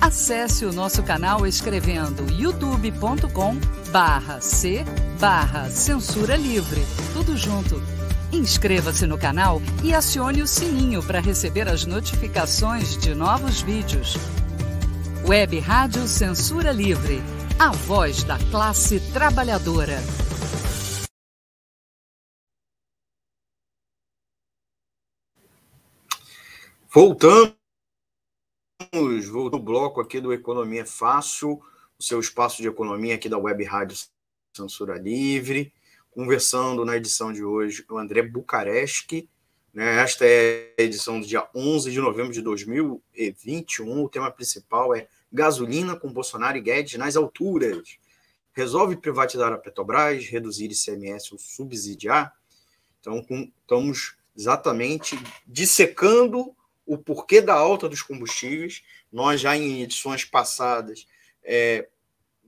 Acesse 0.00 0.64
o 0.64 0.72
nosso 0.72 1.02
canal 1.02 1.46
escrevendo 1.46 2.30
youtube.com 2.32 3.56
barra 3.90 4.40
C 4.40 4.84
barra 5.18 5.70
Censura 5.70 6.36
Livre. 6.36 6.82
Tudo 7.12 7.36
junto. 7.36 7.82
Inscreva-se 8.32 9.06
no 9.06 9.16
canal 9.16 9.60
e 9.82 9.94
acione 9.94 10.42
o 10.42 10.46
sininho 10.46 11.02
para 11.02 11.20
receber 11.20 11.68
as 11.68 11.86
notificações 11.86 12.96
de 12.98 13.14
novos 13.14 13.62
vídeos. 13.62 14.16
Web 15.26 15.58
Rádio 15.60 16.06
Censura 16.06 16.72
Livre. 16.72 17.22
A 17.58 17.70
voz 17.70 18.22
da 18.22 18.38
classe 18.50 19.00
trabalhadora. 19.12 19.98
Voltamos, 28.92 29.26
voltou 29.28 29.58
o 29.58 29.62
bloco 29.62 30.00
aqui 30.00 30.20
do 30.20 30.32
Economia 30.32 30.84
Fácil, 30.84 31.60
o 31.98 32.02
seu 32.02 32.20
espaço 32.20 32.62
de 32.62 32.68
economia 32.68 33.14
aqui 33.14 33.28
da 33.28 33.38
Web 33.38 33.64
Rádio 33.64 33.96
Censura 34.54 34.96
Livre, 34.96 35.72
conversando 36.10 36.84
na 36.84 36.96
edição 36.96 37.32
de 37.32 37.42
hoje 37.42 37.84
o 37.90 37.98
André 37.98 38.22
Bucareschi, 38.22 39.28
né? 39.72 40.02
Esta 40.02 40.24
é 40.24 40.74
a 40.78 40.82
edição 40.82 41.20
do 41.20 41.26
dia 41.26 41.48
11 41.54 41.90
de 41.90 42.00
novembro 42.00 42.32
de 42.32 42.40
2021, 42.42 44.04
o 44.04 44.08
tema 44.08 44.30
principal 44.30 44.94
é 44.94 45.08
gasolina 45.32 45.96
com 45.96 46.12
Bolsonaro 46.12 46.56
e 46.56 46.60
Guedes 46.60 46.98
nas 46.98 47.16
alturas. 47.16 47.98
Resolve 48.52 48.96
privatizar 48.96 49.52
a 49.52 49.58
Petrobras, 49.58 50.26
reduzir 50.26 50.70
ICMS 50.70 51.32
ou 51.32 51.38
subsidiar? 51.38 52.32
Então, 53.00 53.22
com, 53.22 53.50
estamos 53.62 54.16
exatamente 54.36 55.18
dissecando 55.46 56.55
o 56.86 56.96
porquê 56.96 57.40
da 57.40 57.54
alta 57.54 57.88
dos 57.88 58.02
combustíveis. 58.02 58.82
Nós 59.12 59.40
já 59.40 59.56
em 59.56 59.82
edições 59.82 60.24
passadas 60.24 61.06
é, 61.42 61.88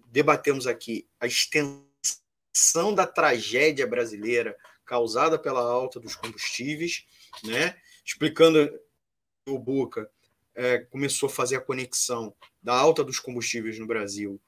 debatemos 0.07 0.67
aqui 0.67 1.07
a 1.21 1.27
extensão 1.27 2.95
da 2.95 3.07
tragédia 3.07 3.87
brasileira 3.87 4.57
causada 4.85 5.39
pela 5.39 5.61
alta 5.61 6.01
dos 6.01 6.17
combustíveis, 6.17 7.05
né? 7.45 7.77
explicando 8.05 8.81
o 9.47 9.59
Buca 9.59 10.11
é, 10.55 10.79
começou 10.79 11.29
a 11.29 11.33
fazer 11.33 11.57
a 11.57 11.61
conexão 11.61 12.35
da 12.63 12.75
alta 12.75 13.05
dos 13.05 13.21
combustíveis 13.21 13.79
no 13.79 13.87
Brasil 13.87 14.41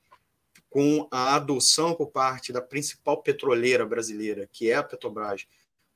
com 0.71 1.09
a 1.11 1.35
adoção 1.35 1.95
por 1.95 2.07
parte 2.11 2.53
da 2.53 2.63
principal 2.63 3.23
petroleira 3.23 3.85
brasileira, 3.85 4.49
que 4.53 4.71
é 4.71 4.77
a 4.77 4.83
Petrobras, 4.83 5.47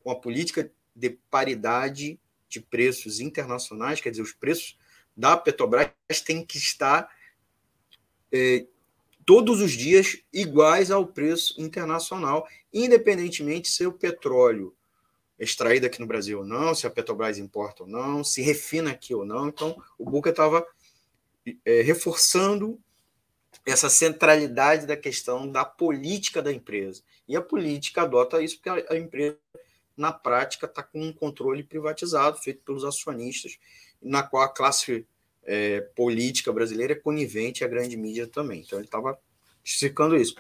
com 0.01 0.11
a 0.11 0.17
política 0.17 0.71
de 0.95 1.11
paridade 1.31 2.19
de 2.55 2.61
preços 2.61 3.21
internacionais, 3.21 4.01
quer 4.01 4.11
dizer, 4.11 4.23
os 4.23 4.33
preços 4.33 4.79
da 5.17 5.37
Petrobras 5.37 5.91
têm 6.25 6.45
que 6.45 6.57
estar 6.57 7.09
é, 8.33 8.67
todos 9.25 9.61
os 9.61 9.73
dias 9.73 10.23
iguais 10.33 10.91
ao 10.91 11.07
preço 11.07 11.61
internacional, 11.61 12.47
independentemente 12.73 13.69
se 13.69 13.87
o 13.87 13.93
petróleo 13.93 14.75
é 15.39 15.45
extraído 15.45 15.87
aqui 15.87 16.01
no 16.01 16.07
Brasil 16.07 16.39
ou 16.39 16.45
não, 16.45 16.75
se 16.75 16.87
a 16.87 16.91
Petrobras 16.91 17.39
importa 17.39 17.83
ou 17.83 17.89
não, 17.89 18.23
se 18.23 18.41
refina 18.41 18.93
aqui 18.93 19.15
ou 19.15 19.25
não. 19.25 19.49
Então, 19.49 19.77
o 19.99 20.09
Buca 20.09 20.31
estava 20.31 20.65
é, 21.65 21.83
reforçando 21.83 22.79
essa 23.67 23.89
centralidade 23.89 24.87
da 24.87 24.97
questão 24.97 25.51
da 25.51 25.65
política 25.65 26.41
da 26.41 26.53
empresa. 26.53 27.03
E 27.27 27.37
a 27.37 27.43
política 27.43 28.03
adota 28.03 28.43
isso 28.43 28.57
porque 28.61 28.69
a, 28.69 28.95
a 28.95 28.99
empresa 28.99 29.39
na 29.97 30.13
prática, 30.13 30.67
está 30.67 30.83
com 30.83 31.01
um 31.01 31.13
controle 31.13 31.63
privatizado, 31.63 32.39
feito 32.39 32.63
pelos 32.65 32.85
acionistas, 32.85 33.59
na 34.03 34.23
qual 34.23 34.43
a 34.43 34.49
classe 34.49 35.07
é, 35.45 35.81
política 35.95 36.53
brasileira 36.53 36.93
é 36.93 36.97
conivente 36.97 37.65
à 37.65 37.69
grande 37.69 37.97
mídia 37.97 38.27
também. 38.27 38.61
Então, 38.61 38.79
ele 38.79 38.87
estava 38.87 39.19
explicando 39.63 40.17
isso. 40.17 40.35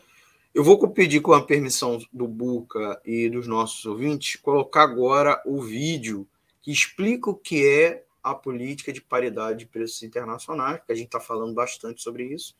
Eu 0.55 0.63
vou 0.63 0.79
pedir, 0.89 1.21
com 1.21 1.33
a 1.33 1.45
permissão 1.45 1.99
do 2.13 2.29
Buca 2.29 3.01
e 3.05 3.29
dos 3.29 3.47
nossos 3.47 3.85
ouvintes, 3.87 4.37
colocar 4.37 4.83
agora 4.83 5.43
o 5.45 5.61
vídeo 5.61 6.29
que 6.63 6.71
explica 6.71 7.31
o 7.31 7.35
que 7.35 7.67
é 7.67 8.05
a 8.23 8.35
política 8.35 8.93
de 8.93 9.01
paridade 9.01 9.59
de 9.61 9.67
preços 9.67 10.03
internacionais, 10.03 10.81
que 10.87 10.93
a 10.93 10.95
gente 10.95 11.07
está 11.07 11.21
falando 11.21 11.53
bastante 11.53 12.03
sobre 12.03 12.25
isso. 12.25 12.57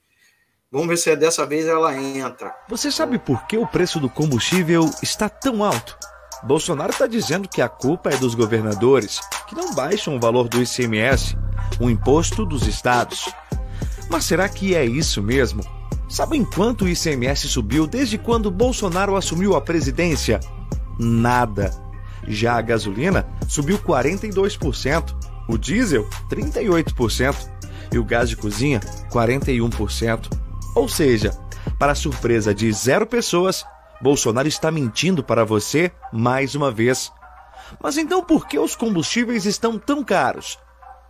Vamos 0.71 0.89
ver 0.89 0.97
se 0.97 1.15
dessa 1.15 1.47
vez 1.47 1.67
ela 1.67 1.97
entra. 1.97 2.53
Você 2.69 2.91
sabe 2.91 3.17
por 3.17 3.47
que 3.47 3.57
o 3.57 3.67
preço 3.67 4.01
do 4.01 4.11
combustível 4.11 4.91
está 5.01 5.29
tão 5.29 5.63
alto? 5.63 5.97
Bolsonaro 6.45 6.93
está 6.93 7.07
dizendo 7.07 7.49
que 7.49 7.63
a 7.63 7.69
culpa 7.69 8.11
é 8.11 8.17
dos 8.17 8.35
governadores, 8.35 9.19
que 9.49 9.55
não 9.55 9.75
baixam 9.75 10.17
o 10.17 10.21
valor 10.21 10.47
do 10.47 10.63
ICMS, 10.63 11.37
o 11.81 11.89
imposto 11.89 12.45
dos 12.45 12.67
estados. 12.67 13.33
Mas 14.11 14.25
será 14.27 14.47
que 14.47 14.75
é 14.75 14.85
isso 14.85 15.23
mesmo? 15.23 15.63
Sabem 16.07 16.45
quanto 16.45 16.85
o 16.85 16.89
ICMS 16.89 17.49
subiu 17.49 17.87
desde 17.87 18.19
quando 18.19 18.51
Bolsonaro 18.51 19.17
assumiu 19.17 19.57
a 19.57 19.61
presidência? 19.61 20.39
Nada. 20.99 21.73
Já 22.29 22.57
a 22.57 22.63
gasolina 22.63 23.27
subiu 23.49 23.79
42%, 23.79 25.15
o 25.49 25.57
diesel 25.57 26.07
38% 26.31 27.35
e 27.91 27.99
o 27.99 28.05
gás 28.05 28.29
de 28.29 28.37
cozinha 28.37 28.81
41%. 29.11 30.31
Ou 30.75 30.89
seja, 30.89 31.33
para 31.79 31.95
surpresa 31.95 32.55
de 32.55 32.71
zero 32.71 33.07
pessoas, 33.07 33.65
Bolsonaro 34.05 34.47
está 34.47 34.71
mentindo 34.71 35.25
para 35.25 35.47
você 35.47 35.91
mais 36.13 36.55
uma 36.55 36.71
vez. 36.71 37.11
Mas 37.83 37.97
então 37.97 38.23
por 38.23 38.47
que 38.47 38.59
os 38.59 38.77
combustíveis 38.77 39.47
estão 39.47 39.79
tão 39.79 40.05
caros? 40.05 40.59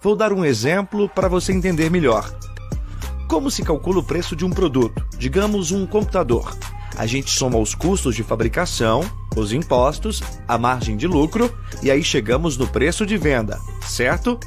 Vou 0.00 0.14
dar 0.14 0.32
um 0.32 0.44
exemplo 0.44 1.08
para 1.08 1.26
você 1.26 1.52
entender 1.52 1.90
melhor. 1.90 2.32
Como 3.28 3.50
se 3.50 3.64
calcula 3.64 3.98
o 3.98 4.04
preço 4.04 4.36
de 4.36 4.44
um 4.44 4.50
produto, 4.50 5.04
digamos 5.18 5.72
um 5.72 5.84
computador? 5.88 6.56
A 6.96 7.04
gente 7.04 7.32
soma 7.32 7.58
os 7.58 7.74
custos 7.74 8.14
de 8.14 8.22
fabricação, 8.22 9.00
os 9.34 9.52
impostos, 9.52 10.22
a 10.46 10.56
margem 10.56 10.96
de 10.96 11.08
lucro 11.08 11.52
e 11.82 11.90
aí 11.90 12.04
chegamos 12.04 12.56
no 12.56 12.68
preço 12.68 13.04
de 13.04 13.16
venda, 13.16 13.58
certo? 13.84 14.38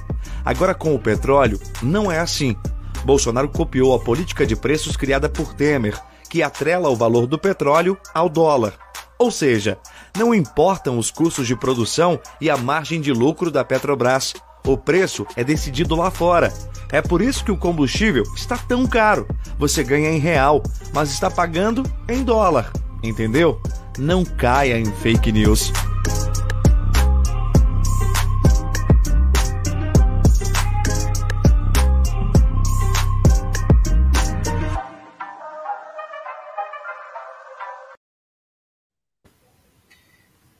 Agora 0.45 0.73
com 0.73 0.95
o 0.95 0.99
petróleo, 0.99 1.59
não 1.83 2.09
é 2.09 2.19
assim. 2.19 2.55
Bolsonaro 3.03 3.49
copiou 3.49 3.93
a 3.93 3.99
política 3.99 4.47
de 4.47 4.55
preços 4.55 4.95
criada 4.95 5.27
por 5.27 5.53
Temer 5.53 6.01
que 6.29 6.43
atrela 6.43 6.89
o 6.89 6.95
valor 6.95 7.27
do 7.27 7.37
petróleo 7.37 7.97
ao 8.13 8.29
dólar. 8.29 8.73
Ou 9.19 9.31
seja, 9.31 9.77
não 10.15 10.33
importam 10.33 10.97
os 10.97 11.09
custos 11.09 11.47
de 11.47 11.55
produção 11.55 12.19
e 12.39 12.49
a 12.49 12.57
margem 12.57 13.01
de 13.01 13.11
lucro 13.11 13.49
da 13.49 13.63
Petrobras. 13.63 14.33
O 14.65 14.77
preço 14.77 15.25
é 15.35 15.43
decidido 15.43 15.95
lá 15.95 16.11
fora. 16.11 16.53
É 16.91 17.01
por 17.01 17.21
isso 17.21 17.43
que 17.43 17.51
o 17.51 17.57
combustível 17.57 18.23
está 18.35 18.57
tão 18.57 18.85
caro. 18.85 19.27
Você 19.57 19.83
ganha 19.83 20.09
em 20.09 20.19
real, 20.19 20.61
mas 20.93 21.11
está 21.11 21.31
pagando 21.31 21.83
em 22.07 22.23
dólar. 22.23 22.71
Entendeu? 23.03 23.61
Não 23.97 24.23
caia 24.23 24.77
em 24.77 24.85
fake 24.85 25.31
news. 25.31 25.71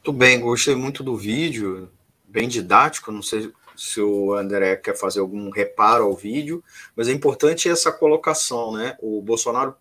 Muito 0.07 0.19
bem, 0.19 0.39
gostei 0.39 0.73
muito 0.73 1.03
do 1.03 1.17
vídeo, 1.17 1.91
bem 2.23 2.47
didático. 2.47 3.11
Não 3.11 3.21
sei 3.21 3.51
se 3.75 3.99
o 3.99 4.33
André 4.33 4.77
quer 4.77 4.95
fazer 4.95 5.19
algum 5.19 5.49
reparo 5.49 6.05
ao 6.05 6.15
vídeo, 6.15 6.63
mas 6.95 7.09
é 7.09 7.11
importante 7.11 7.67
essa 7.67 7.91
colocação, 7.91 8.71
né? 8.71 8.95
O 9.01 9.21
Bolsonaro, 9.21 9.75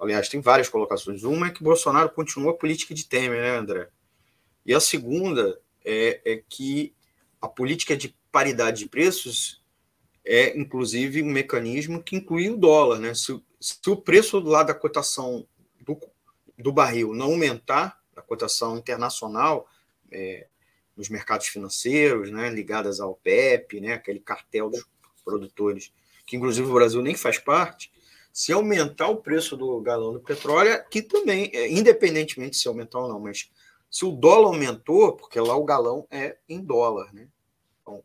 aliás, 0.00 0.28
tem 0.28 0.40
várias 0.40 0.68
colocações. 0.68 1.22
Uma 1.22 1.46
é 1.46 1.50
que 1.50 1.62
Bolsonaro 1.62 2.10
continua 2.10 2.50
a 2.50 2.56
política 2.56 2.92
de 2.92 3.04
Temer, 3.04 3.40
né, 3.40 3.56
André? 3.56 3.88
E 4.66 4.74
a 4.74 4.80
segunda 4.80 5.60
é, 5.84 6.20
é 6.24 6.42
que 6.48 6.92
a 7.40 7.46
política 7.46 7.96
de 7.96 8.16
paridade 8.32 8.80
de 8.80 8.88
preços 8.88 9.62
é, 10.24 10.58
inclusive, 10.58 11.22
um 11.22 11.30
mecanismo 11.30 12.02
que 12.02 12.16
inclui 12.16 12.50
o 12.50 12.56
dólar, 12.56 12.98
né? 12.98 13.14
Se, 13.14 13.40
se 13.60 13.78
o 13.86 13.94
preço 13.94 14.40
lá 14.40 14.64
da 14.64 14.74
cotação 14.74 15.46
do, 15.80 15.96
do 16.58 16.72
barril 16.72 17.14
não 17.14 17.26
aumentar, 17.26 18.01
da 18.14 18.22
cotação 18.22 18.76
internacional 18.76 19.68
é, 20.10 20.46
nos 20.96 21.08
mercados 21.08 21.46
financeiros, 21.46 22.30
né, 22.30 22.50
ligadas 22.50 23.00
ao 23.00 23.14
PEP, 23.14 23.80
né, 23.80 23.94
aquele 23.94 24.20
cartel 24.20 24.70
dos 24.70 24.86
produtores, 25.24 25.92
que 26.26 26.36
inclusive 26.36 26.68
o 26.68 26.74
Brasil 26.74 27.00
nem 27.00 27.14
faz 27.14 27.38
parte, 27.38 27.92
se 28.32 28.52
aumentar 28.52 29.08
o 29.08 29.18
preço 29.18 29.56
do 29.56 29.80
galão 29.80 30.12
do 30.12 30.20
petróleo, 30.20 30.82
que 30.90 31.02
também, 31.02 31.50
é, 31.52 31.70
independentemente 31.70 32.56
se 32.56 32.66
aumentar 32.66 33.00
ou 33.00 33.08
não, 33.08 33.20
mas 33.20 33.50
se 33.90 34.06
o 34.06 34.12
dólar 34.12 34.46
aumentou, 34.46 35.14
porque 35.14 35.38
lá 35.38 35.54
o 35.54 35.64
galão 35.64 36.06
é 36.10 36.38
em 36.48 36.58
dólar, 36.60 37.12
né? 37.12 37.28
Então, 37.82 38.02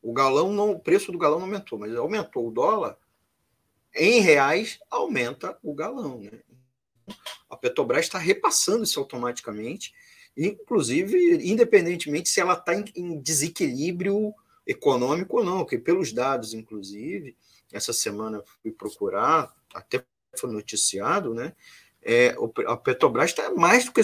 o 0.00 0.12
galão 0.12 0.52
não, 0.52 0.70
o 0.70 0.78
preço 0.78 1.10
do 1.10 1.18
galão 1.18 1.38
não 1.40 1.46
aumentou, 1.46 1.78
mas 1.78 1.94
aumentou 1.96 2.46
o 2.46 2.52
dólar, 2.52 2.96
em 3.92 4.20
reais 4.20 4.78
aumenta 4.88 5.58
o 5.62 5.74
galão, 5.74 6.20
né? 6.20 6.40
A 7.48 7.56
Petrobras 7.56 8.06
está 8.06 8.18
repassando 8.18 8.84
isso 8.84 8.98
automaticamente, 8.98 9.94
inclusive, 10.36 11.48
independentemente 11.50 12.28
se 12.28 12.40
ela 12.40 12.54
está 12.54 12.74
em, 12.74 12.84
em 12.94 13.20
desequilíbrio 13.20 14.34
econômico 14.66 15.38
ou 15.38 15.44
não, 15.44 15.58
porque 15.58 15.78
pelos 15.78 16.12
dados, 16.12 16.52
inclusive, 16.52 17.36
essa 17.72 17.92
semana 17.92 18.42
fui 18.62 18.72
procurar, 18.72 19.54
até 19.74 20.04
foi 20.38 20.50
noticiado, 20.50 21.32
né? 21.32 21.54
É, 22.02 22.36
a 22.66 22.76
Petrobras 22.76 23.30
está 23.30 23.52
mais 23.54 23.84
do 23.84 23.92
que 23.92 24.02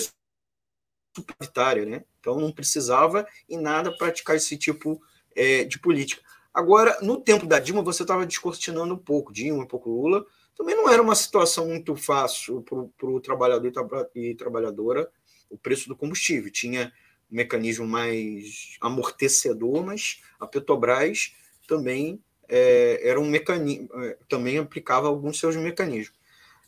superitária, 1.17 1.85
né? 1.85 2.05
Então 2.21 2.41
não 2.41 2.53
precisava 2.53 3.27
em 3.49 3.59
nada 3.59 3.97
praticar 3.97 4.37
esse 4.37 4.57
tipo 4.57 5.01
é, 5.37 5.65
de 5.65 5.79
política. 5.79 6.23
Agora, 6.55 6.99
no 7.01 7.21
tempo 7.21 7.47
da 7.47 7.59
Dilma, 7.59 7.83
você 7.83 8.03
estava 8.03 8.27
descortinando 8.27 8.95
um 8.95 8.99
pouco, 8.99 9.33
Dilma, 9.33 9.65
um 9.65 9.67
pouco 9.67 9.91
Lula, 9.91 10.25
também 10.57 10.77
não 10.77 10.89
era 10.89 11.03
uma 11.03 11.15
situação 11.15 11.67
muito 11.69 11.97
fácil 11.97 12.63
para 12.63 13.09
o 13.09 13.21
trabalhador 13.21 13.73
e 14.15 14.35
trabalhadora 14.35 15.11
o 15.49 15.59
preço 15.59 15.89
do 15.89 15.97
combustível. 15.97 16.51
Tinha 16.51 16.93
um 17.31 17.37
mecanismo 17.37 17.87
mais 17.87 18.77
amortecedor, 18.81 19.85
mas 19.85 20.23
a 20.39 20.47
Petrobras 20.47 21.35
também 21.67 22.23
é, 22.49 23.01
era 23.09 23.21
um 23.21 23.29
mecanismo, 23.29 23.89
é, 24.03 24.19
também 24.29 24.59
aplicava 24.59 25.09
alguns 25.09 25.39
seus 25.39 25.57
mecanismos. 25.57 26.17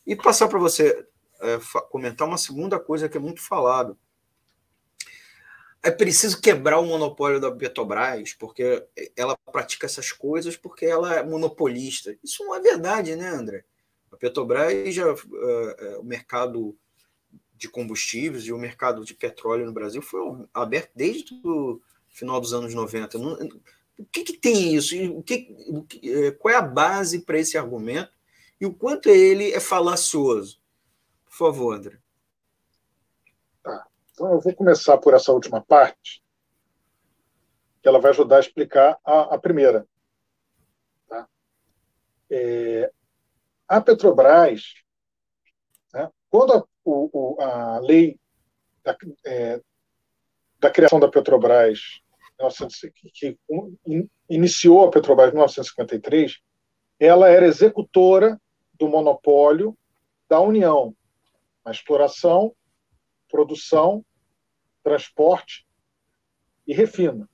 E 0.05 0.15
passar 0.15 0.47
para 0.47 0.59
você 0.59 1.05
é, 1.41 1.59
comentar 1.89 2.27
uma 2.27 2.37
segunda 2.37 2.79
coisa 2.79 3.09
que 3.09 3.17
é 3.17 3.19
muito 3.19 3.41
falado. 3.41 3.97
É 5.83 5.91
preciso 5.91 6.41
quebrar 6.41 6.79
o 6.79 6.85
monopólio 6.85 7.39
da 7.39 7.51
Petrobras, 7.51 8.33
porque 8.33 8.83
ela 9.15 9.37
pratica 9.51 9.85
essas 9.85 10.11
coisas 10.11 10.57
porque 10.57 10.85
ela 10.85 11.13
é 11.13 11.23
monopolista. 11.23 12.17
Isso 12.23 12.43
não 12.43 12.55
é 12.55 12.59
verdade, 12.59 13.15
né, 13.15 13.29
André? 13.29 13.63
A 14.15 14.17
Petrobras 14.17 14.95
já 14.95 15.11
uh, 15.11 15.99
o 15.99 16.03
mercado 16.03 16.77
de 17.53 17.67
combustíveis 17.69 18.45
e 18.45 18.53
o 18.53 18.57
mercado 18.57 19.03
de 19.03 19.13
petróleo 19.13 19.65
no 19.65 19.73
Brasil 19.73 20.01
foi 20.01 20.21
aberto 20.53 20.91
desde 20.95 21.33
o 21.43 21.81
final 22.09 22.39
dos 22.39 22.53
anos 22.53 22.73
90. 22.73 23.17
Não, 23.17 23.33
o 23.99 24.05
que, 24.05 24.23
que, 24.23 24.37
tem 24.37 24.73
isso? 24.73 24.95
O 25.11 25.21
que, 25.21 25.53
o 25.67 25.83
que, 25.83 26.31
qual 26.33 26.53
é 26.53 26.57
a 26.57 26.61
base 26.61 27.19
para 27.19 27.39
esse 27.39 27.57
argumento 27.57 28.11
e 28.59 28.65
o 28.65 28.73
quanto 28.73 29.09
ele 29.09 29.51
é 29.51 29.59
falacioso? 29.59 30.61
Por 31.25 31.35
favor, 31.35 31.75
André. 31.75 31.97
Tá. 33.61 33.85
Então 34.13 34.31
eu 34.31 34.39
vou 34.39 34.55
começar 34.55 34.97
por 34.97 35.13
essa 35.13 35.33
última 35.33 35.61
parte, 35.61 36.23
que 37.81 37.87
ela 37.87 37.99
vai 37.99 38.11
ajudar 38.11 38.37
a 38.37 38.41
explicar 38.41 38.97
a, 39.03 39.35
a 39.35 39.37
primeira. 39.37 39.85
Tá? 41.07 41.27
É, 42.29 42.91
a 43.67 43.81
Petrobras, 43.81 44.73
né, 45.93 46.09
quando 46.29 46.53
a, 46.53 46.63
o, 46.83 47.37
a 47.41 47.79
lei 47.79 48.19
da, 48.83 48.95
é, 49.25 49.61
da, 50.59 50.69
criação 50.69 50.99
da 50.99 51.09
Petrobras, 51.09 51.79
que 53.13 53.37
iniciou 54.29 54.85
a 54.85 54.91
Petrobras 54.91 55.29
em 55.29 55.33
1953, 55.33 56.39
ela 56.99 57.29
era 57.29 57.45
executora 57.45 58.39
do 58.73 58.87
monopólio 58.87 59.77
da 60.29 60.39
União 60.39 60.95
na 61.63 61.71
exploração, 61.71 62.55
produção, 63.27 64.05
transporte 64.83 65.65
e 66.67 66.73
refino. 66.73 67.27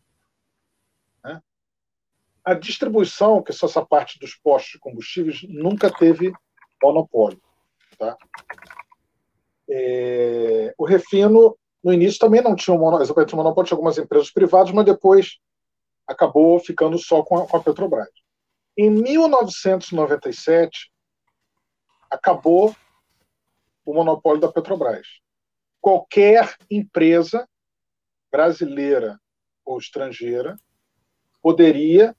A 2.44 2.54
distribuição, 2.54 3.42
que 3.42 3.52
é 3.52 3.56
essa 3.56 3.86
parte 3.86 4.20
dos 4.20 4.36
postos 4.36 4.74
de 4.74 4.80
combustíveis, 4.80 5.42
nunca 5.48 5.92
teve 5.92 6.34
monopólio. 6.82 7.42
Tá? 7.98 8.18
É, 9.70 10.74
o 10.78 10.86
refino, 10.86 11.58
no 11.84 11.94
início, 11.94 12.20
também 12.20 12.42
não 12.42 12.56
tinha 12.56 12.76
um 12.76 12.80
monopólio, 12.80 13.36
monopólio, 13.36 13.68
tinha 13.68 13.76
algumas 13.76 13.98
empresas 13.98 14.32
privadas, 14.32 14.72
mas 14.72 14.86
depois 14.86 15.38
acabou 16.08 16.60
ficando 16.60 16.98
só 16.98 17.24
com 17.24 17.38
a, 17.38 17.48
com 17.48 17.58
a 17.58 17.64
Petrobras. 17.64 18.10
Em 18.78 18.90
1997, 18.90 20.92
acabou 22.10 22.76
o 23.86 23.94
monopólio 23.94 24.42
da 24.42 24.52
Petrobras. 24.52 25.08
Qualquer 25.80 26.56
empresa 26.70 27.48
brasileira 28.32 29.20
ou 29.66 29.78
estrangeira 29.78 30.56
poderia 31.42 32.16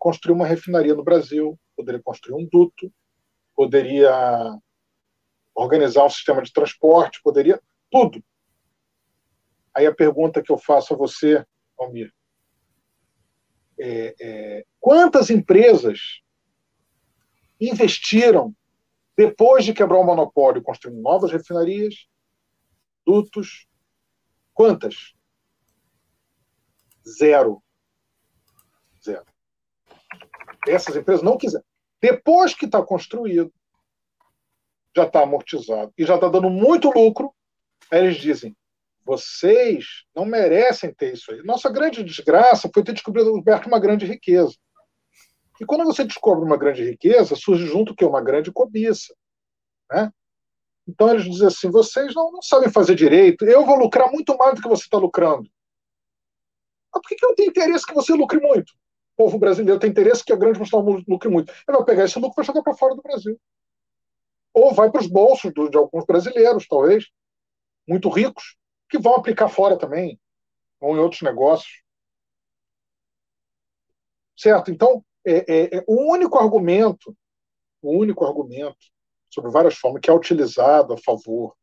construir 0.00 0.34
uma 0.34 0.46
refinaria 0.46 0.94
no 0.94 1.04
Brasil, 1.04 1.60
poderia 1.76 2.02
construir 2.02 2.42
um 2.42 2.48
duto, 2.50 2.90
poderia 3.54 4.58
organizar 5.54 6.06
um 6.06 6.10
sistema 6.10 6.42
de 6.42 6.50
transporte, 6.50 7.20
poderia 7.22 7.60
tudo. 7.90 8.24
Aí 9.74 9.86
a 9.86 9.94
pergunta 9.94 10.42
que 10.42 10.50
eu 10.50 10.56
faço 10.56 10.94
a 10.94 10.96
você, 10.96 11.44
Almir, 11.78 12.10
é, 13.78 14.14
é, 14.18 14.66
quantas 14.80 15.28
empresas 15.28 16.22
investiram 17.60 18.56
depois 19.14 19.66
de 19.66 19.74
quebrar 19.74 19.98
o 19.98 20.04
monopólio, 20.04 20.62
construindo 20.62 21.02
novas 21.02 21.30
refinarias, 21.30 22.06
dutos? 23.04 23.68
Quantas? 24.54 25.14
Zero. 27.06 27.62
Zero. 29.04 29.29
Essas 30.66 30.96
empresas 30.96 31.22
não 31.22 31.36
quiseram. 31.36 31.64
Depois 32.00 32.54
que 32.54 32.66
está 32.66 32.82
construído, 32.82 33.52
já 34.96 35.04
está 35.04 35.22
amortizado 35.22 35.92
e 35.96 36.04
já 36.04 36.14
está 36.14 36.28
dando 36.28 36.50
muito 36.50 36.90
lucro, 36.90 37.32
aí 37.90 38.00
eles 38.00 38.16
dizem: 38.16 38.56
vocês 39.04 40.04
não 40.14 40.24
merecem 40.24 40.92
ter 40.92 41.14
isso 41.14 41.32
aí. 41.32 41.42
Nossa 41.42 41.70
grande 41.70 42.02
desgraça 42.02 42.70
foi 42.72 42.82
ter 42.82 42.92
descoberto 42.92 43.66
uma 43.66 43.78
grande 43.78 44.06
riqueza. 44.06 44.54
E 45.60 45.64
quando 45.66 45.84
você 45.84 46.04
descobre 46.04 46.44
uma 46.44 46.56
grande 46.56 46.82
riqueza, 46.82 47.36
surge 47.36 47.66
junto 47.66 47.94
que 47.94 48.04
uma 48.04 48.22
grande 48.22 48.50
cobiça. 48.50 49.14
Né? 49.90 50.10
Então 50.88 51.10
eles 51.10 51.24
dizem 51.24 51.46
assim: 51.46 51.70
vocês 51.70 52.14
não, 52.14 52.32
não 52.32 52.42
sabem 52.42 52.70
fazer 52.70 52.94
direito, 52.94 53.44
eu 53.44 53.64
vou 53.64 53.76
lucrar 53.76 54.10
muito 54.10 54.36
mais 54.36 54.54
do 54.54 54.62
que 54.62 54.68
você 54.68 54.84
está 54.84 54.98
lucrando. 54.98 55.48
Mas 56.92 57.02
por 57.02 57.08
que, 57.08 57.14
que 57.14 57.26
eu 57.26 57.34
tenho 57.34 57.50
interesse 57.50 57.86
que 57.86 57.94
você 57.94 58.12
lucre 58.14 58.40
muito? 58.40 58.72
Povo 59.20 59.38
brasileiro 59.38 59.78
tem 59.78 59.90
interesse 59.90 60.24
que 60.24 60.32
a 60.32 60.36
grande 60.36 60.58
multinacional 60.58 61.02
lucre 61.06 61.28
muito. 61.28 61.52
Ele 61.68 61.76
vai 61.76 61.84
pegar 61.84 62.04
esse 62.04 62.18
lucro 62.18 62.32
e 62.32 62.36
vai 62.36 62.44
jogar 62.46 62.62
para 62.62 62.74
fora 62.74 62.94
do 62.94 63.02
Brasil. 63.02 63.38
Ou 64.54 64.72
vai 64.72 64.90
para 64.90 65.02
os 65.02 65.06
bolsos 65.06 65.52
de 65.52 65.76
alguns 65.76 66.06
brasileiros, 66.06 66.66
talvez, 66.66 67.10
muito 67.86 68.08
ricos, 68.08 68.56
que 68.88 68.98
vão 68.98 69.14
aplicar 69.14 69.50
fora 69.50 69.76
também, 69.76 70.18
ou 70.80 70.96
em 70.96 70.98
outros 70.98 71.20
negócios. 71.20 71.82
Certo? 74.34 74.70
Então, 74.70 75.04
é, 75.26 75.34
é, 75.34 75.76
é, 75.76 75.84
o 75.86 76.10
único 76.10 76.38
argumento, 76.38 77.14
o 77.82 77.98
único 77.98 78.24
argumento, 78.24 78.78
sobre 79.28 79.50
várias 79.50 79.74
formas, 79.74 80.00
que 80.00 80.08
é 80.08 80.14
utilizado 80.14 80.94
a 80.94 80.98
favor 80.98 81.54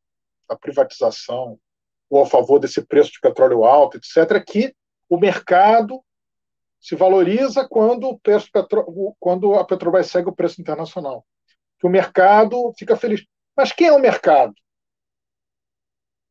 da 0.48 0.56
privatização 0.56 1.60
ou 2.08 2.22
a 2.22 2.26
favor 2.28 2.60
desse 2.60 2.86
preço 2.86 3.14
de 3.14 3.20
petróleo 3.20 3.66
alto, 3.66 3.98
etc., 3.98 4.32
é 4.34 4.40
que 4.40 4.76
o 5.10 5.18
mercado 5.18 6.04
se 6.88 6.96
valoriza 6.96 7.68
quando, 7.68 8.08
o 8.08 8.18
preço 8.18 8.50
petro... 8.50 9.14
quando 9.20 9.56
a 9.56 9.66
Petrobras 9.66 10.08
segue 10.08 10.30
o 10.30 10.34
preço 10.34 10.62
internacional. 10.62 11.28
Que 11.78 11.86
o 11.86 11.90
mercado 11.90 12.74
fica 12.80 12.96
feliz. 12.96 13.26
Mas 13.58 13.74
quem 13.74 13.88
é 13.88 13.92
o 13.92 14.00
mercado? 14.00 14.54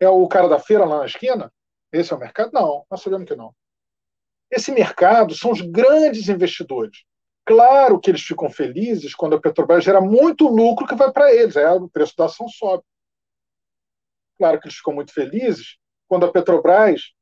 É 0.00 0.08
o 0.08 0.26
cara 0.26 0.48
da 0.48 0.58
feira 0.58 0.86
lá 0.86 1.00
na 1.00 1.04
esquina? 1.04 1.52
Esse 1.92 2.10
é 2.10 2.16
o 2.16 2.18
mercado? 2.18 2.52
Não, 2.54 2.86
nós 2.90 3.02
sabemos 3.02 3.28
que 3.28 3.36
não. 3.36 3.54
Esse 4.50 4.72
mercado 4.72 5.34
são 5.34 5.50
os 5.50 5.60
grandes 5.60 6.26
investidores. 6.30 7.04
Claro 7.44 8.00
que 8.00 8.10
eles 8.10 8.22
ficam 8.22 8.48
felizes 8.48 9.14
quando 9.14 9.36
a 9.36 9.40
Petrobras 9.40 9.84
gera 9.84 10.00
muito 10.00 10.48
lucro 10.48 10.86
que 10.86 10.94
vai 10.94 11.12
para 11.12 11.34
eles, 11.34 11.54
aí 11.54 11.66
o 11.66 11.86
preço 11.86 12.14
da 12.16 12.24
ação 12.24 12.48
sobe. 12.48 12.82
Claro 14.38 14.58
que 14.58 14.68
eles 14.68 14.78
ficam 14.78 14.94
muito 14.94 15.12
felizes 15.12 15.76
quando 16.08 16.24
a 16.24 16.32
Petrobras 16.32 17.12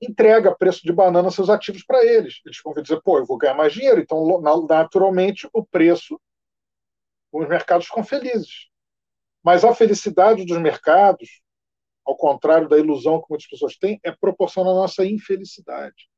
entrega 0.00 0.54
preço 0.54 0.82
de 0.82 0.92
banana 0.92 1.30
seus 1.30 1.50
ativos 1.50 1.84
para 1.84 2.04
eles. 2.04 2.40
Eles 2.44 2.58
vão 2.64 2.72
dizer, 2.74 3.00
pô, 3.02 3.18
eu 3.18 3.26
vou 3.26 3.36
ganhar 3.36 3.54
mais 3.54 3.72
dinheiro, 3.72 4.00
então 4.00 4.40
naturalmente 4.68 5.48
o 5.52 5.64
preço, 5.64 6.20
os 7.32 7.48
mercados 7.48 7.86
ficam 7.86 8.02
felizes. 8.02 8.68
Mas 9.42 9.64
a 9.64 9.74
felicidade 9.74 10.44
dos 10.44 10.58
mercados, 10.58 11.42
ao 12.04 12.16
contrário 12.16 12.68
da 12.68 12.78
ilusão 12.78 13.20
que 13.20 13.26
muitas 13.28 13.48
pessoas 13.48 13.76
têm, 13.76 14.00
é 14.02 14.10
proporcional 14.10 14.72
à 14.72 14.80
nossa 14.82 15.04
infelicidade. 15.04 16.08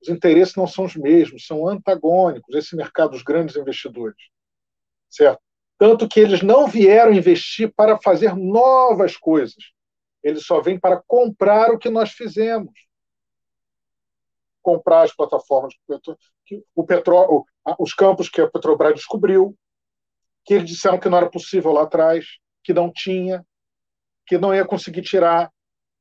Os 0.00 0.08
interesses 0.08 0.54
não 0.54 0.66
são 0.66 0.84
os 0.84 0.94
mesmos, 0.94 1.46
são 1.46 1.68
antagônicos, 1.68 2.54
esse 2.54 2.76
mercado 2.76 3.10
dos 3.10 3.22
grandes 3.22 3.56
investidores. 3.56 4.16
Certo? 5.08 5.40
Tanto 5.78 6.08
que 6.08 6.20
eles 6.20 6.42
não 6.42 6.66
vieram 6.66 7.12
investir 7.12 7.72
para 7.74 7.98
fazer 8.00 8.34
novas 8.34 9.16
coisas. 9.16 9.72
Eles 10.22 10.44
só 10.44 10.60
vêm 10.60 10.78
para 10.78 11.02
comprar 11.06 11.70
o 11.70 11.78
que 11.78 11.90
nós 11.90 12.12
fizemos. 12.12 12.72
Comprar 14.66 15.02
as 15.02 15.14
plataformas, 15.14 15.74
o 16.74 16.84
petróleo, 16.84 17.44
os 17.78 17.94
campos 17.94 18.28
que 18.28 18.40
a 18.40 18.50
Petrobras 18.50 18.94
descobriu, 18.94 19.56
que 20.44 20.54
eles 20.54 20.68
disseram 20.68 20.98
que 20.98 21.08
não 21.08 21.18
era 21.18 21.30
possível 21.30 21.70
lá 21.70 21.84
atrás, 21.84 22.26
que 22.64 22.74
não 22.74 22.90
tinha, 22.92 23.46
que 24.26 24.36
não 24.36 24.52
ia 24.52 24.64
conseguir 24.64 25.02
tirar. 25.02 25.52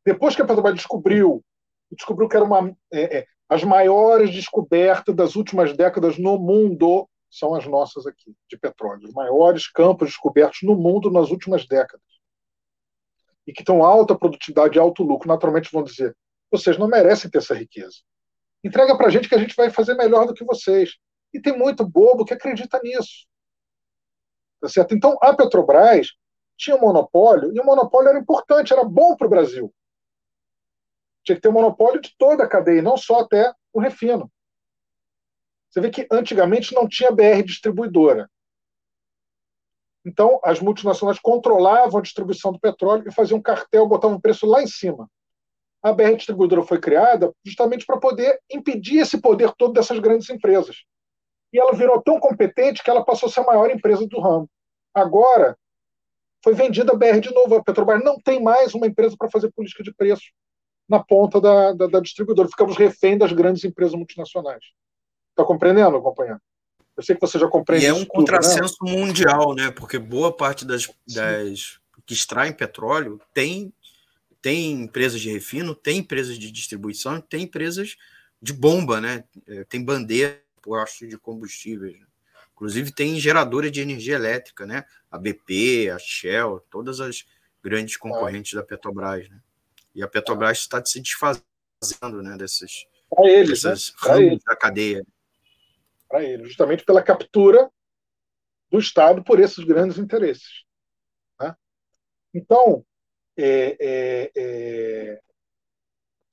Depois 0.03 0.35
que 0.35 0.41
a 0.41 0.45
Petrobras 0.45 0.73
descobriu, 0.73 1.45
descobriu 1.91 2.27
que 2.27 2.35
era 2.35 2.43
uma, 2.43 2.75
é, 2.91 3.19
é, 3.19 3.25
as 3.47 3.63
maiores 3.63 4.33
descobertas 4.33 5.15
das 5.15 5.35
últimas 5.35 5.77
décadas 5.77 6.17
no 6.17 6.39
mundo 6.39 7.07
são 7.29 7.53
as 7.53 7.67
nossas 7.67 8.07
aqui, 8.07 8.35
de 8.49 8.57
petróleo. 8.57 9.07
Os 9.07 9.13
maiores 9.13 9.67
campos 9.71 10.07
descobertos 10.07 10.61
no 10.63 10.75
mundo 10.75 11.11
nas 11.11 11.29
últimas 11.29 11.67
décadas. 11.67 12.01
E 13.45 13.53
que 13.53 13.61
estão 13.61 13.83
alta 13.83 14.17
produtividade 14.17 14.79
alto 14.79 15.03
lucro. 15.03 15.27
Naturalmente 15.27 15.71
vão 15.71 15.83
dizer: 15.83 16.17
vocês 16.49 16.79
não 16.79 16.87
merecem 16.87 17.29
ter 17.29 17.37
essa 17.37 17.53
riqueza. 17.53 17.97
Entrega 18.65 18.97
para 18.97 19.05
a 19.05 19.09
gente 19.11 19.29
que 19.29 19.35
a 19.35 19.37
gente 19.37 19.55
vai 19.55 19.69
fazer 19.69 19.93
melhor 19.93 20.25
do 20.25 20.33
que 20.33 20.43
vocês. 20.43 20.97
E 21.31 21.39
tem 21.39 21.55
muito 21.55 21.87
bobo 21.87 22.25
que 22.25 22.33
acredita 22.33 22.79
nisso. 22.81 23.27
Tá 24.59 24.67
certo? 24.67 24.95
Então, 24.95 25.15
a 25.21 25.35
Petrobras 25.35 26.07
tinha 26.57 26.75
um 26.75 26.81
monopólio, 26.81 27.53
e 27.53 27.59
o 27.59 27.63
monopólio 27.63 28.09
era 28.09 28.17
importante, 28.17 28.73
era 28.73 28.83
bom 28.83 29.15
para 29.15 29.27
o 29.27 29.29
Brasil. 29.29 29.71
Tinha 31.23 31.35
que 31.35 31.41
ter 31.43 31.49
um 31.49 31.51
monopólio 31.51 32.01
de 32.01 32.15
toda 32.17 32.43
a 32.43 32.47
cadeia, 32.47 32.81
não 32.81 32.97
só 32.97 33.19
até 33.19 33.53
o 33.71 33.79
refino. 33.79 34.31
Você 35.69 35.79
vê 35.79 35.91
que 35.91 36.07
antigamente 36.09 36.73
não 36.73 36.87
tinha 36.87 37.11
BR 37.11 37.43
distribuidora. 37.45 38.27
Então, 40.03 40.39
as 40.43 40.59
multinacionais 40.59 41.19
controlavam 41.19 41.99
a 41.99 42.01
distribuição 42.01 42.51
do 42.51 42.59
petróleo 42.59 43.07
e 43.07 43.13
faziam 43.13 43.37
um 43.37 43.43
cartel, 43.43 43.87
botavam 43.87 44.17
o 44.17 44.21
preço 44.21 44.47
lá 44.47 44.63
em 44.63 44.67
cima. 44.67 45.07
A 45.85 45.93
BR 45.93 46.15
distribuidora 46.15 46.63
foi 46.63 46.79
criada 46.79 47.31
justamente 47.45 47.85
para 47.85 47.99
poder 47.99 48.39
impedir 48.49 49.01
esse 49.01 49.21
poder 49.21 49.53
todo 49.55 49.71
dessas 49.71 49.99
grandes 49.99 50.27
empresas. 50.31 50.77
E 51.53 51.59
ela 51.59 51.73
virou 51.73 52.01
tão 52.01 52.19
competente 52.19 52.83
que 52.83 52.89
ela 52.89 53.05
passou 53.05 53.29
a 53.29 53.31
ser 53.31 53.41
a 53.41 53.43
maior 53.43 53.69
empresa 53.69 54.07
do 54.07 54.19
ramo. 54.19 54.49
Agora, 54.91 55.55
foi 56.43 56.55
vendida 56.55 56.91
a 56.91 56.95
BR 56.95 57.19
de 57.19 57.31
novo. 57.31 57.53
A 57.53 57.63
Petrobras 57.63 58.03
não 58.03 58.19
tem 58.19 58.41
mais 58.41 58.73
uma 58.73 58.87
empresa 58.87 59.15
para 59.15 59.29
fazer 59.29 59.51
política 59.51 59.83
de 59.83 59.93
preço 59.93 60.23
na 60.89 61.03
ponta 61.03 61.39
da, 61.39 61.73
da, 61.73 61.85
da 61.85 61.99
distribuidora. 61.99 62.49
Ficamos 62.49 62.75
refém 62.75 63.15
das 63.15 63.31
grandes 63.31 63.63
empresas 63.63 63.93
multinacionais. 63.93 64.63
Está 65.29 65.45
compreendendo, 65.45 66.01
companheiro? 66.01 66.41
Eu 66.97 67.03
sei 67.03 67.13
que 67.13 67.21
você 67.21 67.37
já 67.37 67.47
compreende. 67.47 67.85
E 67.85 67.89
é 67.89 67.93
um 67.93 68.05
contrassenso 68.05 68.83
né? 68.83 68.91
mundial, 68.91 69.53
né? 69.53 69.69
Porque 69.69 69.99
boa 69.99 70.35
parte 70.35 70.65
das, 70.65 70.91
das 71.07 71.79
que 72.07 72.13
extraem 72.13 72.53
petróleo 72.53 73.19
tem, 73.33 73.73
tem 74.45 74.73
empresas 74.73 75.19
de 75.19 75.31
refino, 75.31 75.73
tem 75.73 75.97
empresas 75.97 76.37
de 76.37 76.51
distribuição, 76.51 77.19
tem 77.19 77.45
empresas 77.45 77.97
de 78.39 78.53
bomba, 78.53 79.01
né? 79.01 79.23
É, 79.47 79.63
tem 79.63 79.83
bandeira, 79.83 80.39
posto 80.61 81.07
de 81.07 81.17
combustíveis. 81.17 81.99
Né? 81.99 82.05
Inclusive 82.53 82.91
tem 82.91 83.19
geradora 83.19 83.71
de 83.71 83.81
energia 83.81 84.13
elétrica, 84.13 84.67
né? 84.67 84.85
A 85.09 85.17
BP, 85.17 85.89
a 85.89 85.97
Shell, 85.97 86.63
todas 86.69 86.99
as 86.99 87.25
grandes 87.63 87.97
concorrentes 87.97 88.53
é. 88.53 88.57
da 88.57 88.63
Petrobras, 88.63 89.27
né? 89.27 89.41
E 89.95 90.03
a 90.03 90.07
Petrobras 90.07 90.59
está 90.59 90.85
se 90.85 91.01
desfazendo, 91.01 92.21
né? 92.21 92.37
Dessas, 92.37 92.85
eles, 93.23 93.63
dessas 93.63 93.87
né? 93.87 93.95
ramos 93.97 94.43
da 94.45 94.55
cadeia 94.55 95.03
para 96.07 96.23
ele, 96.23 96.45
justamente 96.45 96.85
pela 96.85 97.01
captura 97.01 97.67
do 98.69 98.77
Estado 98.77 99.23
por 99.23 99.39
esses 99.39 99.63
grandes 99.63 99.97
interesses. 99.97 100.65
Né? 101.41 101.55
Então, 102.31 102.85
é, 103.37 103.77
é, 103.79 104.31
é, 104.35 105.19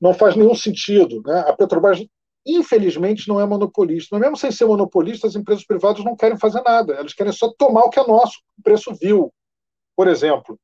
não 0.01 0.15
faz 0.15 0.37
nenhum 0.37 0.55
sentido. 0.55 1.23
Né? 1.25 1.41
A 1.41 1.53
Petrobras, 1.55 2.05
infelizmente, 2.47 3.29
não 3.29 3.41
é 3.41 3.47
monopolista. 3.47 4.09
Mas 4.13 4.21
mesmo 4.21 4.37
sem 4.37 4.51
ser 4.51 4.65
monopolista, 4.65 5.27
as 5.27 5.37
empresas 5.37 5.65
privadas 5.65 6.05
não 6.05 6.17
querem 6.17 6.39
fazer 6.39 6.63
nada. 6.63 6.95
Elas 6.95 7.15
querem 7.15 7.33
só 7.33 7.53
tomar 7.57 7.85
o 7.85 7.91
que 7.91 8.01
é 8.01 8.07
nosso, 8.07 8.41
o 8.59 8.63
preço 8.63 8.95
vil. 8.95 9.33
Por 9.97 10.09
exemplo, 10.09 10.59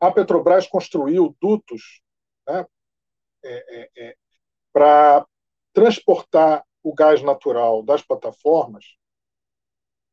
a 0.00 0.10
Petrobras 0.10 0.66
construiu 0.66 1.36
dutos 1.40 2.02
né, 2.46 2.66
é, 3.44 3.90
é, 3.96 4.16
para 4.72 5.26
transportar 5.72 6.64
o 6.82 6.94
gás 6.94 7.22
natural 7.22 7.82
das 7.82 8.02
plataformas 8.02 8.84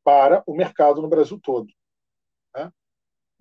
para 0.04 0.44
o 0.48 0.56
mercado 0.56 1.02
no 1.02 1.08
Brasil 1.08 1.40
todo. 1.42 1.68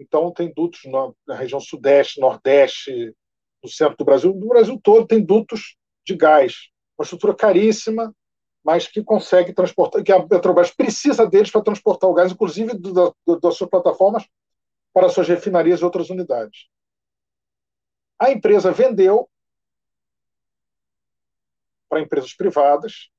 Então, 0.01 0.33
tem 0.33 0.53
dutos 0.53 0.81
na 1.27 1.35
região 1.35 1.61
sudeste, 1.61 2.21
nordeste, 2.21 3.15
no 3.63 3.69
centro 3.69 3.97
do 3.99 4.05
Brasil. 4.05 4.35
No 4.35 4.49
Brasil 4.49 4.81
todo 4.83 5.07
tem 5.07 5.23
dutos 5.23 5.77
de 6.05 6.17
gás. 6.17 6.71
Uma 6.99 7.05
estrutura 7.05 7.35
caríssima, 7.35 8.15
mas 8.65 8.87
que 8.87 9.05
consegue 9.05 9.53
transportar, 9.53 10.03
que 10.03 10.11
a 10.11 10.27
Petrobras 10.27 10.71
precisa 10.71 11.27
deles 11.27 11.51
para 11.51 11.63
transportar 11.63 12.09
o 12.09 12.15
gás, 12.15 12.33
inclusive 12.33 12.73
do, 12.75 13.15
do, 13.27 13.41
das 13.41 13.57
suas 13.57 13.69
plataformas, 13.69 14.27
para 14.93 15.09
suas 15.11 15.29
refinarias 15.29 15.81
e 15.81 15.85
outras 15.85 16.09
unidades. 16.09 16.69
A 18.19 18.31
empresa 18.31 18.73
vendeu 18.73 19.29
para 21.89 22.01
empresas 22.01 22.35
privadas 22.35 23.11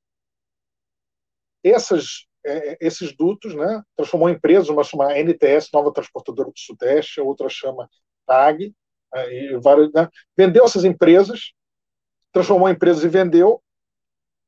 essas, 1.63 2.27
é, 2.45 2.77
esses 2.81 3.15
dutos, 3.15 3.53
né, 3.53 3.81
transformou 3.95 4.29
em 4.29 4.33
empresas, 4.33 4.69
uma 4.69 4.83
chama 4.83 5.17
NTS, 5.17 5.69
Nova 5.73 5.91
Transportadora 5.91 6.49
do 6.49 6.59
Sudeste, 6.59 7.19
a 7.19 7.23
outra 7.23 7.47
chama 7.49 7.89
TAG, 8.25 8.73
é, 9.13 9.33
e 9.33 9.59
várias, 9.59 9.91
né, 9.93 10.07
vendeu 10.37 10.65
essas 10.65 10.83
empresas, 10.83 11.51
transformou 12.31 12.69
em 12.69 12.73
empresas 12.73 13.03
e 13.03 13.09
vendeu, 13.09 13.61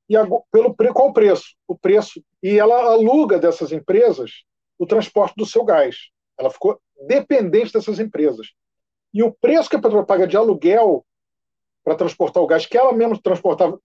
e 0.10 0.18
a, 0.18 0.26
pelo 0.52 0.94
qual 0.94 1.10
o 1.10 1.14
preço? 1.14 1.56
O 1.68 1.78
preço, 1.78 2.24
e 2.42 2.60
ela 2.60 2.76
aluga 2.92 3.40
dessas 3.40 3.72
empresas 3.72 4.44
o 4.78 4.86
transporte 4.86 5.36
do 5.38 5.46
seu 5.46 5.64
gás. 5.64 5.96
Ela 6.38 6.50
ficou 6.50 6.80
dependente 7.08 7.72
dessas 7.72 8.00
empresas. 8.00 8.48
E 9.14 9.24
o 9.24 9.32
preço 9.32 9.70
que 9.70 9.76
a 9.76 9.80
Petrobras 9.80 10.08
paga 10.08 10.28
de 10.28 10.36
aluguel 10.36 11.06
para 11.84 11.96
transportar 11.96 12.42
o 12.42 12.48
gás 12.48 12.66
que 12.66 12.78
ela 12.78 12.94
mesma 12.94 13.20
transportava 13.22 13.80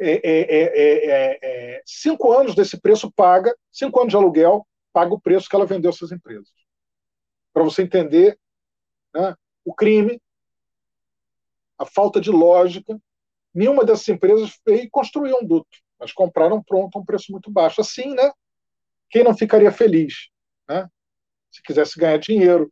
é 0.00 0.12
é, 0.12 0.40
é, 0.40 1.10
é, 1.10 1.38
é, 1.42 1.82
cinco 1.84 2.32
anos 2.32 2.54
desse 2.54 2.80
preço 2.80 3.10
paga, 3.12 3.54
cinco 3.70 4.00
anos 4.00 4.10
de 4.10 4.16
aluguel, 4.16 4.66
paga 4.92 5.12
o 5.14 5.20
preço 5.20 5.48
que 5.48 5.54
ela 5.54 5.66
vendeu 5.66 5.90
essas 5.90 6.10
empresas. 6.10 6.50
Para 7.52 7.62
você 7.62 7.82
entender 7.82 8.38
né, 9.14 9.34
o 9.64 9.74
crime, 9.74 10.20
a 11.80 11.86
falta 11.86 12.20
de 12.20 12.30
lógica. 12.30 13.00
Nenhuma 13.54 13.84
dessas 13.84 14.08
empresas 14.08 14.58
veio 14.66 14.88
construiu 14.90 15.38
um 15.38 15.46
duto. 15.46 15.78
Mas 15.98 16.12
compraram 16.12 16.62
pronto 16.62 16.96
a 16.96 17.00
um 17.00 17.04
preço 17.04 17.32
muito 17.32 17.50
baixo. 17.50 17.80
Assim, 17.80 18.14
né? 18.14 18.30
Quem 19.08 19.24
não 19.24 19.36
ficaria 19.36 19.72
feliz? 19.72 20.28
Né? 20.68 20.86
Se 21.50 21.62
quisesse 21.62 21.98
ganhar 21.98 22.18
dinheiro, 22.18 22.70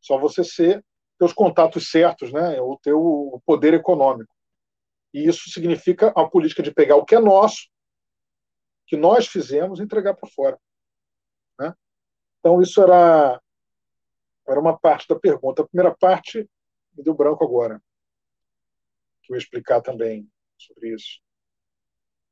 só 0.00 0.16
você 0.18 0.44
ser, 0.44 0.84
ter 1.18 1.24
os 1.24 1.32
contatos 1.32 1.90
certos, 1.90 2.32
né? 2.32 2.60
ou 2.60 2.78
ter 2.78 2.92
o 2.92 3.40
poder 3.44 3.74
econômico. 3.74 4.32
E 5.12 5.26
isso 5.26 5.50
significa 5.50 6.08
a 6.08 6.28
política 6.28 6.62
de 6.62 6.72
pegar 6.72 6.96
o 6.96 7.04
que 7.04 7.14
é 7.14 7.20
nosso 7.20 7.68
que 8.86 8.96
nós 8.96 9.26
fizemos 9.26 9.80
entregar 9.80 10.14
para 10.14 10.28
fora. 10.30 10.58
Né? 11.60 11.74
Então, 12.40 12.60
isso 12.62 12.82
era, 12.82 13.40
era 14.48 14.58
uma 14.58 14.78
parte 14.78 15.06
da 15.06 15.14
pergunta. 15.14 15.62
A 15.62 15.66
primeira 15.68 15.94
parte 15.94 16.48
me 16.96 17.04
deu 17.04 17.12
branco 17.12 17.44
agora, 17.44 17.82
que 19.22 19.32
eu 19.32 19.36
ia 19.36 19.42
explicar 19.42 19.82
também 19.82 20.26
sobre 20.56 20.94
isso. 20.94 21.20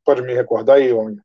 Pode 0.03 0.23
me 0.23 0.33
recordar 0.33 0.79
aí, 0.79 0.93
homem? 0.93 1.21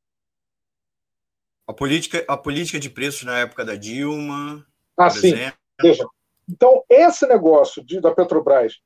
A 1.66 1.74
política, 1.74 2.26
a 2.28 2.36
política 2.36 2.78
de 2.78 2.90
preços 2.90 3.24
na 3.24 3.40
época 3.40 3.64
da 3.64 3.76
Dilma. 3.76 4.68
Ah, 4.98 5.10
sim. 5.10 5.28
Exemplo. 5.28 5.60
Veja. 5.82 6.06
Então, 6.50 6.84
esse 6.90 7.26
negócio 7.26 7.84
de, 7.86 8.02
da 8.02 8.14
Petrobras, 8.14 8.82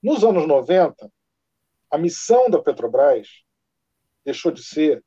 nos 0.00 0.22
anos 0.22 0.46
90, 0.46 1.10
a 1.90 1.98
missão 1.98 2.48
da 2.48 2.62
Petrobras 2.62 3.28
deixou 4.24 4.52
de 4.52 4.62
ser 4.62 5.04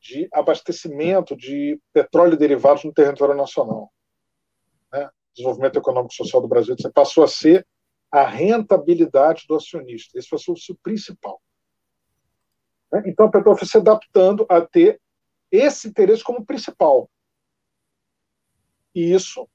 de 0.00 0.28
abastecimento 0.32 1.36
de 1.36 1.80
petróleo 1.92 2.34
e 2.34 2.38
derivados 2.38 2.84
no 2.84 2.92
território 2.92 3.34
nacional. 3.34 3.92
Né? 4.92 5.08
Desenvolvimento 5.34 5.78
econômico 5.78 6.12
e 6.12 6.16
social 6.16 6.40
do 6.40 6.48
Brasil 6.48 6.74
você 6.78 6.90
passou 6.90 7.22
a 7.22 7.28
ser 7.28 7.66
a 8.10 8.24
rentabilidade 8.24 9.44
do 9.46 9.54
acionista. 9.54 10.18
Esse 10.18 10.28
foi 10.28 10.38
o 10.38 10.78
principal. 10.82 11.40
Né? 12.92 13.02
Então 13.06 13.26
a 13.26 13.30
Petrobras 13.30 13.60
foi 13.60 13.68
se 13.68 13.76
adaptando 13.76 14.46
a 14.48 14.60
ter 14.60 15.00
esse 15.50 15.88
interesse 15.88 16.24
como 16.24 16.44
principal. 16.44 17.10
E 18.94 19.12
isso 19.12 19.48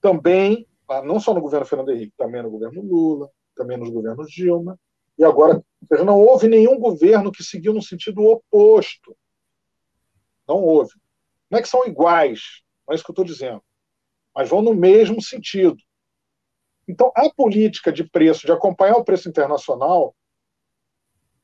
também, 0.00 0.66
ah, 0.88 1.02
não 1.02 1.20
só 1.20 1.32
no 1.32 1.40
governo 1.40 1.66
Fernando 1.66 1.92
Henrique, 1.92 2.14
também 2.16 2.42
no 2.42 2.50
governo 2.50 2.82
Lula, 2.82 3.30
também 3.54 3.76
nos 3.76 3.90
governos 3.90 4.28
Dilma, 4.30 4.78
e 5.22 5.24
agora, 5.24 5.64
seja, 5.86 6.04
não 6.04 6.18
houve 6.18 6.48
nenhum 6.48 6.80
governo 6.80 7.30
que 7.30 7.44
seguiu 7.44 7.72
no 7.72 7.80
sentido 7.80 8.24
oposto. 8.24 9.16
Não 10.48 10.56
houve. 10.56 10.90
Não 11.48 11.60
é 11.60 11.62
que 11.62 11.68
são 11.68 11.86
iguais, 11.86 12.40
não 12.84 12.92
é 12.92 12.96
isso 12.96 13.04
que 13.04 13.10
eu 13.10 13.12
estou 13.12 13.24
dizendo, 13.24 13.62
mas 14.34 14.48
vão 14.48 14.60
no 14.60 14.74
mesmo 14.74 15.22
sentido. 15.22 15.76
Então, 16.88 17.12
a 17.14 17.30
política 17.30 17.92
de 17.92 18.02
preço, 18.02 18.46
de 18.46 18.50
acompanhar 18.50 18.96
o 18.96 19.04
preço 19.04 19.28
internacional, 19.28 20.12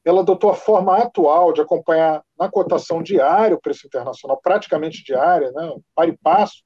ela 0.04 0.22
adotou 0.22 0.50
a 0.50 0.56
forma 0.56 0.98
atual 0.98 1.52
de 1.52 1.60
acompanhar 1.60 2.24
na 2.36 2.50
cotação 2.50 3.00
diária 3.00 3.54
o 3.54 3.60
preço 3.60 3.86
internacional, 3.86 4.40
praticamente 4.42 5.04
diária, 5.04 5.52
né, 5.52 5.72
para 5.94 6.08
e 6.08 6.16
passo, 6.16 6.64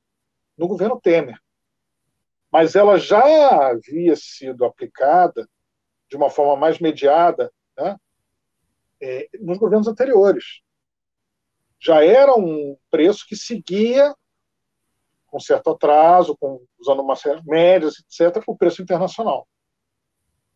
no 0.56 0.66
governo 0.66 0.98
Temer. 0.98 1.38
Mas 2.50 2.74
ela 2.74 2.96
já 2.98 3.68
havia 3.68 4.16
sido 4.16 4.64
aplicada 4.64 5.46
de 6.12 6.16
uma 6.18 6.28
forma 6.28 6.54
mais 6.56 6.78
mediada 6.78 7.50
né, 7.74 7.96
é, 9.00 9.30
nos 9.40 9.56
governos 9.56 9.88
anteriores. 9.88 10.60
Já 11.80 12.04
era 12.04 12.34
um 12.34 12.76
preço 12.90 13.24
que 13.26 13.34
seguia, 13.34 14.14
com 15.26 15.40
certo 15.40 15.70
atraso, 15.70 16.36
com, 16.36 16.62
usando 16.78 17.00
uma 17.00 17.16
série 17.16 17.42
médias, 17.46 17.94
etc., 17.98 18.44
o 18.46 18.54
preço 18.54 18.82
internacional. 18.82 19.48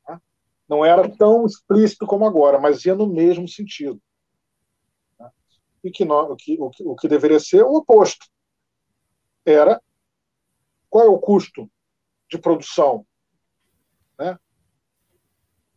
Né? 0.06 0.20
Não 0.68 0.84
era 0.84 1.08
tão 1.16 1.46
explícito 1.46 2.06
como 2.06 2.26
agora, 2.26 2.60
mas 2.60 2.84
ia 2.84 2.94
no 2.94 3.06
mesmo 3.06 3.48
sentido. 3.48 3.98
Né? 5.18 5.30
E 5.82 5.90
que, 5.90 6.04
o, 6.04 6.36
que, 6.36 6.60
o, 6.60 6.70
que, 6.70 6.84
o 6.84 6.94
que 6.94 7.08
deveria 7.08 7.40
ser 7.40 7.62
o 7.62 7.76
oposto. 7.76 8.26
Era 9.42 9.80
qual 10.90 11.06
é 11.06 11.08
o 11.08 11.18
custo 11.18 11.66
de 12.28 12.36
produção 12.36 13.06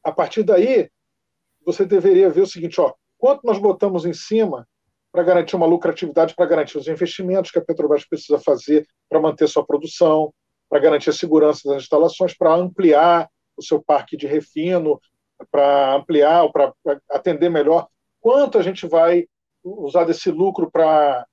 a 0.10 0.12
partir 0.12 0.44
daí, 0.44 0.90
você 1.66 1.86
deveria 1.86 2.30
ver 2.30 2.42
o 2.42 2.48
seguinte: 2.48 2.82
ó, 2.82 2.94
quanto 3.18 3.46
nós 3.46 3.60
botamos 3.60 4.06
em 4.06 4.14
cima 4.14 4.68
para 5.12 5.24
garantir 5.24 5.56
uma 5.56 5.66
lucratividade, 5.66 6.36
para 6.36 6.46
garantir 6.46 6.78
os 6.78 6.88
investimentos 6.88 7.52
que 7.52 7.60
a 7.60 7.64
Petrobras 7.64 8.06
precisa 8.06 8.40
fazer 8.40 8.88
para 9.08 9.20
manter 9.20 9.48
sua 9.48 9.66
produção, 9.66 10.34
para 10.70 10.80
garantir 10.80 11.10
a 11.10 11.14
segurança 11.14 11.68
das 11.68 11.84
instalações, 11.84 12.36
para 12.36 12.54
ampliar 12.54 13.30
o 13.58 13.64
seu 13.64 13.82
parque 13.82 14.16
de 14.16 14.28
refino, 14.28 15.00
para 15.52 15.96
ampliar, 15.96 16.44
ou 16.44 16.52
para 16.52 16.74
atender 17.10 17.50
melhor. 17.50 17.88
Quanto 18.20 18.58
a 18.58 18.62
gente 18.62 18.88
vai 18.88 19.26
usar 19.64 20.06
desse 20.06 20.32
lucro 20.32 20.70
para. 20.72 21.26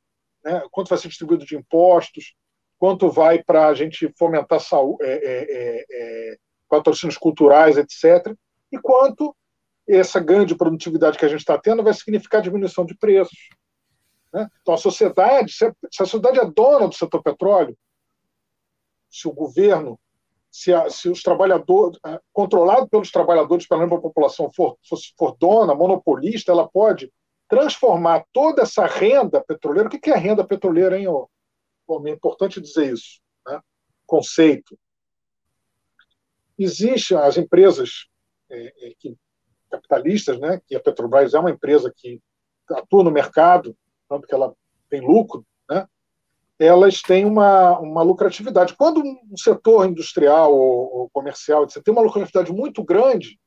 Né, 0.45 0.63
quanto 0.71 0.89
vai 0.89 0.99
ser 0.99 1.09
distribuído 1.09 1.45
de 1.45 1.57
impostos, 1.57 2.35
quanto 2.79 3.11
vai 3.11 3.43
para 3.43 3.69
a 3.69 3.75
gente 3.75 4.13
fomentar 4.19 4.61
saúde, 4.61 5.03
é, 5.03 5.13
é, 5.13 5.47
é, 5.49 5.85
é, 5.91 6.37
patrocínios 6.69 7.19
culturais, 7.19 7.77
etc 7.77 8.37
e 8.73 8.79
quanto 8.79 9.35
essa 9.89 10.19
grande 10.19 10.57
produtividade 10.57 11.17
que 11.17 11.25
a 11.25 11.29
gente 11.29 11.41
está 11.41 11.57
tendo 11.59 11.83
vai 11.83 11.95
significar 11.95 12.43
diminuição 12.43 12.85
de 12.85 12.97
preços. 12.97 13.49
Né? 14.33 14.49
Então, 14.61 14.75
a 14.75 14.79
sociedade, 14.79 15.53
se 15.53 15.65
a, 15.65 15.73
se 15.91 16.03
a, 16.03 16.07
sociedade 16.07 16.41
é 16.41 16.45
dona 16.45 16.89
do 16.89 16.95
setor 16.95 17.23
petróleo, 17.23 17.77
se 19.09 19.29
o 19.29 19.33
governo, 19.33 19.99
se, 20.51 20.73
a, 20.73 20.91
se 20.91 21.09
os 21.09 21.23
trabalhadores, 21.23 21.99
controlado 22.33 22.89
pelos 22.89 23.11
trabalhadores, 23.11 23.67
pela 23.67 23.89
população, 23.89 24.51
for, 24.55 24.77
for, 25.17 25.37
dona, 25.39 25.75
monopolista, 25.75 26.51
ela 26.51 26.69
pode 26.69 27.13
transformar 27.49 28.25
toda 28.33 28.63
essa 28.63 28.87
renda 28.87 29.41
petroleira. 29.41 29.89
O 29.89 29.91
que 29.91 30.11
é 30.11 30.17
renda 30.17 30.45
petroleira, 30.45 30.99
hein? 30.99 31.07
Bom, 31.87 32.07
é 32.07 32.11
importante 32.11 32.61
dizer 32.61 32.93
isso. 32.93 33.21
Né? 33.47 33.61
Conceito. 34.05 34.77
Existem 36.59 37.17
as 37.17 37.37
empresas 37.37 38.09
é, 38.51 38.89
é, 38.89 38.93
que, 38.99 39.17
capitalistas, 39.71 40.39
né, 40.39 40.61
que 40.67 40.75
a 40.75 40.81
Petrobras 40.81 41.35
é 41.35 41.39
uma 41.39 41.51
empresa 41.51 41.93
que 41.95 42.21
atua 42.71 43.05
no 43.05 43.11
mercado, 43.11 43.77
tanto 44.09 44.27
que 44.27 44.35
ela 44.35 44.55
tem 44.89 45.01
lucro, 45.01 45.45
né, 45.69 45.87
elas 46.59 47.03
têm 47.03 47.25
uma, 47.25 47.79
uma 47.79 48.03
lucratividade. 48.03 48.75
Quando 48.75 49.03
um 49.03 49.37
setor 49.37 49.87
industrial 49.87 50.55
ou, 50.55 50.97
ou 50.97 51.11
comercial 51.11 51.69
você 51.69 51.83
tem 51.83 51.93
uma 51.93 52.03
lucratividade 52.03 52.53
muito 52.53 52.83
grande, 52.83 53.39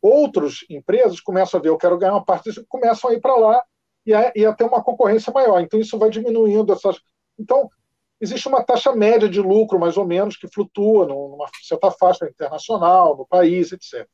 outras 0.00 0.58
empresas 0.68 1.20
começam 1.20 1.58
a 1.58 1.62
ver, 1.62 1.70
eu 1.70 1.78
quero 1.78 1.98
ganhar 1.98 2.12
uma 2.12 2.24
parte 2.24 2.44
disso, 2.44 2.64
começam 2.68 3.10
a 3.10 3.14
ir 3.14 3.20
para 3.20 3.34
lá 3.36 3.62
e 4.04 4.14
a, 4.14 4.32
e 4.36 4.44
a 4.44 4.52
ter 4.52 4.64
uma 4.64 4.82
concorrência 4.82 5.32
maior. 5.32 5.60
Então, 5.60 5.80
isso 5.80 5.98
vai 5.98 6.10
diminuindo 6.10 6.72
essas. 6.72 7.00
Então, 7.38 7.68
existe 8.20 8.46
uma 8.46 8.62
taxa 8.62 8.94
média 8.94 9.28
de 9.28 9.40
lucro, 9.40 9.78
mais 9.78 9.96
ou 9.96 10.06
menos, 10.06 10.36
que 10.36 10.48
flutua 10.48 11.06
numa 11.06 11.48
certa 11.62 11.90
faixa 11.90 12.26
internacional, 12.26 13.16
no 13.16 13.26
país, 13.26 13.72
etc. 13.72 14.06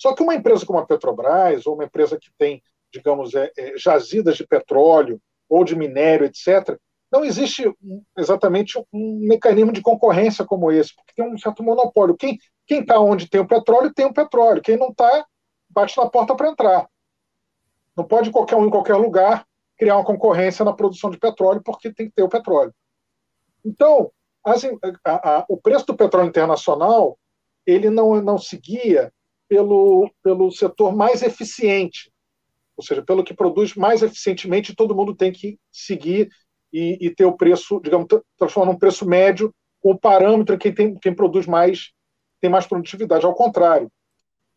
Só 0.00 0.14
que 0.14 0.22
uma 0.22 0.34
empresa 0.34 0.64
como 0.64 0.78
a 0.78 0.86
Petrobras, 0.86 1.66
ou 1.66 1.74
uma 1.74 1.84
empresa 1.84 2.18
que 2.18 2.30
tem, 2.38 2.62
digamos, 2.90 3.34
é, 3.34 3.52
é, 3.56 3.76
jazidas 3.76 4.34
de 4.34 4.46
petróleo 4.46 5.20
ou 5.46 5.62
de 5.62 5.76
minério, 5.76 6.24
etc., 6.24 6.78
não 7.12 7.22
existe 7.22 7.70
exatamente 8.16 8.78
um 8.92 9.18
mecanismo 9.28 9.72
de 9.72 9.82
concorrência 9.82 10.44
como 10.44 10.72
esse, 10.72 10.94
porque 10.94 11.12
tem 11.14 11.30
um 11.30 11.36
certo 11.36 11.62
monopólio. 11.62 12.16
Quem 12.16 12.38
está 12.68 12.98
onde 12.98 13.28
tem 13.28 13.40
o 13.40 13.46
petróleo, 13.46 13.92
tem 13.92 14.06
o 14.06 14.14
petróleo. 14.14 14.62
Quem 14.62 14.78
não 14.78 14.88
está, 14.88 15.26
bate 15.68 15.98
na 15.98 16.08
porta 16.08 16.34
para 16.34 16.48
entrar. 16.48 16.88
Não 17.96 18.04
pode 18.04 18.30
qualquer 18.30 18.56
um 18.56 18.66
em 18.66 18.70
qualquer 18.70 18.94
lugar 18.94 19.44
criar 19.76 19.96
uma 19.96 20.04
concorrência 20.04 20.64
na 20.64 20.72
produção 20.72 21.10
de 21.10 21.18
petróleo, 21.18 21.60
porque 21.62 21.92
tem 21.92 22.06
que 22.06 22.14
ter 22.14 22.22
o 22.22 22.28
petróleo. 22.28 22.72
Então, 23.64 24.10
as, 24.44 24.64
a, 25.04 25.38
a, 25.38 25.44
o 25.48 25.56
preço 25.56 25.84
do 25.86 25.96
petróleo 25.96 26.28
internacional 26.28 27.18
ele 27.66 27.90
não, 27.90 28.22
não 28.22 28.38
seguia 28.38 29.12
pelo, 29.50 30.08
pelo 30.22 30.52
setor 30.52 30.94
mais 30.94 31.22
eficiente, 31.22 32.08
ou 32.76 32.84
seja, 32.84 33.02
pelo 33.02 33.24
que 33.24 33.34
produz 33.34 33.74
mais 33.74 34.00
eficientemente, 34.00 34.76
todo 34.76 34.94
mundo 34.94 35.12
tem 35.12 35.32
que 35.32 35.58
seguir 35.72 36.30
e, 36.72 36.96
e 37.00 37.10
ter 37.12 37.24
o 37.24 37.36
preço, 37.36 37.80
digamos, 37.80 38.06
transformar 38.38 38.70
num 38.70 38.78
preço 38.78 39.04
médio 39.04 39.52
com 39.80 39.90
o 39.90 39.98
parâmetro 39.98 40.56
quem, 40.56 40.72
tem, 40.72 40.94
quem 40.94 41.12
produz 41.12 41.48
mais, 41.48 41.90
tem 42.40 42.48
mais 42.48 42.64
produtividade. 42.64 43.26
Ao 43.26 43.34
contrário, 43.34 43.90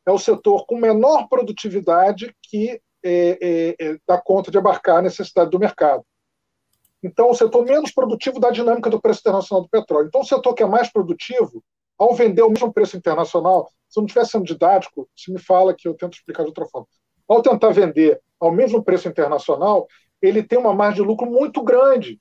é 0.06 0.12
o 0.12 0.20
setor 0.20 0.68
com 0.68 0.78
menor 0.78 1.28
produtividade 1.28 2.32
que 2.44 2.80
é, 3.04 3.38
é, 3.42 3.76
é, 3.80 3.98
dá 4.08 4.22
conta 4.22 4.52
de 4.52 4.60
abarcar 4.60 4.98
a 4.98 5.02
necessidade 5.02 5.50
do 5.50 5.60
mercado. 5.60 6.06
Então, 7.02 7.32
o 7.32 7.36
setor 7.36 7.66
menos 7.66 7.92
produtivo 7.92 8.40
dá 8.40 8.50
a 8.50 8.52
dinâmica 8.52 8.92
do 8.92 9.02
preço 9.02 9.22
internacional 9.22 9.64
do 9.64 9.70
petróleo. 9.70 10.08
Então, 10.08 10.22
o 10.22 10.26
setor 10.26 10.54
que 10.54 10.62
é 10.62 10.68
mais 10.68 10.92
produtivo, 10.92 11.64
ao 11.98 12.14
vender 12.14 12.44
o 12.44 12.50
mesmo 12.50 12.72
preço 12.72 12.96
internacional, 12.96 13.68
se 13.94 14.00
eu 14.00 14.02
não 14.02 14.08
estiver 14.08 14.26
sendo 14.26 14.44
didático, 14.44 15.08
se 15.16 15.32
me 15.32 15.40
fala 15.40 15.76
que 15.76 15.88
eu 15.88 15.94
tento 15.94 16.14
explicar 16.14 16.42
de 16.42 16.50
outra 16.50 16.66
forma. 16.66 16.88
Ao 17.28 17.44
tentar 17.44 17.70
vender 17.70 18.20
ao 18.40 18.52
mesmo 18.52 18.84
preço 18.84 19.08
internacional, 19.08 19.88
ele 20.20 20.42
tem 20.42 20.58
uma 20.58 20.74
margem 20.74 21.04
de 21.04 21.08
lucro 21.08 21.30
muito 21.30 21.62
grande, 21.62 22.20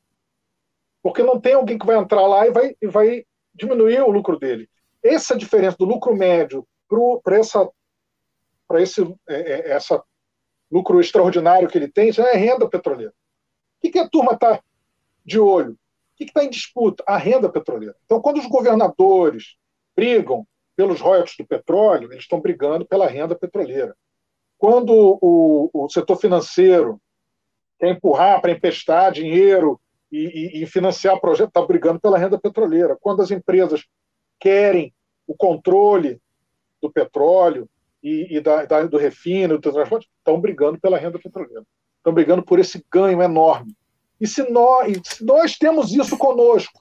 porque 1.02 1.22
não 1.22 1.40
tem 1.40 1.54
alguém 1.54 1.78
que 1.78 1.86
vai 1.86 1.96
entrar 1.96 2.26
lá 2.26 2.46
e 2.46 2.50
vai, 2.50 2.76
e 2.80 2.86
vai 2.86 3.24
diminuir 3.54 4.02
o 4.02 4.10
lucro 4.10 4.38
dele. 4.38 4.68
Essa 5.02 5.34
diferença 5.34 5.78
do 5.78 5.86
lucro 5.86 6.14
médio 6.14 6.68
para 7.24 7.38
essa, 7.38 7.66
esse 8.74 9.02
é, 9.26 9.34
é, 9.34 9.70
essa 9.70 10.04
lucro 10.70 11.00
extraordinário 11.00 11.68
que 11.68 11.78
ele 11.78 11.88
tem 11.88 12.12
já 12.12 12.28
é 12.28 12.36
renda 12.36 12.68
petroleira. 12.68 13.12
O 13.12 13.80
que, 13.80 13.90
que 13.90 13.98
a 13.98 14.08
turma 14.08 14.32
está 14.34 14.62
de 15.24 15.40
olho? 15.40 15.72
O 15.72 15.76
que 16.16 16.24
está 16.24 16.44
em 16.44 16.50
disputa? 16.50 17.02
A 17.06 17.16
renda 17.16 17.50
petroleira. 17.50 17.96
Então, 18.04 18.20
quando 18.20 18.38
os 18.38 18.46
governadores 18.46 19.56
brigam 19.96 20.46
pelos 20.76 21.00
royalties 21.00 21.36
do 21.36 21.46
petróleo, 21.46 22.12
eles 22.12 22.24
estão 22.24 22.40
brigando 22.40 22.86
pela 22.86 23.06
renda 23.06 23.34
petroleira. 23.34 23.94
Quando 24.58 25.18
o, 25.20 25.70
o 25.72 25.88
setor 25.88 26.16
financeiro 26.16 27.00
quer 27.78 27.90
empurrar 27.90 28.40
para 28.40 28.52
emprestar 28.52 29.12
dinheiro 29.12 29.80
e, 30.10 30.60
e, 30.60 30.62
e 30.62 30.66
financiar 30.66 31.20
projeto, 31.20 31.48
está 31.48 31.62
brigando 31.62 32.00
pela 32.00 32.18
renda 32.18 32.38
petroleira. 32.38 32.96
Quando 33.00 33.22
as 33.22 33.30
empresas 33.30 33.84
querem 34.38 34.94
o 35.26 35.34
controle 35.34 36.20
do 36.80 36.90
petróleo 36.90 37.68
e, 38.02 38.36
e 38.36 38.40
da, 38.40 38.64
da, 38.64 38.82
do 38.84 38.98
refino, 38.98 39.58
do 39.58 39.72
transporte, 39.72 40.08
estão 40.18 40.40
brigando 40.40 40.78
pela 40.80 40.98
renda 40.98 41.18
petroleira. 41.18 41.64
Estão 41.98 42.12
brigando 42.12 42.42
por 42.42 42.58
esse 42.58 42.84
ganho 42.90 43.22
enorme. 43.22 43.76
E 44.20 44.26
se 44.26 44.48
nós, 44.50 45.00
se 45.04 45.24
nós 45.24 45.56
temos 45.56 45.92
isso 45.92 46.16
conosco, 46.16 46.80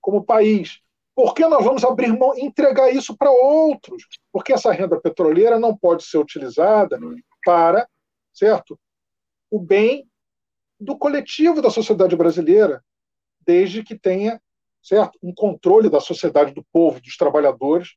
como 0.00 0.24
país, 0.24 0.80
por 1.18 1.34
que 1.34 1.44
nós 1.48 1.64
vamos 1.64 1.82
abrir 1.82 2.16
mão 2.16 2.32
entregar 2.38 2.94
isso 2.94 3.16
para 3.16 3.28
outros? 3.28 4.04
Porque 4.30 4.52
essa 4.52 4.70
renda 4.70 5.00
petroleira 5.00 5.58
não 5.58 5.76
pode 5.76 6.04
ser 6.04 6.16
utilizada 6.16 6.96
para, 7.44 7.88
certo, 8.32 8.78
o 9.50 9.58
bem 9.58 10.08
do 10.78 10.96
coletivo 10.96 11.60
da 11.60 11.70
sociedade 11.70 12.14
brasileira, 12.14 12.84
desde 13.40 13.82
que 13.82 13.98
tenha, 13.98 14.40
certo, 14.80 15.18
um 15.20 15.34
controle 15.34 15.90
da 15.90 15.98
sociedade, 15.98 16.54
do 16.54 16.64
povo, 16.72 17.00
dos 17.00 17.16
trabalhadores, 17.16 17.96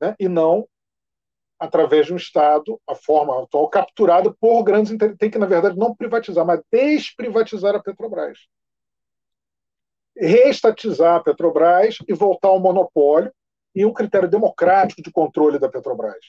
né, 0.00 0.16
e 0.18 0.28
não 0.28 0.66
através 1.60 2.06
de 2.06 2.14
um 2.14 2.16
Estado, 2.16 2.80
a 2.84 2.96
forma 2.96 3.44
atual, 3.44 3.68
capturada 3.68 4.34
por 4.40 4.64
grandes. 4.64 4.92
Tem 5.20 5.30
que, 5.30 5.38
na 5.38 5.46
verdade, 5.46 5.78
não 5.78 5.94
privatizar, 5.94 6.44
mas 6.44 6.60
desprivatizar 6.72 7.76
a 7.76 7.80
Petrobras. 7.80 8.40
Reestatizar 10.16 11.16
a 11.16 11.22
Petrobras 11.22 11.98
e 12.08 12.14
voltar 12.14 12.48
ao 12.48 12.60
monopólio 12.60 13.32
e 13.74 13.84
um 13.84 13.92
critério 13.92 14.28
democrático 14.28 15.02
de 15.02 15.10
controle 15.10 15.58
da 15.58 15.68
Petrobras. 15.68 16.24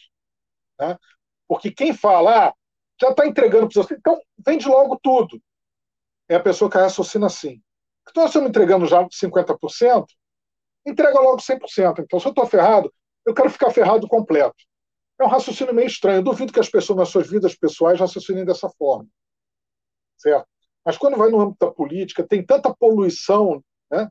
Né? 0.80 0.98
Porque 1.48 1.72
quem 1.72 1.94
fala, 1.94 2.48
ah, 2.48 2.54
já 3.00 3.10
está 3.10 3.26
entregando 3.26 3.70
para 3.70 3.80
os 3.80 3.92
então 3.92 4.20
vende 4.46 4.68
logo 4.68 5.00
tudo. 5.02 5.42
É 6.28 6.36
a 6.36 6.40
pessoa 6.40 6.70
que 6.70 6.78
raciocina 6.78 7.28
assim. 7.28 7.62
Então, 8.10 8.24
se 8.24 8.38
eu 8.38 8.42
estamos 8.42 8.50
entregando 8.50 8.86
já 8.86 9.04
50%, 9.06 10.06
entrega 10.86 11.20
logo 11.20 11.38
100%. 11.38 12.00
Então, 12.00 12.20
se 12.20 12.28
eu 12.28 12.32
estou 12.32 12.46
ferrado, 12.46 12.92
eu 13.26 13.34
quero 13.34 13.50
ficar 13.50 13.70
ferrado 13.72 14.08
completo. 14.08 14.56
É 15.20 15.24
um 15.24 15.28
raciocínio 15.28 15.74
meio 15.74 15.88
estranho. 15.88 16.20
Eu 16.20 16.24
duvido 16.24 16.54
que 16.54 16.60
as 16.60 16.70
pessoas, 16.70 16.98
nas 16.98 17.10
suas 17.10 17.30
vidas 17.30 17.56
pessoais, 17.56 18.00
raciocinem 18.00 18.46
dessa 18.46 18.70
forma. 18.70 19.08
Certo? 20.18 20.48
Mas 20.86 20.98
quando 20.98 21.18
vai 21.18 21.30
no 21.30 21.42
âmbito 21.42 21.66
da 21.66 21.72
política, 21.72 22.26
tem 22.26 22.46
tanta 22.46 22.74
poluição, 22.74 23.64
né? 23.90 24.10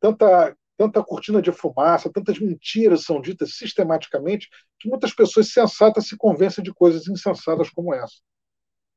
tanta, 0.00 0.56
tanta 0.76 1.02
cortina 1.02 1.42
de 1.42 1.52
fumaça, 1.52 2.10
tantas 2.12 2.38
mentiras 2.38 3.04
são 3.04 3.20
ditas 3.20 3.56
sistematicamente, 3.56 4.48
que 4.78 4.88
muitas 4.88 5.12
pessoas 5.14 5.52
sensatas 5.52 6.06
se 6.06 6.16
convencem 6.16 6.62
de 6.62 6.72
coisas 6.72 7.08
insensatas 7.08 7.70
como 7.70 7.94
essa. 7.94 8.16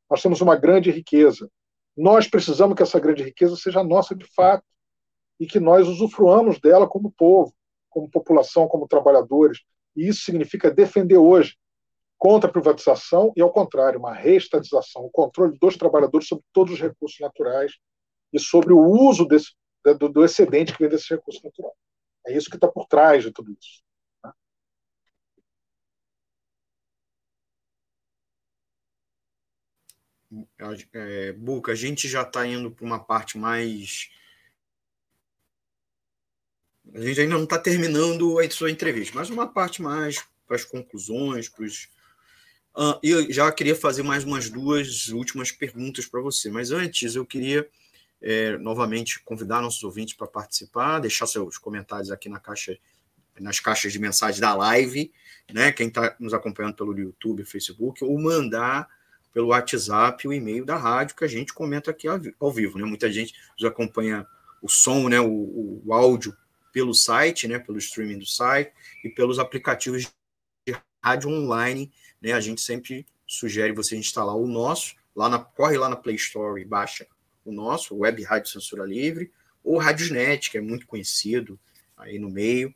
Nós 0.09 0.21
temos 0.21 0.41
uma 0.41 0.55
grande 0.55 0.91
riqueza. 0.91 1.49
Nós 1.95 2.27
precisamos 2.27 2.75
que 2.75 2.83
essa 2.83 2.99
grande 2.99 3.23
riqueza 3.23 3.55
seja 3.55 3.83
nossa 3.83 4.15
de 4.15 4.25
fato 4.33 4.63
e 5.39 5.47
que 5.47 5.59
nós 5.59 5.87
usufruamos 5.87 6.59
dela 6.59 6.87
como 6.87 7.11
povo, 7.11 7.53
como 7.89 8.09
população, 8.09 8.67
como 8.67 8.87
trabalhadores. 8.87 9.59
E 9.95 10.07
isso 10.07 10.23
significa 10.23 10.69
defender 10.69 11.17
hoje 11.17 11.55
contra 12.17 12.49
a 12.49 12.53
privatização 12.53 13.33
e, 13.35 13.41
ao 13.41 13.51
contrário, 13.51 13.99
uma 13.99 14.13
reestatização, 14.13 15.03
o 15.03 15.09
controle 15.09 15.57
dos 15.57 15.75
trabalhadores 15.75 16.27
sobre 16.27 16.45
todos 16.53 16.73
os 16.73 16.79
recursos 16.79 17.19
naturais 17.19 17.73
e 18.31 18.39
sobre 18.39 18.73
o 18.73 18.79
uso 18.79 19.25
desse, 19.25 19.53
do, 19.83 20.09
do 20.09 20.25
excedente 20.25 20.73
que 20.73 20.79
vem 20.79 20.89
desse 20.89 21.09
recurso 21.09 21.41
natural. 21.43 21.75
É 22.25 22.35
isso 22.35 22.49
que 22.49 22.55
está 22.55 22.67
por 22.67 22.87
trás 22.87 23.23
de 23.23 23.31
tudo 23.31 23.51
isso. 23.51 23.83
Né? 24.23 24.33
É, 30.93 31.33
Buca, 31.33 31.71
a 31.71 31.75
gente 31.75 32.07
já 32.07 32.21
está 32.21 32.45
indo 32.45 32.71
para 32.71 32.85
uma 32.85 33.03
parte 33.03 33.37
mais 33.37 34.09
a 36.93 37.01
gente 37.01 37.21
ainda 37.21 37.35
não 37.35 37.43
está 37.43 37.57
terminando 37.57 38.39
a 38.39 38.49
sua 38.49 38.71
entrevista, 38.71 39.15
mas 39.15 39.29
uma 39.29 39.47
parte 39.47 39.81
mais 39.81 40.23
para 40.45 40.55
as 40.55 40.65
conclusões, 40.65 41.47
para 41.47 41.63
os. 41.63 41.89
Uh, 42.75 42.99
eu 43.03 43.31
já 43.31 43.51
queria 43.51 43.75
fazer 43.75 44.03
mais 44.03 44.23
umas 44.23 44.49
duas 44.49 45.09
últimas 45.09 45.51
perguntas 45.51 46.05
para 46.05 46.21
você, 46.21 46.49
mas 46.49 46.71
antes 46.71 47.15
eu 47.15 47.25
queria 47.25 47.67
é, 48.21 48.57
novamente 48.57 49.19
convidar 49.23 49.61
nossos 49.61 49.83
ouvintes 49.83 50.13
para 50.13 50.27
participar, 50.27 50.99
deixar 50.99 51.25
seus 51.25 51.57
comentários 51.57 52.11
aqui 52.11 52.29
na 52.29 52.39
caixa, 52.39 52.77
nas 53.39 53.59
caixas 53.59 53.91
de 53.91 53.99
mensagem 53.99 54.39
da 54.39 54.53
live, 54.53 55.11
né? 55.51 55.71
Quem 55.71 55.87
está 55.87 56.15
nos 56.19 56.33
acompanhando 56.33 56.75
pelo 56.75 56.97
YouTube, 56.97 57.43
Facebook, 57.43 58.03
ou 58.03 58.19
mandar 58.19 58.87
pelo 59.33 59.47
WhatsApp 59.47 60.27
o 60.27 60.33
e-mail 60.33 60.65
da 60.65 60.77
rádio 60.77 61.15
que 61.15 61.23
a 61.23 61.27
gente 61.27 61.53
comenta 61.53 61.89
aqui 61.89 62.07
ao 62.07 62.51
vivo, 62.51 62.77
né? 62.77 62.85
Muita 62.85 63.11
gente 63.11 63.33
nos 63.57 63.67
acompanha 63.67 64.27
o 64.61 64.69
som, 64.69 65.09
né? 65.09 65.19
O, 65.19 65.81
o 65.83 65.93
áudio 65.93 66.35
pelo 66.71 66.93
site, 66.93 67.47
né, 67.49 67.59
pelo 67.59 67.77
streaming 67.77 68.17
do 68.17 68.25
site 68.25 68.71
e 69.03 69.09
pelos 69.09 69.39
aplicativos 69.39 70.03
de 70.65 70.75
rádio 71.03 71.29
online, 71.29 71.91
né? 72.21 72.33
A 72.33 72.39
gente 72.39 72.61
sempre 72.61 73.05
sugere 73.27 73.73
você 73.73 73.97
instalar 73.97 74.35
o 74.35 74.47
nosso, 74.47 74.95
lá 75.15 75.27
na 75.27 75.39
corre 75.39 75.77
lá 75.77 75.89
na 75.89 75.95
Play 75.95 76.15
Store 76.15 76.61
e 76.61 76.65
baixa 76.65 77.07
o 77.43 77.51
nosso, 77.51 77.97
Web 77.97 78.23
Rádio 78.23 78.51
Censura 78.51 78.85
Livre, 78.85 79.31
ou 79.63 79.77
Radiosnet, 79.77 80.49
que 80.49 80.57
é 80.57 80.61
muito 80.61 80.85
conhecido 80.85 81.59
aí 81.97 82.17
no 82.17 82.29
meio. 82.29 82.73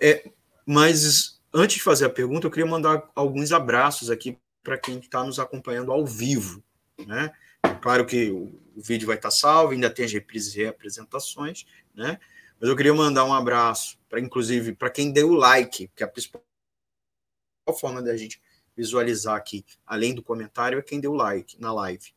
É, 0.00 0.30
mas 0.66 1.40
antes 1.52 1.76
de 1.76 1.82
fazer 1.82 2.04
a 2.04 2.10
pergunta, 2.10 2.46
eu 2.46 2.50
queria 2.50 2.66
mandar 2.66 3.08
alguns 3.14 3.52
abraços 3.52 4.10
aqui 4.10 4.38
para 4.62 4.78
quem 4.78 4.98
está 4.98 5.24
nos 5.24 5.38
acompanhando 5.38 5.90
ao 5.90 6.04
vivo, 6.04 6.62
né? 7.06 7.32
Claro 7.80 8.04
que 8.04 8.30
o, 8.30 8.52
vídeo 8.76 9.06
vai 9.06 9.16
estar 9.16 9.30
tá 9.30 9.34
salvo, 9.34 9.72
ainda 9.72 9.90
tem 9.90 10.04
as 10.04 10.12
reprises 10.12 10.54
e 10.54 10.58
reapresentações, 10.58 11.66
né? 11.94 12.20
Mas 12.60 12.68
eu 12.68 12.76
queria 12.76 12.94
mandar 12.94 13.24
um 13.24 13.32
abraço 13.32 13.98
para, 14.08 14.20
inclusive, 14.20 14.72
para 14.74 14.90
quem 14.90 15.10
deu 15.10 15.30
o 15.30 15.34
like, 15.34 15.90
que 15.94 16.02
é 16.02 16.06
a 16.06 16.08
principal 16.08 16.42
forma 17.78 18.02
da 18.02 18.16
gente 18.16 18.40
visualizar 18.76 19.36
aqui, 19.36 19.64
além 19.86 20.14
do 20.14 20.22
comentário, 20.22 20.78
é 20.78 20.82
quem 20.82 21.00
deu 21.00 21.12
like 21.12 21.60
na 21.60 21.72
live. 21.72 22.12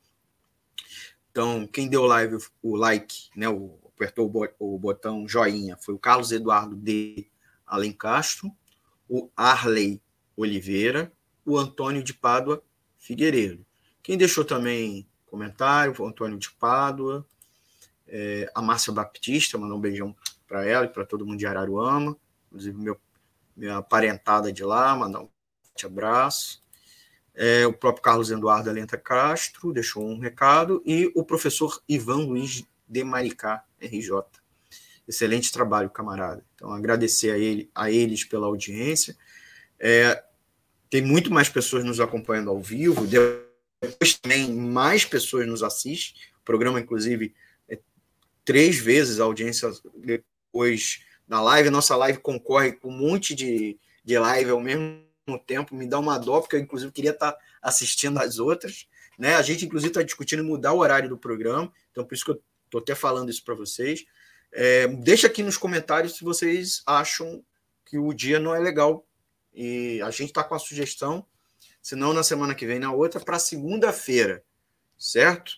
Então, 1.32 1.66
quem 1.66 1.88
deu 1.88 2.06
live, 2.06 2.38
o 2.62 2.76
like, 2.76 3.30
né, 3.36 3.48
o, 3.48 3.80
apertou 3.88 4.30
o 4.60 4.78
botão 4.78 5.28
joinha, 5.28 5.78
foi 5.78 5.94
o 5.94 6.00
Carlos 6.00 6.32
Eduardo 6.32 6.76
D. 6.76 7.28
Alencastro, 7.66 8.52
o 9.08 9.30
Arley 9.36 10.02
Oliveira, 10.36 11.12
o 11.46 11.58
Antônio 11.58 12.04
de 12.04 12.14
Pádua 12.14 12.62
Figueiredo. 12.98 13.66
Quem 14.04 14.18
deixou 14.18 14.44
também 14.44 15.08
comentário, 15.26 15.96
o 15.98 16.06
Antônio 16.06 16.38
de 16.38 16.52
Pádua, 16.52 17.26
é, 18.06 18.52
a 18.54 18.62
Márcia 18.62 18.92
Baptista, 18.92 19.58
mandou 19.58 19.78
um 19.78 19.82
beijão 19.82 20.14
para 20.46 20.66
ela 20.66 20.86
e 20.86 20.90
para 20.90 21.06
todo 21.06 21.26
mundo 21.26 21.40
de 21.40 21.48
Araruama, 21.48 22.18
inclusive 22.48 22.78
meu, 22.78 23.00
minha 23.56 23.82
parentada 23.82 24.52
de 24.52 24.66
lá, 24.66 24.94
mandar 24.94 25.22
um 25.22 25.30
forte 25.64 25.86
abraço. 25.86 26.62
É, 27.34 27.66
o 27.66 27.74
próprio 27.74 28.04
Carlos 28.04 28.30
Eduardo 28.30 28.70
Alenta 28.70 28.98
Castro 28.98 29.72
deixou 29.72 30.06
um 30.06 30.20
recado 30.20 30.82
e 30.86 31.12
o 31.16 31.24
professor 31.24 31.82
Ivan 31.88 32.26
Luiz 32.26 32.64
de 32.88 33.04
Maricá, 33.04 33.64
RJ. 33.82 34.22
Excelente 35.08 35.52
trabalho, 35.52 35.90
camarada. 35.90 36.44
Então, 36.56 36.72
agradecer 36.72 37.32
a, 37.32 37.38
ele, 37.38 37.70
a 37.74 37.90
eles 37.90 38.24
pela 38.24 38.48
audiência. 38.48 39.16
É, 39.80 40.24
tem 40.90 41.02
muito 41.02 41.32
mais 41.32 41.48
pessoas 41.48 41.84
nos 41.84 42.00
acompanhando 42.00 42.50
ao 42.50 42.62
vivo, 42.62 43.08
depois 43.08 44.14
também 44.16 44.52
mais 44.52 45.06
pessoas 45.06 45.48
nos 45.48 45.64
assistem. 45.64 46.22
O 46.42 46.44
programa, 46.44 46.80
inclusive, 46.80 47.34
é 47.68 47.80
três 48.44 48.78
vezes 48.78 49.20
a 49.20 49.24
audiência 49.24 49.72
depois 49.96 51.02
da 51.28 51.42
live. 51.42 51.70
Nossa 51.70 51.96
live 51.96 52.20
concorre 52.20 52.74
com 52.74 52.90
um 52.90 52.98
monte 52.98 53.34
de, 53.34 53.80
de 54.04 54.20
live 54.20 54.52
ao 54.52 54.60
mesmo 54.60 55.02
tempo. 55.38 55.76
Me 55.76 55.88
dá 55.88 56.00
uma 56.00 56.18
dó, 56.18 56.40
porque 56.42 56.56
eu, 56.56 56.60
inclusive, 56.60 56.92
queria 56.92 57.12
estar 57.12 57.36
assistindo 57.62 58.20
as 58.20 58.40
outras. 58.40 58.88
Né? 59.18 59.36
A 59.36 59.42
gente, 59.42 59.66
inclusive, 59.66 59.90
está 59.90 60.02
discutindo 60.02 60.44
mudar 60.44 60.74
o 60.74 60.80
horário 60.80 61.10
do 61.10 61.18
programa, 61.18 61.72
então 61.92 62.04
por 62.04 62.16
isso 62.16 62.26
que 62.26 62.32
eu 62.32 62.42
estou 62.66 62.82
até 62.82 62.96
falando 62.96 63.30
isso 63.30 63.44
para 63.44 63.54
vocês. 63.54 64.06
É, 64.52 64.88
deixa 64.88 65.28
aqui 65.28 65.44
nos 65.44 65.58
comentários 65.58 66.18
se 66.18 66.24
vocês 66.24 66.82
acham 66.86 67.44
que 67.86 67.98
o 67.98 68.14
dia 68.14 68.40
não 68.40 68.56
é 68.56 68.60
legal. 68.60 69.06
E 69.54 70.02
a 70.02 70.10
gente 70.10 70.30
está 70.30 70.44
com 70.44 70.56
a 70.56 70.60
sugestão, 70.60 71.26
se 71.82 71.96
não 71.96 72.14
na 72.14 72.24
semana 72.24 72.56
que 72.56 72.66
vem, 72.66 72.80
na 72.80 72.92
outra, 72.92 73.20
para 73.20 73.38
segunda-feira, 73.38 74.44
certo? 74.98 75.54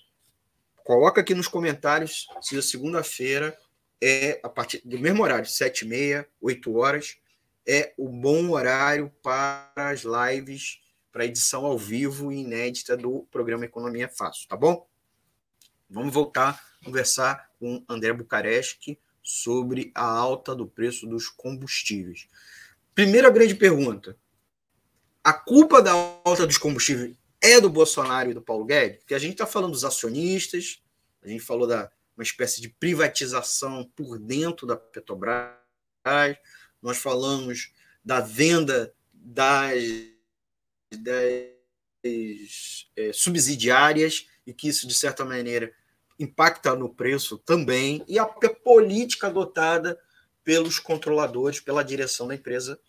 Coloca 0.84 1.22
aqui 1.22 1.34
nos 1.34 1.48
comentários 1.48 2.28
se 2.42 2.58
a 2.58 2.62
segunda-feira 2.62 3.58
é 4.02 4.40
a 4.44 4.50
partir 4.50 4.82
do 4.84 5.00
mesmo 5.00 5.24
horário, 5.24 5.46
7 5.46 5.86
e 5.86 5.88
meia, 5.88 6.28
8 6.42 6.76
horas, 6.76 7.18
é 7.66 7.94
o 7.98 8.10
bom 8.10 8.52
horário 8.52 9.12
para 9.22 9.72
as 9.76 10.04
lives, 10.04 10.80
para 11.12 11.24
a 11.24 11.26
edição 11.26 11.66
ao 11.66 11.78
vivo 11.78 12.32
e 12.32 12.42
inédita 12.42 12.98
do 12.98 13.28
programa 13.32 13.66
Economia 13.66 14.10
Fácil, 14.10 14.48
tá 14.48 14.58
bom? 14.58 14.88
Vamos 15.90 16.14
voltar 16.14 16.62
a 16.82 16.86
conversar 16.86 17.52
com 17.60 17.84
André 17.88 18.12
Bucaresc 18.14 18.98
sobre 19.22 19.92
a 19.94 20.06
alta 20.06 20.56
do 20.56 20.68
preço 20.68 21.08
dos 21.08 21.30
combustíveis. 21.30 22.28
Primeira 22.96 23.30
grande 23.30 23.56
pergunta: 23.56 24.18
a 25.24 25.32
culpa 25.32 25.82
da 25.82 25.92
alta 25.92 26.46
dos 26.46 26.58
combustíveis 26.58 27.16
é 27.40 27.62
do 27.62 27.70
Bolsonaro 27.70 28.32
e 28.32 28.34
do 28.34 28.42
Paulo 28.42 28.66
Guedes? 28.66 29.00
Porque 29.00 29.14
a 29.14 29.20
gente 29.20 29.34
está 29.34 29.46
falando 29.46 29.72
dos 29.72 29.86
acionistas, 29.86 30.82
a 31.22 31.28
gente 31.28 31.42
falou 31.42 31.68
da 31.68 31.92
uma 32.16 32.24
espécie 32.24 32.62
de 32.62 32.70
privatização 32.70 33.90
por 33.96 34.20
dentro 34.20 34.68
da 34.68 34.76
Petrobras, 34.76 35.58
nós 36.84 36.98
falamos 36.98 37.72
da 38.04 38.20
venda 38.20 38.94
das, 39.12 39.82
das 40.92 42.88
é, 42.96 43.12
subsidiárias 43.14 44.28
e 44.46 44.54
que 44.54 44.68
isso, 44.68 44.86
de 44.86 44.94
certa 44.94 45.24
maneira, 45.24 45.74
impacta 46.20 46.76
no 46.76 46.94
preço 46.94 47.38
também, 47.40 48.04
e 48.08 48.20
a 48.20 48.26
política 48.26 49.28
adotada 49.28 50.00
pelos 50.44 50.78
controladores, 50.78 51.60
pela 51.60 51.84
direção 51.84 52.28
da 52.28 52.36
empresa. 52.36 52.80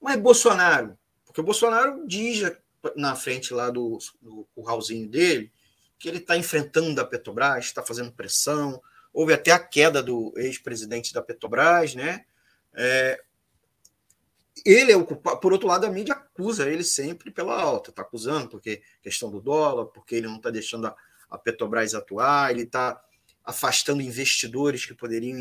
Mas 0.00 0.18
Bolsonaro, 0.18 0.98
porque 1.24 1.40
o 1.40 1.44
Bolsonaro 1.44 2.06
diz 2.06 2.50
na 2.96 3.14
frente 3.14 3.54
lá 3.54 3.70
do, 3.70 3.98
do 4.20 4.46
curralzinho 4.54 5.08
dele 5.08 5.52
que 5.98 6.08
ele 6.08 6.18
está 6.18 6.36
enfrentando 6.36 7.00
a 7.00 7.04
Petrobras, 7.04 7.66
está 7.66 7.80
fazendo 7.80 8.10
pressão. 8.10 8.82
Houve 9.12 9.32
até 9.32 9.52
a 9.52 9.58
queda 9.58 10.02
do 10.02 10.32
ex-presidente 10.36 11.14
da 11.14 11.22
Petrobras, 11.22 11.94
né? 11.94 12.24
É, 12.74 13.22
ele 14.64 14.92
é 14.92 14.96
o 14.96 15.04
culpado. 15.04 15.38
Por 15.40 15.52
outro 15.52 15.68
lado, 15.68 15.86
a 15.86 15.90
mídia 15.90 16.14
acusa 16.14 16.68
ele 16.68 16.84
sempre 16.84 17.30
pela 17.30 17.60
alta, 17.60 17.90
está 17.90 18.02
acusando 18.02 18.48
porque 18.48 18.82
questão 19.02 19.30
do 19.30 19.40
dólar, 19.40 19.86
porque 19.86 20.16
ele 20.16 20.26
não 20.26 20.36
está 20.36 20.50
deixando 20.50 20.86
a, 20.86 20.96
a, 21.30 21.38
Petrobras 21.38 21.94
atuar, 21.94 22.50
ele 22.50 22.62
está 22.62 23.02
afastando 23.44 24.02
investidores 24.02 24.86
que 24.86 24.94
poderiam 24.94 25.38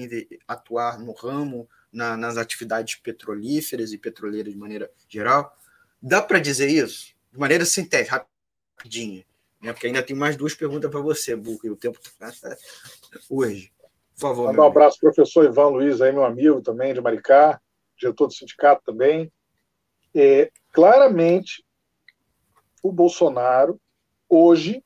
atuar 0.48 1.00
no 1.00 1.14
ramo, 1.14 1.70
na, 1.92 2.18
nas 2.18 2.38
atividades 2.38 2.96
petrolíferas 2.96 3.92
e 3.92 3.98
petroleiras 3.98 4.52
de 4.52 4.60
maneira 4.60 4.92
geral. 5.08 5.56
Dá 6.02 6.22
para 6.22 6.40
dizer 6.40 6.70
isso? 6.70 7.14
De 7.32 7.38
maneira 7.38 7.66
sintética, 7.66 8.26
rapidinha. 8.76 9.24
Né? 9.62 9.72
Porque 9.72 9.88
ainda 9.88 10.02
tem 10.02 10.16
mais 10.16 10.36
duas 10.36 10.56
perguntas 10.56 10.90
para 10.90 11.00
você, 11.00 11.36
Buca, 11.36 11.68
e 11.68 11.70
o 11.70 11.76
tempo 11.76 12.00
está 12.02 12.32
hoje. 13.30 13.72
Por 14.22 14.28
favor. 14.28 14.48
Mandar 14.48 14.62
um 14.62 14.68
abraço 14.68 15.00
para 15.00 15.10
o 15.10 15.14
professor 15.16 15.46
Ivan 15.46 15.70
Luiz, 15.70 16.00
aí, 16.00 16.12
meu 16.12 16.24
amigo 16.24 16.62
também, 16.62 16.94
de 16.94 17.02
Maricá, 17.02 17.60
diretor 17.98 18.28
do 18.28 18.34
sindicato 18.34 18.84
também. 18.86 19.32
É, 20.14 20.52
claramente, 20.72 21.66
o 22.84 22.92
Bolsonaro, 22.92 23.82
hoje, 24.30 24.84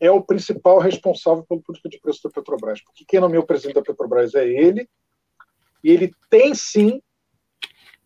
é 0.00 0.10
o 0.10 0.20
principal 0.20 0.80
responsável 0.80 1.44
pela 1.44 1.62
política 1.62 1.88
de 1.88 2.00
preço 2.00 2.20
da 2.24 2.30
Petrobras. 2.30 2.82
Porque 2.82 3.04
quem 3.06 3.20
nomeou 3.20 3.44
o 3.44 3.46
presidente 3.46 3.76
da 3.76 3.82
Petrobras 3.82 4.34
é 4.34 4.44
ele, 4.44 4.90
e 5.84 5.90
ele 5.90 6.12
tem 6.28 6.52
sim 6.52 7.00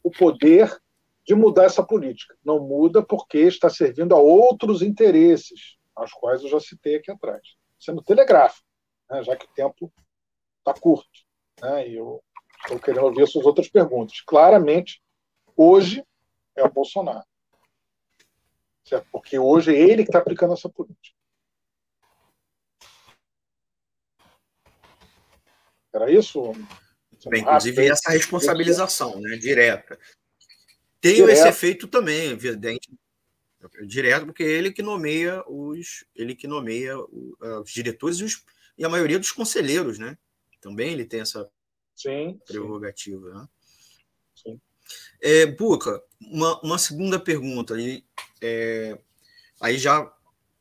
o 0.03 0.11
poder 0.11 0.79
de 1.27 1.35
mudar 1.35 1.65
essa 1.65 1.83
política. 1.83 2.37
Não 2.45 2.61
muda 2.61 3.03
porque 3.03 3.39
está 3.39 3.71
servindo 3.71 4.15
a 4.15 4.19
outros 4.19 4.83
interesses 4.83 5.79
as 5.97 6.13
quais 6.13 6.43
eu 6.43 6.51
já 6.51 6.61
citei 6.61 6.97
aqui 6.97 7.11
atrás. 7.11 7.41
Sendo 7.81 8.03
telegráfico, 8.03 8.67
né, 9.11 9.23
já 9.23 9.35
que 9.35 9.47
o 9.47 9.55
tempo 9.55 9.91
está 10.59 10.75
curto. 10.75 11.09
Né, 11.61 11.89
e 11.89 11.97
eu 11.97 12.23
estou 12.63 12.79
querendo 12.79 13.05
ouvir 13.05 13.27
suas 13.27 13.47
outras 13.47 13.69
perguntas. 13.69 14.21
Claramente, 14.21 15.03
hoje 15.57 16.05
é 16.55 16.65
o 16.65 16.73
Bolsonaro. 16.73 17.27
Certo? 18.85 19.07
Porque 19.13 19.39
hoje 19.39 19.75
é 19.75 19.79
ele 19.79 20.03
que 20.03 20.09
está 20.09 20.19
aplicando 20.19 20.55
essa 20.55 20.69
política. 20.69 21.17
Era 25.93 26.11
isso? 26.11 26.53
Bem, 27.27 27.43
inclusive 27.43 27.89
essa 27.89 28.11
responsabilização 28.11 29.21
né, 29.21 29.37
direta. 29.37 29.99
Tem 31.01 31.15
Direto. 31.15 31.31
esse 31.31 31.49
efeito 31.49 31.87
também, 31.87 32.31
evidente, 32.31 32.89
direto, 33.87 34.27
porque 34.27 34.43
ele 34.43 34.73
que 34.73 34.83
nomeia 34.83 35.43
os, 35.47 36.05
ele 36.15 36.35
que 36.35 36.47
nomeia 36.47 36.97
os 36.99 37.71
diretores 37.71 38.19
e, 38.19 38.25
os, 38.25 38.45
e 38.77 38.85
a 38.85 38.89
maioria 38.89 39.19
dos 39.19 39.31
conselheiros, 39.31 39.99
né? 39.99 40.19
Também 40.61 40.93
ele 40.93 41.05
tem 41.05 41.21
essa 41.21 41.49
sim, 41.95 42.39
prerrogativa. 42.47 43.29
Sim. 43.29 43.35
Né? 43.35 43.49
Sim. 44.35 44.61
É, 45.21 45.47
Buca, 45.47 46.03
uma, 46.21 46.61
uma 46.61 46.79
segunda 46.79 47.19
pergunta 47.19 47.75
aí, 47.75 48.05
é, 48.41 48.99
aí 49.61 49.79
já 49.79 50.13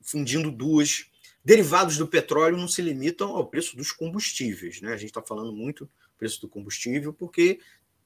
fundindo 0.02 0.52
duas. 0.52 1.06
Derivados 1.44 1.98
do 1.98 2.08
petróleo 2.08 2.58
não 2.58 2.68
se 2.68 2.82
limitam 2.82 3.30
ao 3.30 3.48
preço 3.48 3.78
dos 3.78 3.94
combustíveis, 3.94 4.82
né? 4.82 4.92
A 4.92 4.98
gente 4.98 5.12
está 5.12 5.22
falando 5.22 5.54
muito 5.54 5.86
do 5.86 6.18
preço 6.18 6.42
do 6.42 6.50
combustível 6.50 7.14
porque 7.14 7.62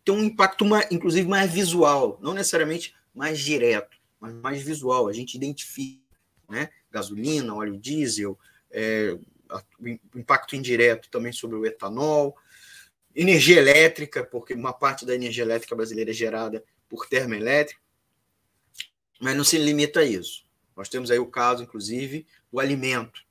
tem 0.05 0.13
um 0.13 0.23
impacto, 0.23 0.63
mais, 0.63 0.91
inclusive, 0.91 1.27
mais 1.27 1.51
visual, 1.51 2.19
não 2.21 2.33
necessariamente 2.33 2.93
mais 3.15 3.39
direto 3.39 4.01
mas 4.21 4.35
mais 4.35 4.61
visual. 4.61 5.07
A 5.07 5.13
gente 5.13 5.33
identifica 5.33 5.99
né? 6.47 6.69
gasolina, 6.91 7.55
óleo 7.55 7.77
diesel, 7.77 8.37
é, 8.69 9.17
o 9.79 10.17
impacto 10.19 10.55
indireto 10.55 11.09
também 11.09 11.31
sobre 11.31 11.57
o 11.57 11.65
etanol, 11.65 12.37
energia 13.15 13.57
elétrica, 13.57 14.23
porque 14.23 14.53
uma 14.53 14.73
parte 14.73 15.05
da 15.05 15.13
energia 15.13 15.43
elétrica 15.43 15.75
brasileira 15.75 16.11
é 16.11 16.13
gerada 16.13 16.63
por 16.89 17.07
termoelétrica, 17.07 17.79
mas 19.19 19.35
não 19.35 19.43
se 19.43 19.57
limita 19.57 19.99
a 19.99 20.05
isso. 20.05 20.45
Nós 20.75 20.89
temos 20.89 21.11
aí 21.11 21.19
o 21.19 21.27
caso, 21.27 21.63
inclusive, 21.63 22.25
do 22.51 22.59
alimento, 22.59 23.21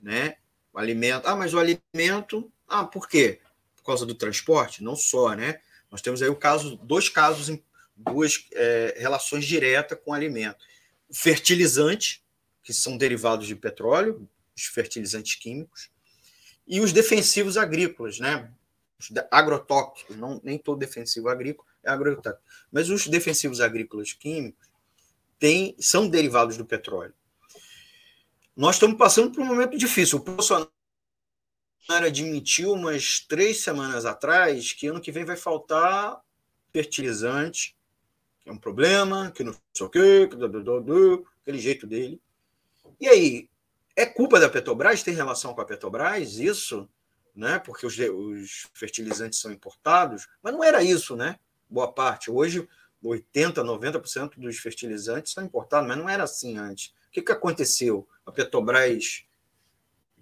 né? 0.00 0.36
O 0.72 0.78
alimento, 0.78 1.26
ah, 1.26 1.36
mas 1.36 1.54
o 1.54 1.58
alimento, 1.58 2.50
ah, 2.66 2.84
por 2.84 3.08
quê? 3.08 3.40
Por 3.76 3.84
causa 3.84 4.04
do 4.04 4.14
transporte? 4.14 4.82
Não 4.82 4.96
só, 4.96 5.34
né? 5.34 5.60
Nós 5.90 6.02
temos 6.02 6.20
aí 6.20 6.28
o 6.28 6.36
caso, 6.36 6.76
dois 6.76 7.08
casos 7.08 7.48
duas 7.96 8.46
é, 8.52 8.94
relações 8.98 9.44
diretas 9.44 9.98
com 10.04 10.10
o 10.10 10.14
alimento. 10.14 10.58
O 11.08 11.14
fertilizante, 11.14 12.22
que 12.62 12.74
são 12.74 12.96
derivados 12.96 13.46
de 13.46 13.56
petróleo, 13.56 14.28
os 14.56 14.64
fertilizantes 14.64 15.34
químicos, 15.36 15.90
e 16.66 16.80
os 16.80 16.92
defensivos 16.92 17.56
agrícolas, 17.56 18.18
né? 18.18 18.50
Os 18.98 19.12
agrotóxicos, 19.30 20.16
não, 20.16 20.40
nem 20.42 20.58
todo 20.58 20.78
defensivo 20.78 21.28
agrícola 21.28 21.68
é 21.84 21.90
agrotóxico, 21.90 22.42
mas 22.72 22.88
os 22.88 23.06
defensivos 23.06 23.60
agrícolas 23.60 24.12
químicos 24.12 24.66
têm, 25.38 25.76
são 25.78 26.08
derivados 26.08 26.56
do 26.56 26.64
petróleo. 26.64 27.14
Nós 28.56 28.76
estamos 28.76 28.96
passando 28.96 29.30
por 29.30 29.42
um 29.42 29.46
momento 29.46 29.76
difícil. 29.76 30.18
O 30.18 30.22
Bolsonaro 30.22 30.70
admitiu 31.88 32.72
umas 32.72 33.20
três 33.20 33.62
semanas 33.62 34.06
atrás 34.06 34.72
que 34.72 34.86
ano 34.86 35.00
que 35.00 35.12
vem 35.12 35.24
vai 35.24 35.36
faltar 35.36 36.20
fertilizante 36.72 37.76
é 38.44 38.52
um 38.52 38.58
problema, 38.58 39.30
que 39.32 39.42
não 39.42 39.54
sei 39.74 39.86
o 39.86 39.90
quê, 39.90 40.28
que 40.28 40.36
aquele 41.42 41.58
jeito 41.58 41.86
dele. 41.86 42.20
E 43.00 43.08
aí, 43.08 43.48
é 43.96 44.04
culpa 44.04 44.38
da 44.38 44.48
Petrobras? 44.48 45.02
Tem 45.02 45.14
relação 45.14 45.54
com 45.54 45.60
a 45.62 45.64
Petrobras 45.64 46.38
isso? 46.38 46.88
Né? 47.34 47.58
Porque 47.58 47.86
os, 47.86 47.98
os 47.98 48.66
fertilizantes 48.74 49.40
são 49.40 49.50
importados, 49.50 50.28
mas 50.42 50.52
não 50.52 50.62
era 50.62 50.82
isso, 50.82 51.16
né? 51.16 51.38
Boa 51.68 51.90
parte. 51.90 52.30
Hoje, 52.30 52.68
80%, 53.02 53.54
90% 53.54 54.38
dos 54.38 54.58
fertilizantes 54.58 55.32
são 55.32 55.44
importados, 55.44 55.88
mas 55.88 55.98
não 55.98 56.08
era 56.08 56.24
assim 56.24 56.56
antes. 56.58 56.94
O 57.08 57.10
que, 57.12 57.22
que 57.22 57.32
aconteceu? 57.32 58.06
A 58.24 58.32
Petrobras, 58.32 59.24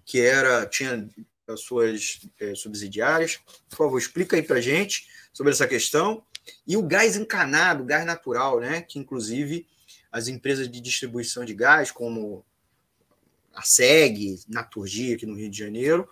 que 0.05 0.21
era 0.21 0.65
tinha 0.65 1.07
as 1.47 1.61
suas 1.61 2.21
é, 2.39 2.55
subsidiárias, 2.55 3.39
por 3.69 3.77
favor, 3.77 3.97
explica 3.97 4.35
aí 4.35 4.41
para 4.41 4.59
gente 4.59 5.07
sobre 5.31 5.51
essa 5.51 5.67
questão 5.67 6.23
e 6.65 6.75
o 6.75 6.81
gás 6.81 7.15
encanado, 7.15 7.83
gás 7.83 8.05
natural, 8.05 8.59
né? 8.59 8.81
Que 8.81 8.99
inclusive 8.99 9.67
as 10.11 10.27
empresas 10.27 10.69
de 10.69 10.79
distribuição 10.79 11.43
de 11.43 11.53
gás, 11.53 11.91
como 11.91 12.45
a 13.55 13.61
SEG, 13.61 14.39
Naturgia, 14.47 15.15
aqui 15.15 15.25
no 15.25 15.35
Rio 15.35 15.49
de 15.49 15.57
Janeiro, 15.57 16.07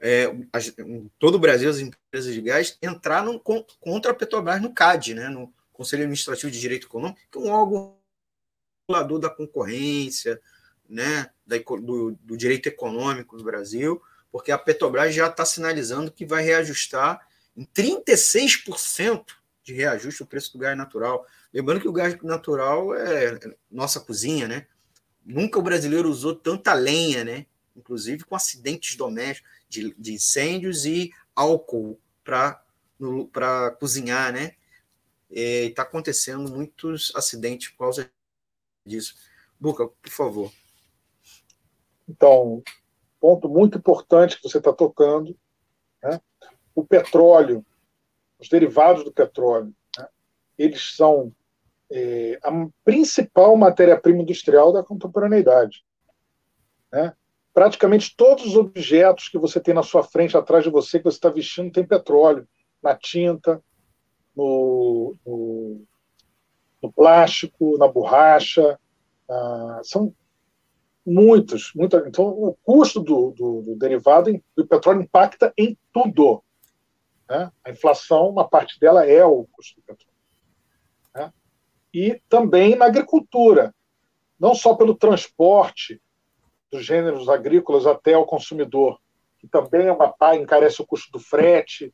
é, 0.00 0.34
as, 0.52 0.76
em 0.78 1.10
todo 1.18 1.36
o 1.36 1.38
Brasil, 1.38 1.70
as 1.70 1.78
empresas 1.78 2.34
de 2.34 2.40
gás 2.40 2.76
entraram 2.82 3.38
contra 3.38 4.10
a 4.10 4.14
Petrobras 4.14 4.60
no 4.60 4.74
CAD, 4.74 5.14
né, 5.14 5.28
no 5.28 5.52
Conselho 5.72 6.02
Administrativo 6.02 6.50
de 6.50 6.60
Direito 6.60 6.86
Econômico, 6.86 7.20
que 7.30 7.38
é 7.38 7.40
um 7.40 7.50
órgão 7.50 7.96
regulador 8.88 9.20
da 9.20 9.30
concorrência, 9.30 10.40
né, 10.88 11.30
da, 11.46 11.56
do, 11.56 12.12
do 12.20 12.36
direito 12.36 12.66
econômico 12.66 13.36
do 13.36 13.44
Brasil, 13.44 14.02
porque 14.30 14.50
a 14.50 14.58
Petrobras 14.58 15.14
já 15.14 15.28
está 15.28 15.44
sinalizando 15.44 16.10
que 16.10 16.26
vai 16.26 16.42
reajustar 16.42 17.24
em 17.56 17.64
36% 17.64 19.24
de 19.62 19.72
reajuste 19.72 20.22
o 20.22 20.26
preço 20.26 20.52
do 20.52 20.58
gás 20.58 20.76
natural. 20.76 21.24
Lembrando 21.52 21.80
que 21.80 21.88
o 21.88 21.92
gás 21.92 22.20
natural 22.22 22.94
é 22.94 23.38
nossa 23.70 24.00
cozinha, 24.00 24.48
né? 24.48 24.66
Nunca 25.24 25.58
o 25.58 25.62
brasileiro 25.62 26.10
usou 26.10 26.34
tanta 26.34 26.74
lenha, 26.74 27.24
né? 27.24 27.46
Inclusive 27.76 28.24
com 28.24 28.34
acidentes 28.34 28.96
domésticos, 28.96 29.50
de, 29.68 29.94
de 29.94 30.14
incêndios 30.14 30.84
e 30.84 31.12
álcool 31.34 31.98
para 32.22 33.70
cozinhar, 33.78 34.32
né? 34.32 34.54
Está 35.30 35.82
acontecendo 35.82 36.50
muitos 36.52 37.12
acidentes 37.14 37.68
por 37.70 37.78
causa 37.78 38.10
disso. 38.84 39.14
Buca, 39.58 39.88
por 39.88 40.10
favor. 40.10 40.52
Então, 42.08 42.62
ponto 43.18 43.48
muito 43.48 43.78
importante 43.78 44.36
que 44.36 44.42
você 44.42 44.58
está 44.58 44.72
tocando, 44.72 45.38
né? 46.02 46.20
o 46.74 46.84
petróleo 46.84 47.64
os 48.42 48.48
derivados 48.48 49.04
do 49.04 49.12
petróleo, 49.12 49.72
né, 49.96 50.08
eles 50.58 50.96
são 50.96 51.32
é, 51.92 52.38
a 52.42 52.50
principal 52.84 53.54
matéria-prima 53.54 54.22
industrial 54.22 54.72
da 54.72 54.82
contemporaneidade. 54.82 55.84
Né? 56.90 57.12
Praticamente 57.52 58.16
todos 58.16 58.46
os 58.46 58.56
objetos 58.56 59.28
que 59.28 59.38
você 59.38 59.60
tem 59.60 59.74
na 59.74 59.82
sua 59.82 60.02
frente, 60.02 60.36
atrás 60.36 60.64
de 60.64 60.70
você, 60.70 60.98
que 60.98 61.04
você 61.04 61.18
está 61.18 61.28
vestindo, 61.28 61.70
tem 61.70 61.86
petróleo, 61.86 62.48
na 62.82 62.96
tinta, 62.96 63.62
no, 64.34 65.14
no, 65.24 65.84
no 66.82 66.92
plástico, 66.92 67.76
na 67.76 67.86
borracha. 67.86 68.78
Ah, 69.28 69.80
são 69.84 70.14
muitos, 71.04 71.72
muita, 71.74 72.04
então 72.06 72.26
o 72.26 72.56
custo 72.62 73.00
do, 73.00 73.32
do, 73.32 73.62
do, 73.62 73.76
derivado 73.76 74.32
do 74.56 74.66
petróleo 74.66 75.02
impacta 75.02 75.52
em 75.58 75.76
tudo. 75.92 76.42
Né? 77.28 77.52
A 77.64 77.70
inflação, 77.70 78.30
uma 78.30 78.48
parte 78.48 78.80
dela 78.80 79.06
é 79.06 79.24
o 79.24 79.46
custo 79.52 79.76
do 79.76 79.82
petróleo 79.82 80.11
e 81.92 82.20
também 82.28 82.74
na 82.74 82.86
agricultura, 82.86 83.74
não 84.38 84.54
só 84.54 84.74
pelo 84.74 84.94
transporte 84.94 86.00
dos 86.70 86.84
gêneros 86.84 87.28
agrícolas 87.28 87.86
até 87.86 88.16
o 88.16 88.24
consumidor, 88.24 88.98
que 89.38 89.46
também 89.46 89.86
é 89.86 89.92
uma 89.92 90.08
pá, 90.08 90.34
encarece 90.36 90.80
o 90.80 90.86
custo 90.86 91.10
do 91.12 91.18
frete 91.18 91.92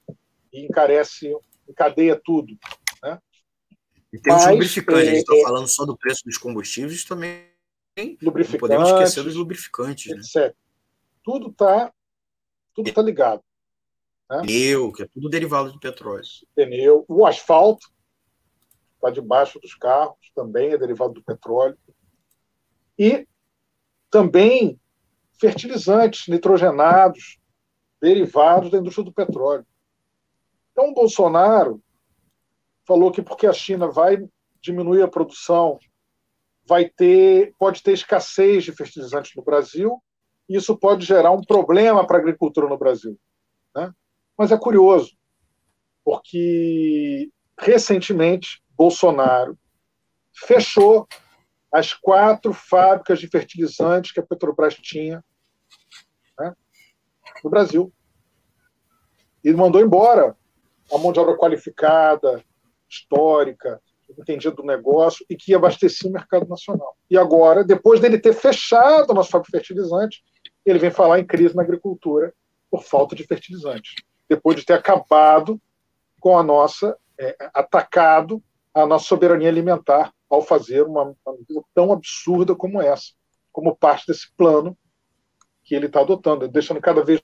e 0.53 0.64
encarece, 0.64 1.34
encadeia 1.68 2.20
tudo. 2.22 2.57
Né? 3.03 3.18
E 4.12 4.18
tem 4.18 4.34
os 4.34 4.46
lubrificantes, 4.46 5.07
é, 5.07 5.11
a 5.11 5.14
gente 5.14 5.18
está 5.18 5.36
é, 5.36 5.42
falando 5.42 5.68
só 5.68 5.84
do 5.84 5.96
preço 5.96 6.24
dos 6.24 6.38
combustíveis, 6.38 7.05
também 7.05 7.49
lubrificantes, 8.22 8.61
podemos 8.61 8.88
esquecer 8.90 9.24
dos 9.24 9.34
lubrificantes. 9.34 10.12
Etc. 10.12 10.34
Né? 10.36 10.53
Tudo 11.24 11.49
está 11.51 11.92
tudo 12.74 12.92
tá 12.92 13.03
ligado. 13.03 13.42
Né? 14.30 14.42
Pneu, 14.42 14.92
que 14.92 15.03
é 15.03 15.07
tudo 15.07 15.28
derivado 15.28 15.72
de 15.72 15.80
petróleo. 15.80 16.22
Pneu, 16.55 17.05
o 17.09 17.26
asfalto, 17.26 17.88
está 18.99 19.11
debaixo 19.11 19.59
dos 19.61 19.74
carros, 19.74 20.18
também 20.34 20.72
é 20.72 20.78
derivado 20.78 21.14
do 21.14 21.22
petróleo. 21.22 21.78
E 22.99 23.26
também 24.11 24.78
fertilizantes 25.40 26.26
nitrogenados 26.28 27.38
derivados 28.01 28.70
da 28.70 28.78
indústria 28.78 29.05
do 29.05 29.12
petróleo. 29.12 29.66
Então, 30.72 30.90
o 30.90 30.94
Bolsonaro 30.94 31.82
falou 32.86 33.11
que 33.11 33.22
porque 33.22 33.46
a 33.46 33.53
China 33.53 33.88
vai 33.88 34.18
diminuir 34.61 35.03
a 35.03 35.09
produção, 35.09 35.78
vai 36.66 36.88
ter, 36.88 37.55
pode 37.59 37.82
ter 37.82 37.92
escassez 37.92 38.64
de 38.64 38.72
fertilizantes 38.72 39.32
no 39.36 39.42
Brasil, 39.42 40.03
e 40.49 40.57
isso 40.57 40.76
pode 40.76 41.05
gerar 41.05 41.30
um 41.32 41.42
problema 41.42 42.07
para 42.07 42.16
a 42.16 42.20
agricultura 42.20 42.68
no 42.68 42.78
Brasil. 42.78 43.18
Né? 43.74 43.92
Mas 44.36 44.53
é 44.53 44.59
curioso, 44.59 45.16
porque 46.05 47.30
recentemente 47.59 48.62
Bolsonaro 48.78 49.58
fechou 50.32 51.08
as 51.72 51.92
quatro 51.92 52.52
fábricas 52.52 53.18
de 53.18 53.26
fertilizantes 53.26 54.12
que 54.12 54.20
a 54.20 54.22
Petrobras 54.22 54.74
tinha 54.74 55.22
né, 56.38 56.54
no 57.42 57.50
Brasil. 57.50 57.92
E 59.44 59.52
mandou 59.52 59.80
embora 59.80 60.36
a 60.92 60.98
mão 60.98 61.12
de 61.12 61.18
obra 61.18 61.36
qualificada, 61.36 62.42
histórica, 62.88 63.82
entendida 64.18 64.54
do 64.54 64.62
negócio 64.62 65.26
e 65.28 65.36
que 65.36 65.54
abastecia 65.54 66.08
o 66.08 66.12
mercado 66.12 66.48
nacional. 66.48 66.96
E 67.10 67.18
agora, 67.18 67.64
depois 67.64 68.00
dele 68.00 68.18
ter 68.18 68.32
fechado 68.32 69.10
a 69.10 69.14
nossa 69.14 69.30
fábrica 69.30 69.58
de 69.58 69.66
fertilizantes, 69.66 70.22
ele 70.64 70.78
vem 70.78 70.90
falar 70.90 71.18
em 71.18 71.26
crise 71.26 71.54
na 71.54 71.62
agricultura 71.62 72.32
por 72.70 72.82
falta 72.82 73.14
de 73.14 73.24
fertilizantes. 73.24 73.96
Depois 74.28 74.56
de 74.56 74.64
ter 74.64 74.74
acabado 74.74 75.60
com 76.20 76.38
a 76.38 76.42
nossa, 76.42 76.96
é, 77.18 77.36
atacado 77.52 78.42
a 78.74 78.86
nossa 78.86 79.06
soberania 79.06 79.48
alimentar 79.48 80.12
ao 80.28 80.42
fazer 80.42 80.82
uma, 80.82 81.14
uma 81.24 81.36
medida 81.36 81.62
tão 81.74 81.92
absurda 81.92 82.54
como 82.54 82.80
essa, 82.80 83.12
como 83.52 83.76
parte 83.76 84.06
desse 84.06 84.32
plano 84.36 84.76
que 85.64 85.74
ele 85.74 85.86
está 85.86 86.00
adotando, 86.00 86.48
deixando 86.48 86.80
cada 86.80 87.02
vez 87.04 87.20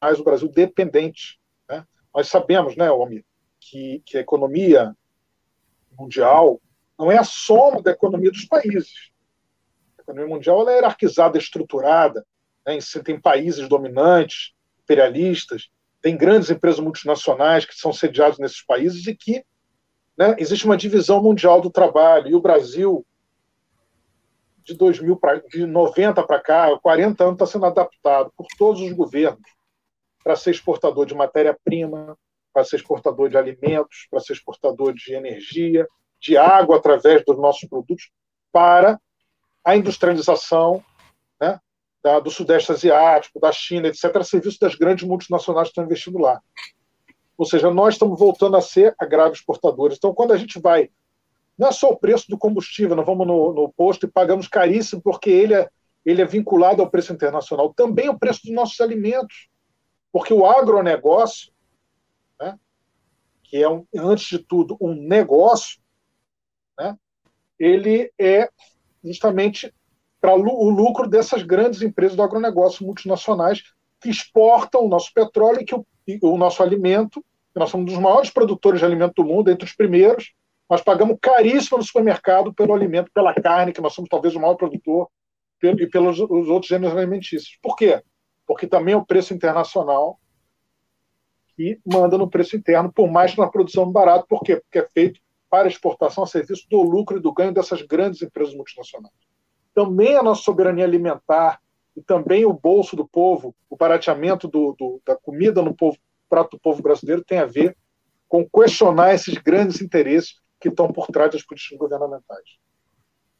mais 0.00 0.18
o 0.18 0.24
Brasil 0.24 0.48
dependente. 0.48 1.40
Né? 1.68 1.86
Nós 2.14 2.28
sabemos, 2.28 2.76
né, 2.76 2.88
Almir, 2.88 3.24
que, 3.60 4.02
que 4.06 4.16
a 4.16 4.20
economia 4.20 4.96
mundial 5.98 6.60
não 6.98 7.10
é 7.10 7.18
a 7.18 7.24
soma 7.24 7.82
da 7.82 7.90
economia 7.90 8.30
dos 8.30 8.44
países. 8.44 9.10
A 9.98 10.02
economia 10.02 10.34
mundial 10.34 10.68
é 10.68 10.74
hierarquizada, 10.74 11.38
estruturada, 11.38 12.26
né? 12.66 12.78
tem 13.04 13.20
países 13.20 13.68
dominantes, 13.68 14.52
imperialistas, 14.82 15.70
tem 16.00 16.16
grandes 16.16 16.50
empresas 16.50 16.80
multinacionais 16.80 17.64
que 17.64 17.74
são 17.74 17.92
sediadas 17.92 18.38
nesses 18.38 18.64
países 18.64 19.06
e 19.06 19.14
que 19.14 19.44
né, 20.16 20.34
existe 20.38 20.64
uma 20.64 20.76
divisão 20.76 21.22
mundial 21.22 21.60
do 21.60 21.70
trabalho. 21.70 22.28
E 22.28 22.34
o 22.34 22.40
Brasil, 22.40 23.06
de 24.64 24.74
2000 24.74 25.16
pra, 25.16 25.36
de 25.36 25.66
90 25.66 26.22
para 26.26 26.40
cá, 26.40 26.78
40 26.80 27.22
anos, 27.22 27.34
está 27.34 27.46
sendo 27.46 27.66
adaptado 27.66 28.32
por 28.36 28.46
todos 28.58 28.80
os 28.80 28.92
governos 28.92 29.48
para 30.22 30.36
ser 30.36 30.50
exportador 30.50 31.06
de 31.06 31.14
matéria-prima, 31.14 32.16
para 32.52 32.64
ser 32.64 32.76
exportador 32.76 33.28
de 33.28 33.38
alimentos, 33.38 34.06
para 34.10 34.20
ser 34.20 34.34
exportador 34.34 34.92
de 34.92 35.14
energia, 35.14 35.86
de 36.20 36.36
água 36.36 36.76
através 36.76 37.24
dos 37.24 37.38
nossos 37.38 37.68
produtos, 37.68 38.10
para 38.52 39.00
a 39.64 39.76
industrialização 39.76 40.84
da, 42.02 42.18
do 42.18 42.30
Sudeste 42.30 42.72
Asiático, 42.72 43.40
da 43.40 43.52
China, 43.52 43.88
etc., 43.88 44.16
a 44.16 44.24
serviço 44.24 44.58
das 44.60 44.74
grandes 44.74 45.06
multinacionais 45.06 45.68
que 45.68 45.72
estão 45.72 45.84
investindo 45.84 46.18
lá. 46.18 46.40
Ou 47.36 47.46
seja, 47.46 47.70
nós 47.70 47.94
estamos 47.94 48.18
voltando 48.18 48.56
a 48.56 48.60
ser 48.60 48.94
agrários 48.98 49.38
exportadores. 49.38 49.96
Então, 49.96 50.14
quando 50.14 50.32
a 50.32 50.36
gente 50.36 50.60
vai, 50.60 50.90
não 51.56 51.68
é 51.68 51.72
só 51.72 51.90
o 51.90 51.96
preço 51.96 52.28
do 52.28 52.38
combustível, 52.38 52.96
nós 52.96 53.06
vamos 53.06 53.26
no, 53.26 53.52
no 53.52 53.72
posto 53.72 54.06
e 54.06 54.10
pagamos 54.10 54.48
caríssimo 54.48 55.00
porque 55.02 55.30
ele 55.30 55.54
é, 55.54 55.68
ele 56.04 56.22
é 56.22 56.26
vinculado 56.26 56.82
ao 56.82 56.90
preço 56.90 57.12
internacional, 57.12 57.72
também 57.74 58.08
o 58.08 58.18
preço 58.18 58.42
dos 58.44 58.52
nossos 58.54 58.80
alimentos. 58.80 59.48
Porque 60.12 60.34
o 60.34 60.44
agronegócio, 60.44 61.52
né, 62.40 62.58
que 63.44 63.62
é, 63.62 63.68
um, 63.68 63.86
antes 63.96 64.26
de 64.26 64.38
tudo, 64.38 64.76
um 64.80 64.94
negócio, 64.94 65.80
né, 66.78 66.96
ele 67.58 68.12
é 68.18 68.48
justamente 69.04 69.72
para 70.20 70.34
o 70.34 70.70
lucro 70.70 71.08
dessas 71.08 71.42
grandes 71.42 71.80
empresas 71.80 72.16
do 72.16 72.22
agronegócio 72.22 72.84
multinacionais 72.84 73.62
que 74.00 74.10
exportam 74.10 74.84
o 74.84 74.88
nosso 74.88 75.12
petróleo 75.14 75.60
e 75.60 75.64
que 75.64 75.74
o, 75.74 75.86
e 76.06 76.18
o 76.22 76.36
nosso 76.36 76.62
alimento, 76.62 77.24
nós 77.54 77.70
somos 77.70 77.90
um 77.90 77.94
dos 77.94 78.02
maiores 78.02 78.30
produtores 78.30 78.80
de 78.80 78.86
alimento 78.86 79.14
do 79.14 79.24
mundo, 79.24 79.50
entre 79.50 79.64
os 79.64 79.74
primeiros, 79.74 80.32
nós 80.68 80.82
pagamos 80.82 81.18
caríssimo 81.20 81.78
no 81.78 81.84
supermercado 81.84 82.52
pelo 82.54 82.74
alimento, 82.74 83.10
pela 83.12 83.34
carne, 83.34 83.72
que 83.72 83.80
nós 83.80 83.92
somos 83.92 84.08
talvez 84.08 84.36
o 84.36 84.40
maior 84.40 84.54
produtor, 84.54 85.08
e 85.62 85.86
pelos 85.86 86.18
os 86.18 86.48
outros 86.48 86.68
gêneros 86.68 86.96
alimentícios. 86.96 87.58
Por 87.60 87.76
quê? 87.76 88.02
Porque 88.46 88.66
também 88.66 88.94
é 88.94 88.96
o 88.96 89.04
preço 89.04 89.34
internacional 89.34 90.18
que 91.56 91.78
manda 91.84 92.16
no 92.16 92.30
preço 92.30 92.56
interno, 92.56 92.90
por 92.90 93.10
mais 93.10 93.34
que 93.34 93.40
na 93.40 93.48
produção 93.48 93.90
barato. 93.90 94.26
Por 94.26 94.40
quê? 94.40 94.56
Porque 94.56 94.78
é 94.78 94.88
feito 94.88 95.20
para 95.50 95.68
exportação 95.68 96.24
a 96.24 96.26
serviço 96.26 96.66
do 96.70 96.80
lucro 96.80 97.18
e 97.18 97.20
do 97.20 97.32
ganho 97.32 97.52
dessas 97.52 97.82
grandes 97.82 98.22
empresas 98.22 98.54
multinacionais 98.54 99.29
também 99.80 100.14
a 100.14 100.22
nossa 100.22 100.42
soberania 100.42 100.84
alimentar 100.84 101.58
e 101.96 102.02
também 102.02 102.44
o 102.44 102.52
bolso 102.52 102.94
do 102.94 103.08
povo, 103.08 103.54
o 103.68 103.76
barateamento 103.76 104.46
do, 104.46 104.76
do, 104.78 105.00
da 105.06 105.16
comida 105.16 105.62
no 105.62 105.74
povo, 105.74 105.96
prato 106.28 106.56
do 106.56 106.60
povo 106.60 106.82
brasileiro 106.82 107.24
tem 107.24 107.38
a 107.38 107.46
ver 107.46 107.74
com 108.28 108.46
questionar 108.46 109.14
esses 109.14 109.34
grandes 109.38 109.80
interesses 109.80 110.34
que 110.60 110.68
estão 110.68 110.92
por 110.92 111.06
trás 111.06 111.32
das 111.32 111.42
políticas 111.42 111.78
governamentais. 111.78 112.44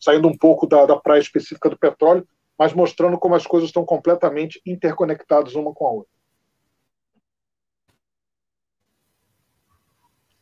Saindo 0.01 0.29
um 0.29 0.37
pouco 0.37 0.67
da, 0.67 0.87
da 0.87 0.97
praia 0.97 1.21
específica 1.21 1.69
do 1.69 1.79
petróleo, 1.79 2.27
mas 2.59 2.73
mostrando 2.73 3.19
como 3.19 3.35
as 3.35 3.47
coisas 3.47 3.69
estão 3.69 3.85
completamente 3.85 4.63
interconectadas 4.65 5.55
uma 5.55 5.75
com 5.75 5.87
a 5.87 5.91
outra. 5.91 6.13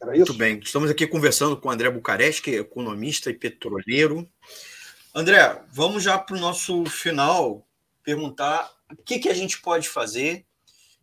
Era 0.00 0.12
isso? 0.16 0.26
Muito 0.28 0.38
bem. 0.38 0.60
Estamos 0.60 0.90
aqui 0.90 1.08
conversando 1.08 1.56
com 1.56 1.68
o 1.68 1.70
André 1.72 1.90
Bucareste, 1.90 2.50
economista 2.52 3.30
e 3.30 3.34
petroleiro. 3.34 4.28
André, 5.14 5.62
vamos 5.72 6.02
já 6.02 6.18
para 6.18 6.36
o 6.36 6.40
nosso 6.40 6.84
final 6.84 7.66
perguntar 8.02 8.70
o 8.92 8.96
que, 8.96 9.18
que 9.18 9.28
a 9.28 9.34
gente 9.34 9.60
pode 9.60 9.88
fazer 9.88 10.46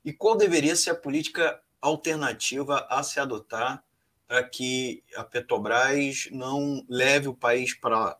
e 0.03 0.13
qual 0.13 0.37
deveria 0.37 0.75
ser 0.75 0.91
a 0.91 0.95
política 0.95 1.59
alternativa 1.81 2.85
a 2.89 3.01
se 3.01 3.19
adotar 3.19 3.83
para 4.27 4.43
que 4.43 5.03
a 5.15 5.23
Petrobras 5.23 6.27
não 6.31 6.85
leve 6.87 7.27
o 7.27 7.33
país 7.33 7.73
para 7.73 8.17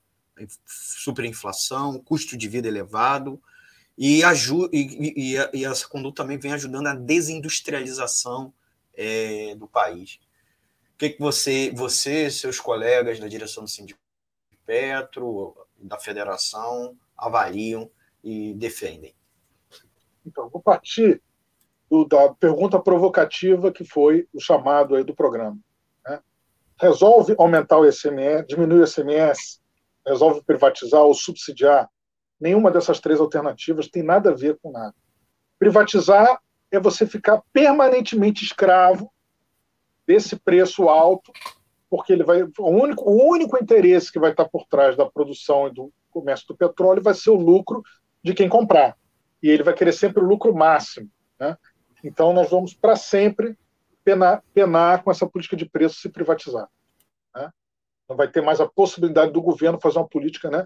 superinflação, 0.65 1.99
custo 1.99 2.35
de 2.35 2.47
vida 2.47 2.67
elevado 2.67 3.41
e, 3.97 4.21
e, 4.21 5.35
e, 5.35 5.35
e 5.53 5.65
essa 5.65 5.87
conduta 5.87 6.23
também 6.23 6.37
vem 6.37 6.51
ajudando 6.51 6.87
a 6.87 6.95
desindustrialização 6.95 8.53
é, 8.93 9.55
do 9.55 9.67
país. 9.67 10.19
O 10.93 10.97
que, 10.97 11.11
que 11.11 11.19
você, 11.19 11.71
você, 11.73 12.29
seus 12.29 12.59
colegas 12.59 13.19
da 13.19 13.27
direção 13.27 13.63
do 13.63 13.69
Sindicato 13.69 14.05
Petro, 14.65 15.55
da 15.77 15.99
federação 15.99 16.97
avaliam 17.17 17.89
e 18.23 18.53
defendem? 18.53 19.15
Então, 20.25 20.49
vou 20.49 20.61
partir 20.61 21.21
do, 21.89 22.05
da 22.05 22.33
pergunta 22.33 22.79
provocativa 22.79 23.71
que 23.71 23.83
foi 23.83 24.27
o 24.33 24.39
chamado 24.39 24.95
aí 24.95 25.03
do 25.03 25.15
programa. 25.15 25.57
Né? 26.05 26.19
resolve 26.79 27.35
aumentar 27.37 27.77
o 27.77 27.87
ICMS, 27.87 28.45
diminuir 28.47 28.81
o 28.81 28.83
ICMS, 28.83 29.59
resolve 30.05 30.43
privatizar 30.43 31.01
ou 31.01 31.13
subsidiar. 31.13 31.89
Nenhuma 32.39 32.69
dessas 32.69 32.99
três 32.99 33.19
alternativas 33.19 33.87
tem 33.87 34.03
nada 34.03 34.31
a 34.31 34.35
ver 34.35 34.57
com 34.61 34.71
nada. 34.71 34.93
Privatizar 35.57 36.39
é 36.69 36.79
você 36.79 37.07
ficar 37.07 37.41
permanentemente 37.53 38.43
escravo 38.43 39.11
desse 40.05 40.35
preço 40.35 40.89
alto, 40.89 41.31
porque 41.89 42.13
ele 42.13 42.23
vai 42.23 42.43
o 42.43 42.69
único, 42.69 43.09
o 43.09 43.29
único 43.29 43.57
interesse 43.61 44.11
que 44.11 44.19
vai 44.19 44.31
estar 44.31 44.45
por 44.45 44.65
trás 44.67 44.97
da 44.97 45.05
produção 45.05 45.67
e 45.67 45.73
do 45.73 45.91
comércio 46.09 46.47
do 46.47 46.55
petróleo 46.55 47.03
vai 47.03 47.13
ser 47.13 47.29
o 47.29 47.35
lucro 47.35 47.83
de 48.23 48.33
quem 48.33 48.49
comprar. 48.49 48.97
E 49.41 49.49
ele 49.49 49.63
vai 49.63 49.73
querer 49.73 49.93
sempre 49.93 50.23
o 50.23 50.27
lucro 50.27 50.55
máximo. 50.55 51.09
Né? 51.39 51.57
Então, 52.03 52.33
nós 52.33 52.49
vamos 52.49 52.73
para 52.73 52.95
sempre 52.95 53.57
penar, 54.03 54.43
penar 54.53 55.03
com 55.03 55.11
essa 55.11 55.27
política 55.27 55.55
de 55.55 55.69
preço 55.69 55.99
se 55.99 56.09
privatizar. 56.09 56.67
Né? 57.35 57.51
Não 58.09 58.15
vai 58.15 58.27
ter 58.27 58.41
mais 58.41 58.59
a 58.59 58.67
possibilidade 58.67 59.31
do 59.31 59.41
governo 59.41 59.79
fazer 59.79 59.99
uma 59.99 60.07
política. 60.07 60.49
Né? 60.49 60.65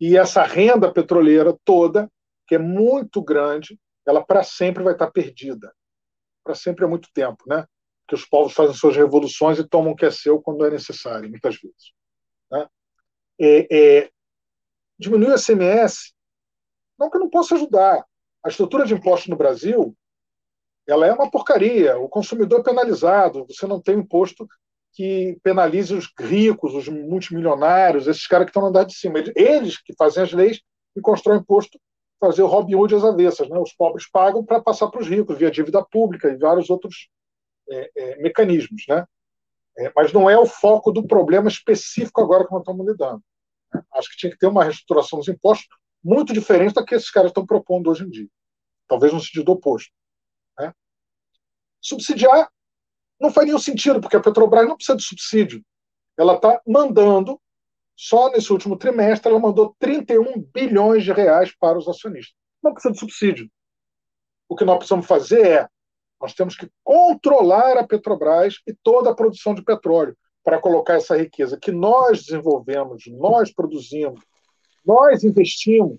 E 0.00 0.16
essa 0.16 0.42
renda 0.42 0.92
petroleira 0.92 1.56
toda, 1.64 2.10
que 2.46 2.54
é 2.54 2.58
muito 2.58 3.22
grande, 3.22 3.78
ela 4.06 4.24
para 4.24 4.42
sempre 4.42 4.82
vai 4.82 4.92
estar 4.92 5.10
perdida. 5.10 5.72
Para 6.42 6.54
sempre 6.54 6.84
é 6.84 6.88
muito 6.88 7.08
tempo. 7.12 7.44
Né? 7.46 7.66
Que 8.06 8.14
os 8.14 8.24
povos 8.24 8.52
fazem 8.52 8.74
suas 8.74 8.96
revoluções 8.96 9.58
e 9.58 9.68
tomam 9.68 9.92
o 9.92 9.96
que 9.96 10.04
é 10.04 10.10
seu 10.10 10.40
quando 10.40 10.64
é 10.66 10.70
necessário, 10.70 11.28
muitas 11.28 11.56
vezes. 11.56 11.92
Né? 12.50 12.66
É, 13.40 13.66
é, 13.70 14.10
diminuir 14.98 15.32
o 15.32 15.36
ICMS, 15.36 16.12
não 16.98 17.10
que 17.10 17.16
eu 17.16 17.20
não 17.20 17.30
possa 17.30 17.54
ajudar. 17.54 18.04
A 18.44 18.48
estrutura 18.48 18.84
de 18.84 18.94
impostos 18.94 19.28
no 19.28 19.36
Brasil 19.36 19.96
ela 20.86 21.06
é 21.06 21.12
uma 21.12 21.30
porcaria. 21.30 21.98
O 21.98 22.08
consumidor 22.08 22.60
é 22.60 22.62
penalizado. 22.62 23.46
Você 23.48 23.66
não 23.66 23.80
tem 23.80 23.98
imposto 23.98 24.46
que 24.92 25.38
penalize 25.42 25.92
os 25.94 26.12
ricos, 26.18 26.74
os 26.74 26.88
multimilionários, 26.88 28.06
esses 28.06 28.26
caras 28.26 28.44
que 28.44 28.50
estão 28.50 28.62
no 28.62 28.68
andar 28.68 28.84
de 28.84 28.94
cima. 28.94 29.18
Eles 29.34 29.80
que 29.82 29.94
fazem 29.94 30.22
as 30.22 30.32
leis 30.32 30.60
e 30.96 31.00
constroem 31.00 31.40
imposto, 31.40 31.78
fazer 32.20 32.42
o 32.42 32.46
Robin 32.46 32.76
Hood 32.76 32.94
às 32.94 33.04
avessas. 33.04 33.48
Né? 33.48 33.58
Os 33.58 33.72
pobres 33.72 34.08
pagam 34.08 34.44
para 34.44 34.60
passar 34.60 34.88
para 34.88 35.00
os 35.00 35.08
ricos, 35.08 35.36
via 35.36 35.50
dívida 35.50 35.84
pública 35.84 36.28
e 36.28 36.36
vários 36.36 36.70
outros 36.70 37.08
é, 37.70 37.90
é, 37.96 38.16
mecanismos. 38.16 38.84
Né? 38.88 39.04
É, 39.78 39.92
mas 39.94 40.12
não 40.12 40.28
é 40.28 40.38
o 40.38 40.46
foco 40.46 40.92
do 40.92 41.06
problema 41.06 41.48
específico 41.48 42.20
agora 42.20 42.46
que 42.46 42.52
nós 42.52 42.60
estamos 42.60 42.86
lidando. 42.86 43.22
Né? 43.72 43.82
Acho 43.94 44.10
que 44.10 44.16
tinha 44.16 44.32
que 44.32 44.38
ter 44.38 44.46
uma 44.46 44.64
reestruturação 44.64 45.18
dos 45.18 45.28
impostos 45.28 45.68
muito 46.02 46.32
diferente 46.32 46.74
da 46.74 46.84
que 46.84 46.94
esses 46.94 47.10
caras 47.10 47.30
estão 47.30 47.46
propondo 47.46 47.90
hoje 47.90 48.04
em 48.04 48.10
dia. 48.10 48.28
Talvez 48.86 49.12
no 49.12 49.20
sentido 49.20 49.52
oposto. 49.52 49.92
Né? 50.58 50.72
Subsidiar 51.80 52.50
não 53.20 53.30
faz 53.30 53.46
nenhum 53.46 53.58
sentido, 53.58 54.00
porque 54.00 54.16
a 54.16 54.20
Petrobras 54.20 54.68
não 54.68 54.76
precisa 54.76 54.96
de 54.96 55.04
subsídio. 55.04 55.64
Ela 56.16 56.34
está 56.34 56.60
mandando, 56.66 57.40
só 57.96 58.30
nesse 58.30 58.52
último 58.52 58.76
trimestre, 58.76 59.30
ela 59.30 59.40
mandou 59.40 59.74
31 59.78 60.42
bilhões 60.52 61.04
de 61.04 61.12
reais 61.12 61.54
para 61.56 61.78
os 61.78 61.88
acionistas. 61.88 62.34
Não 62.62 62.72
precisa 62.72 62.92
de 62.92 63.00
subsídio. 63.00 63.50
O 64.48 64.56
que 64.56 64.64
nós 64.64 64.76
precisamos 64.76 65.06
fazer 65.06 65.46
é, 65.46 65.68
nós 66.24 66.32
temos 66.32 66.56
que 66.56 66.70
controlar 66.82 67.76
a 67.76 67.86
Petrobras 67.86 68.54
e 68.66 68.72
toda 68.72 69.10
a 69.10 69.14
produção 69.14 69.54
de 69.54 69.62
petróleo 69.62 70.16
para 70.42 70.58
colocar 70.58 70.94
essa 70.94 71.14
riqueza 71.14 71.58
que 71.60 71.70
nós 71.70 72.24
desenvolvemos, 72.24 73.04
nós 73.08 73.52
produzimos, 73.52 74.24
nós 74.82 75.22
investimos 75.22 75.98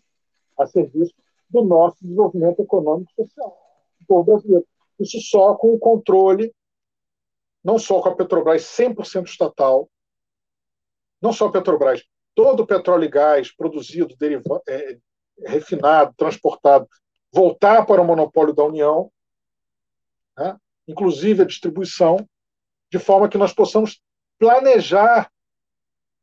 a 0.58 0.66
serviço 0.66 1.14
do 1.48 1.64
nosso 1.64 1.98
desenvolvimento 2.02 2.60
econômico 2.60 3.12
e 3.12 3.24
social 3.24 3.56
do 4.00 4.08
povo 4.08 4.24
brasileiro. 4.24 4.66
Isso 5.00 5.22
só 5.22 5.54
com 5.54 5.76
o 5.76 5.78
controle, 5.78 6.52
não 7.64 7.78
só 7.78 8.02
com 8.02 8.10
a 8.10 8.16
Petrobras 8.16 8.64
100% 8.64 9.28
estatal, 9.28 9.88
não 11.22 11.32
só 11.32 11.46
a 11.46 11.52
Petrobras, 11.52 12.04
todo 12.34 12.64
o 12.64 12.68
petróleo 12.68 13.04
e 13.04 13.10
gás 13.10 13.56
produzido, 13.56 14.16
derivado, 14.18 14.64
é, 14.68 14.98
refinado, 15.46 16.16
transportado, 16.18 16.88
voltar 17.32 17.86
para 17.86 18.02
o 18.02 18.06
monopólio 18.06 18.56
da 18.56 18.64
União, 18.64 19.12
né? 20.38 20.58
inclusive 20.88 21.42
a 21.42 21.46
distribuição, 21.46 22.18
de 22.92 23.00
forma 23.00 23.30
que 23.30 23.38
nós 23.38 23.54
possamos 23.54 24.02
planejar 24.38 25.30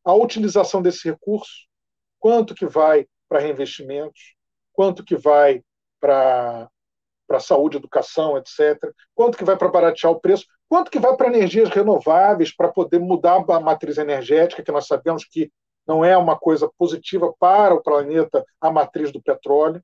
a 0.05 0.15
utilização 0.15 0.83
desse 0.83 1.09
recurso, 1.09 1.67
quanto 2.19 2.55
que 2.55 2.67
vai 2.67 3.07
para 3.29 3.41
reinvestimentos, 3.41 4.35
quanto 4.73 5.05
que 5.05 5.17
vai 5.17 5.63
para 6.01 6.69
para 7.27 7.41
saúde, 7.41 7.79
educação, 7.79 8.37
etc. 8.37 8.79
Quanto 9.15 9.39
que 9.39 9.45
vai 9.45 9.57
para 9.57 9.69
baratear 9.69 10.13
o 10.13 10.21
preço? 10.21 10.45
Quanto 10.69 10.91
que 10.91 10.99
vai 10.99 11.17
para 11.17 11.29
energias 11.29 11.71
renováveis 11.71 12.55
para 12.55 12.69
poder 12.69 12.99
mudar 12.99 13.43
a 13.49 13.61
matriz 13.61 13.97
energética, 13.97 14.63
que 14.63 14.73
nós 14.73 14.87
sabemos 14.87 15.25
que 15.25 15.51
não 15.87 16.05
é 16.05 16.15
uma 16.17 16.39
coisa 16.39 16.71
positiva 16.77 17.33
para 17.39 17.75
o 17.75 17.83
planeta 17.83 18.45
a 18.61 18.71
matriz 18.71 19.11
do 19.11 19.23
petróleo. 19.23 19.83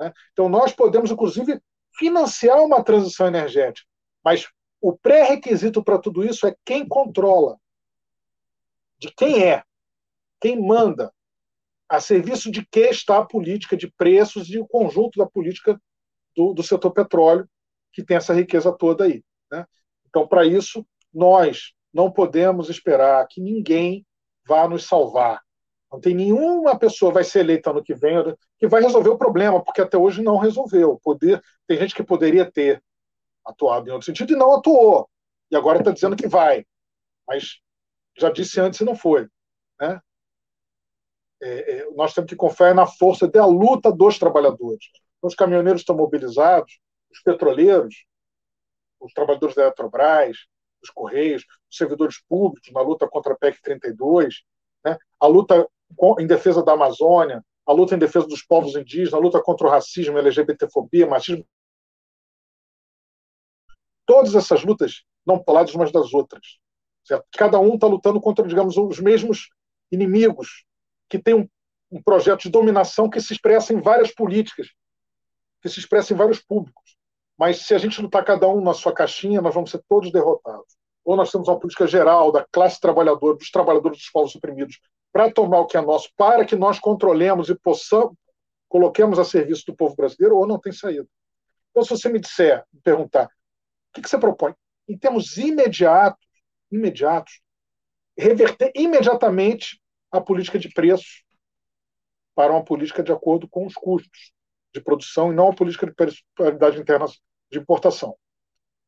Né? 0.00 0.12
Então, 0.32 0.48
nós 0.48 0.72
podemos, 0.72 1.10
inclusive, 1.10 1.60
financiar 1.96 2.58
uma 2.62 2.82
transição 2.82 3.26
energética, 3.26 3.86
mas 4.24 4.46
o 4.80 4.96
pré-requisito 4.96 5.82
para 5.82 5.98
tudo 5.98 6.24
isso 6.24 6.46
é 6.46 6.54
quem 6.64 6.86
controla, 6.86 7.58
de 8.98 9.12
quem 9.14 9.44
é, 9.44 9.62
quem 10.40 10.60
manda, 10.60 11.12
a 11.88 12.00
serviço 12.00 12.50
de 12.50 12.66
que 12.66 12.88
está 12.88 13.18
a 13.18 13.26
política 13.26 13.76
de 13.76 13.90
preços 13.92 14.48
e 14.48 14.58
o 14.58 14.66
conjunto 14.66 15.18
da 15.18 15.26
política 15.26 15.80
do, 16.34 16.54
do 16.54 16.62
setor 16.62 16.90
petróleo, 16.90 17.48
que 17.92 18.02
tem 18.02 18.16
essa 18.16 18.32
riqueza 18.32 18.72
toda 18.72 19.04
aí. 19.04 19.22
Né? 19.50 19.66
Então, 20.08 20.26
para 20.26 20.44
isso, 20.46 20.86
nós 21.12 21.74
não 21.92 22.10
podemos 22.10 22.70
esperar 22.70 23.26
que 23.28 23.40
ninguém 23.40 24.06
vá 24.46 24.66
nos 24.66 24.86
salvar. 24.86 25.40
Não 25.92 26.00
tem 26.00 26.14
nenhuma 26.14 26.78
pessoa 26.78 27.12
vai 27.12 27.22
ser 27.22 27.40
eleita 27.40 27.70
ano 27.70 27.84
que 27.84 27.94
vem 27.94 28.16
que 28.58 28.66
vai 28.66 28.80
resolver 28.80 29.10
o 29.10 29.18
problema, 29.18 29.62
porque 29.62 29.82
até 29.82 29.98
hoje 29.98 30.22
não 30.22 30.38
resolveu. 30.38 30.98
Poder, 31.02 31.42
tem 31.66 31.76
gente 31.78 31.94
que 31.94 32.02
poderia 32.02 32.50
ter 32.50 32.82
atuado 33.44 33.88
em 33.88 33.92
outro 33.92 34.06
sentido 34.06 34.32
e 34.32 34.36
não 34.36 34.54
atuou. 34.54 35.08
E 35.50 35.56
agora 35.56 35.78
está 35.78 35.90
dizendo 35.90 36.16
que 36.16 36.26
vai. 36.26 36.64
Mas 37.28 37.60
já 38.18 38.30
disse 38.30 38.58
antes 38.58 38.80
e 38.80 38.84
não 38.84 38.96
foi. 38.96 39.28
Né? 39.78 40.00
É, 41.42 41.72
é, 41.72 41.90
nós 41.94 42.14
temos 42.14 42.28
que 42.28 42.36
confiar 42.36 42.74
na 42.74 42.86
força 42.86 43.28
da 43.28 43.44
luta 43.44 43.92
dos 43.92 44.18
trabalhadores 44.18 44.86
os 45.22 45.34
caminhoneiros 45.36 45.82
estão 45.82 45.96
mobilizados, 45.96 46.80
os 47.10 47.22
petroleiros, 47.22 48.04
os 49.00 49.12
trabalhadores 49.12 49.54
da 49.54 49.62
Eletrobras, 49.62 50.36
os 50.82 50.90
Correios, 50.90 51.44
os 51.70 51.76
servidores 51.76 52.20
públicos 52.28 52.72
na 52.72 52.80
luta 52.80 53.08
contra 53.08 53.32
a 53.32 53.36
PEC 53.36 53.62
32, 53.62 54.42
né? 54.84 54.98
a 55.20 55.26
luta 55.26 55.68
em 56.18 56.26
defesa 56.26 56.62
da 56.62 56.72
Amazônia, 56.72 57.44
a 57.66 57.72
luta 57.72 57.94
em 57.94 57.98
defesa 57.98 58.26
dos 58.26 58.42
povos 58.42 58.74
indígenas, 58.74 59.14
a 59.14 59.18
luta 59.18 59.42
contra 59.42 59.66
o 59.66 59.70
racismo, 59.70 60.18
LGBTfobia, 60.18 61.06
machismo. 61.06 61.46
Todas 64.04 64.34
essas 64.34 64.64
lutas 64.64 65.04
não 65.24 65.42
poladas 65.42 65.74
umas 65.74 65.92
das 65.92 66.12
outras. 66.12 66.58
Certo? 67.04 67.24
Cada 67.36 67.58
um 67.58 67.74
está 67.74 67.86
lutando 67.86 68.20
contra, 68.20 68.46
digamos, 68.46 68.76
os 68.76 69.00
mesmos 69.00 69.50
inimigos, 69.90 70.64
que 71.08 71.18
têm 71.18 71.34
um, 71.34 71.48
um 71.90 72.02
projeto 72.02 72.42
de 72.42 72.50
dominação 72.50 73.08
que 73.08 73.20
se 73.20 73.32
expressa 73.32 73.72
em 73.72 73.80
várias 73.80 74.12
políticas, 74.12 74.68
que 75.60 75.68
se 75.68 75.78
expressa 75.78 76.12
em 76.12 76.16
vários 76.16 76.40
públicos. 76.40 76.96
Mas 77.38 77.58
se 77.58 77.74
a 77.74 77.78
gente 77.78 78.00
lutar 78.00 78.24
cada 78.24 78.48
um 78.48 78.60
na 78.60 78.72
sua 78.72 78.92
caixinha, 78.92 79.40
nós 79.40 79.54
vamos 79.54 79.70
ser 79.70 79.82
todos 79.88 80.10
derrotados. 80.10 80.76
Ou 81.04 81.16
nós 81.16 81.30
temos 81.30 81.48
uma 81.48 81.58
política 81.58 81.86
geral 81.86 82.30
da 82.30 82.46
classe 82.50 82.80
trabalhadora, 82.80 83.36
dos 83.36 83.50
trabalhadores 83.50 83.98
dos 83.98 84.10
povos 84.10 84.34
oprimidos, 84.34 84.78
para 85.12 85.30
tomar 85.30 85.60
o 85.60 85.66
que 85.66 85.76
é 85.76 85.80
nosso, 85.80 86.08
para 86.16 86.44
que 86.44 86.56
nós 86.56 86.78
controlemos 86.78 87.48
e 87.48 87.54
possamos, 87.54 88.16
coloquemos 88.68 89.18
a 89.18 89.24
serviço 89.24 89.64
do 89.66 89.76
povo 89.76 89.94
brasileiro, 89.94 90.36
ou 90.36 90.46
não 90.46 90.58
tem 90.58 90.72
saída. 90.72 91.06
Então, 91.70 91.82
se 91.82 91.90
você 91.90 92.08
me 92.08 92.20
disser, 92.20 92.64
me 92.72 92.80
perguntar, 92.80 93.26
o 93.26 93.94
que, 93.94 94.02
que 94.02 94.08
você 94.08 94.18
propõe? 94.18 94.54
Em 94.88 94.96
termos 94.96 95.36
imediatos, 95.36 96.24
imediatos, 96.70 97.40
reverter 98.16 98.72
imediatamente 98.74 99.80
a 100.10 100.20
política 100.20 100.58
de 100.58 100.68
preços 100.68 101.24
para 102.34 102.52
uma 102.52 102.64
política 102.64 103.02
de 103.02 103.12
acordo 103.12 103.48
com 103.48 103.66
os 103.66 103.74
custos 103.74 104.32
de 104.72 104.80
produção 104.80 105.32
e 105.32 105.36
não 105.36 105.48
a 105.48 105.54
política 105.54 105.86
de 105.86 106.24
paridade 106.34 106.80
interna 106.80 107.06
de 107.50 107.58
importação. 107.58 108.16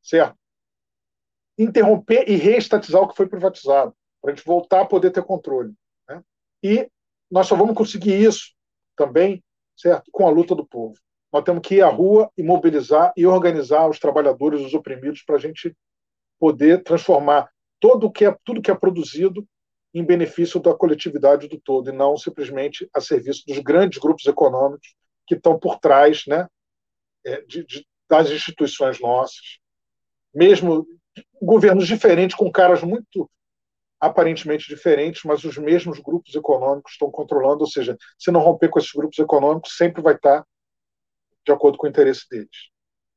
Certo? 0.02 0.36
Interromper 1.58 2.28
e 2.28 2.36
reestatizar 2.36 3.02
o 3.02 3.08
que 3.08 3.16
foi 3.16 3.28
privatizado, 3.28 3.94
para 4.20 4.32
a 4.32 4.34
gente 4.34 4.44
voltar 4.44 4.82
a 4.82 4.86
poder 4.86 5.10
ter 5.10 5.22
controle. 5.22 5.72
Né? 6.08 6.22
E 6.62 6.90
nós 7.30 7.46
só 7.46 7.56
vamos 7.56 7.76
conseguir 7.76 8.20
isso 8.20 8.54
também, 8.96 9.42
certo? 9.76 10.10
Com 10.12 10.26
a 10.26 10.30
luta 10.30 10.54
do 10.54 10.66
povo. 10.66 10.94
Nós 11.32 11.42
temos 11.42 11.66
que 11.66 11.76
ir 11.76 11.82
à 11.82 11.88
rua 11.88 12.30
e 12.36 12.42
mobilizar 12.42 13.12
e 13.16 13.26
organizar 13.26 13.88
os 13.88 13.98
trabalhadores, 13.98 14.60
os 14.60 14.72
oprimidos, 14.72 15.22
para 15.22 15.36
a 15.36 15.40
gente 15.40 15.76
poder 16.38 16.82
transformar 16.82 17.50
todo 17.80 18.10
que 18.10 18.24
é, 18.24 18.36
tudo 18.44 18.62
que 18.62 18.70
é 18.70 18.74
produzido 18.74 19.46
em 19.92 20.04
benefício 20.04 20.60
da 20.60 20.74
coletividade 20.74 21.48
do 21.48 21.58
todo, 21.60 21.88
e 21.88 21.92
não 21.92 22.16
simplesmente 22.16 22.88
a 22.92 23.00
serviço 23.00 23.44
dos 23.46 23.58
grandes 23.60 23.98
grupos 23.98 24.26
econômicos 24.26 24.94
que 25.26 25.34
estão 25.34 25.58
por 25.58 25.78
trás 25.78 26.24
né, 26.26 26.48
é, 27.24 27.40
de, 27.42 27.64
de, 27.64 27.86
das 28.08 28.30
instituições 28.30 29.00
nossas. 29.00 29.58
Mesmo 30.34 30.86
governos 31.40 31.86
diferentes, 31.86 32.36
com 32.36 32.50
caras 32.50 32.82
muito 32.82 33.30
aparentemente 34.00 34.68
diferentes, 34.68 35.22
mas 35.24 35.44
os 35.44 35.56
mesmos 35.56 35.98
grupos 35.98 36.34
econômicos 36.34 36.92
estão 36.92 37.10
controlando, 37.10 37.60
ou 37.62 37.66
seja, 37.66 37.96
se 38.18 38.30
não 38.30 38.40
romper 38.40 38.68
com 38.68 38.78
esses 38.78 38.92
grupos 38.92 39.18
econômicos, 39.18 39.76
sempre 39.76 40.02
vai 40.02 40.14
estar 40.14 40.44
de 41.44 41.52
acordo 41.52 41.78
com 41.78 41.86
o 41.86 41.90
interesse 41.90 42.28
deles, 42.28 42.70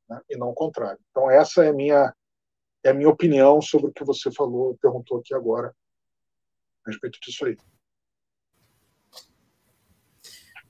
né? 0.08 0.20
e 0.30 0.36
não 0.36 0.48
o 0.48 0.54
contrário. 0.54 0.98
Então, 1.10 1.30
essa 1.30 1.64
é 1.64 1.68
a 1.68 1.72
minha, 1.72 2.14
é 2.84 2.90
a 2.90 2.94
minha 2.94 3.08
opinião 3.08 3.60
sobre 3.60 3.90
o 3.90 3.92
que 3.92 4.04
você 4.04 4.30
falou, 4.30 4.78
perguntou 4.80 5.18
aqui 5.18 5.34
agora, 5.34 5.74
a 6.86 6.90
respeito 6.90 7.18
disso 7.20 7.44
aí. 7.44 7.56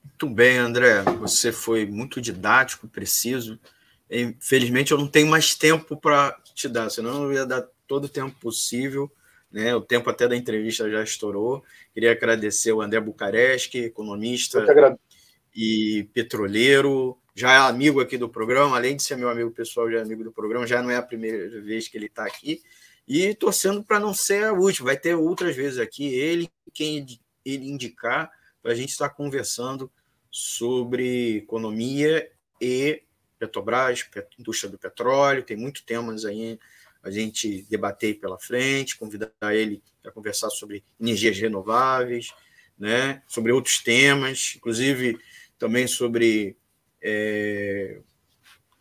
Muito 0.03 0.35
bem, 0.35 0.57
André. 0.57 1.01
Você 1.19 1.49
foi 1.49 1.85
muito 1.85 2.19
didático, 2.19 2.89
preciso. 2.89 3.57
Infelizmente, 4.09 4.91
eu 4.91 4.97
não 4.97 5.07
tenho 5.07 5.27
mais 5.27 5.55
tempo 5.55 5.95
para 5.95 6.35
te 6.53 6.67
dar, 6.67 6.89
senão 6.89 7.25
eu 7.25 7.33
ia 7.33 7.45
dar 7.45 7.67
todo 7.87 8.05
o 8.05 8.09
tempo 8.09 8.35
possível. 8.39 9.11
Né? 9.51 9.73
O 9.75 9.81
tempo 9.81 10.09
até 10.09 10.27
da 10.27 10.35
entrevista 10.35 10.89
já 10.89 11.03
estourou. 11.03 11.63
Queria 11.93 12.11
agradecer 12.11 12.71
o 12.71 12.81
André 12.81 12.99
Bucareschi, 12.99 13.79
economista 13.79 14.65
e 15.55 16.07
petroleiro, 16.13 17.17
já 17.39 17.53
é 17.53 17.57
amigo 17.57 18.01
aqui 18.01 18.17
do 18.17 18.27
programa, 18.27 18.75
além 18.75 18.97
de 18.97 19.03
ser 19.03 19.15
meu 19.15 19.29
amigo 19.29 19.49
pessoal, 19.49 19.89
já 19.89 19.99
é 19.99 20.01
amigo 20.01 20.23
do 20.23 20.31
programa, 20.31 20.67
já 20.67 20.81
não 20.81 20.91
é 20.91 20.97
a 20.97 21.01
primeira 21.01 21.61
vez 21.61 21.87
que 21.87 21.97
ele 21.97 22.07
está 22.07 22.25
aqui. 22.25 22.61
E 23.07 23.33
torcendo 23.33 23.81
para 23.83 23.99
não 23.99 24.13
ser 24.13 24.43
a 24.43 24.53
última, 24.53 24.87
vai 24.87 24.97
ter 24.97 25.15
outras 25.15 25.55
vezes 25.55 25.79
aqui, 25.79 26.13
ele, 26.13 26.49
quem 26.73 27.05
ele 27.45 27.69
indicar, 27.69 28.29
para 28.61 28.73
a 28.73 28.75
gente 28.75 28.89
estar 28.89 29.09
conversando 29.09 29.89
sobre 30.29 31.37
economia 31.37 32.29
e 32.61 33.01
Petrobras, 33.39 34.05
indústria 34.37 34.69
do 34.69 34.77
petróleo, 34.77 35.43
tem 35.43 35.57
muitos 35.57 35.81
temas 35.81 36.25
aí 36.25 36.59
a 37.01 37.09
gente 37.09 37.63
debater 37.69 38.19
pela 38.19 38.37
frente, 38.37 38.97
convidar 38.97 39.31
ele 39.51 39.81
para 40.01 40.11
conversar 40.11 40.49
sobre 40.49 40.83
energias 40.99 41.37
renováveis, 41.39 42.33
né, 42.77 43.21
sobre 43.27 43.51
outros 43.51 43.79
temas, 43.79 44.53
inclusive 44.57 45.17
também 45.57 45.87
sobre 45.87 46.57
é, 47.01 47.99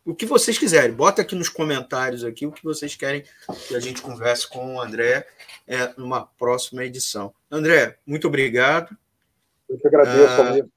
o 0.04 0.14
que 0.14 0.26
vocês 0.26 0.58
quiserem. 0.58 0.94
Bota 0.94 1.22
aqui 1.22 1.34
nos 1.34 1.48
comentários 1.48 2.24
aqui 2.24 2.46
o 2.46 2.52
que 2.52 2.64
vocês 2.64 2.96
querem 2.96 3.24
que 3.66 3.76
a 3.76 3.80
gente 3.80 4.00
converse 4.00 4.48
com 4.48 4.76
o 4.76 4.80
André 4.80 5.26
é, 5.66 5.92
numa 5.96 6.24
próxima 6.24 6.84
edição. 6.84 7.34
André, 7.50 7.98
muito 8.06 8.26
obrigado. 8.26 8.96
Eu 9.68 9.78
que 9.78 9.86
agradeço, 9.86 10.64
ah, 10.64 10.68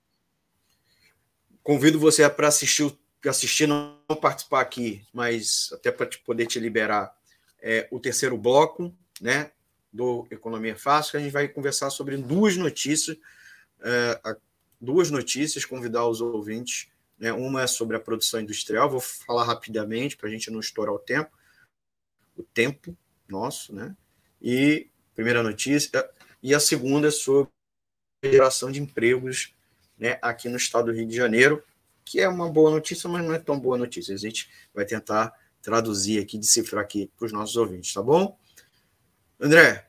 Convido 1.63 1.99
você 1.99 2.27
para 2.29 2.47
assistir, 2.47 2.91
assistir, 3.29 3.67
não 3.67 3.97
participar 4.21 4.61
aqui, 4.61 5.05
mas 5.13 5.69
até 5.73 5.91
para 5.91 6.09
poder 6.25 6.47
te 6.47 6.59
liberar 6.59 7.15
é, 7.61 7.87
o 7.91 7.99
terceiro 7.99 8.37
bloco, 8.37 8.93
né, 9.19 9.51
do 9.93 10.25
Economia 10.31 10.75
Fácil, 10.75 11.11
que 11.11 11.17
a 11.17 11.19
gente 11.19 11.31
vai 11.31 11.47
conversar 11.47 11.89
sobre 11.89 12.17
duas 12.17 12.57
notícias, 12.57 13.17
é, 13.81 14.37
duas 14.79 15.11
notícias, 15.11 15.65
convidar 15.65 16.07
os 16.07 16.21
ouvintes. 16.21 16.89
Né, 17.19 17.31
uma 17.31 17.61
é 17.61 17.67
sobre 17.67 17.95
a 17.95 17.99
produção 17.99 18.41
industrial, 18.41 18.89
vou 18.89 18.99
falar 18.99 19.43
rapidamente 19.43 20.17
para 20.17 20.27
a 20.27 20.31
gente 20.31 20.49
não 20.49 20.59
estourar 20.59 20.95
o 20.95 20.97
tempo, 20.97 21.29
o 22.35 22.41
tempo 22.41 22.97
nosso, 23.29 23.75
né? 23.75 23.95
E 24.41 24.89
primeira 25.13 25.43
notícia, 25.43 26.09
e 26.41 26.55
a 26.55 26.59
segunda 26.59 27.09
é 27.09 27.11
sobre 27.11 27.51
geração 28.23 28.71
de 28.71 28.81
empregos 28.81 29.53
né, 29.97 30.17
aqui 30.19 30.49
no 30.49 30.57
estado 30.57 30.85
do 30.85 30.93
Rio 30.93 31.07
de 31.07 31.15
Janeiro, 31.15 31.63
que 32.11 32.19
é 32.19 32.27
uma 32.27 32.49
boa 32.49 32.69
notícia, 32.69 33.09
mas 33.09 33.25
não 33.25 33.33
é 33.33 33.39
tão 33.39 33.57
boa 33.57 33.77
notícia. 33.77 34.13
A 34.13 34.17
gente 34.17 34.49
vai 34.73 34.83
tentar 34.83 35.33
traduzir 35.61 36.21
aqui, 36.21 36.37
decifrar 36.37 36.83
aqui 36.83 37.09
para 37.17 37.25
os 37.25 37.31
nossos 37.31 37.55
ouvintes, 37.55 37.93
tá 37.93 38.03
bom? 38.03 38.37
André, 39.39 39.87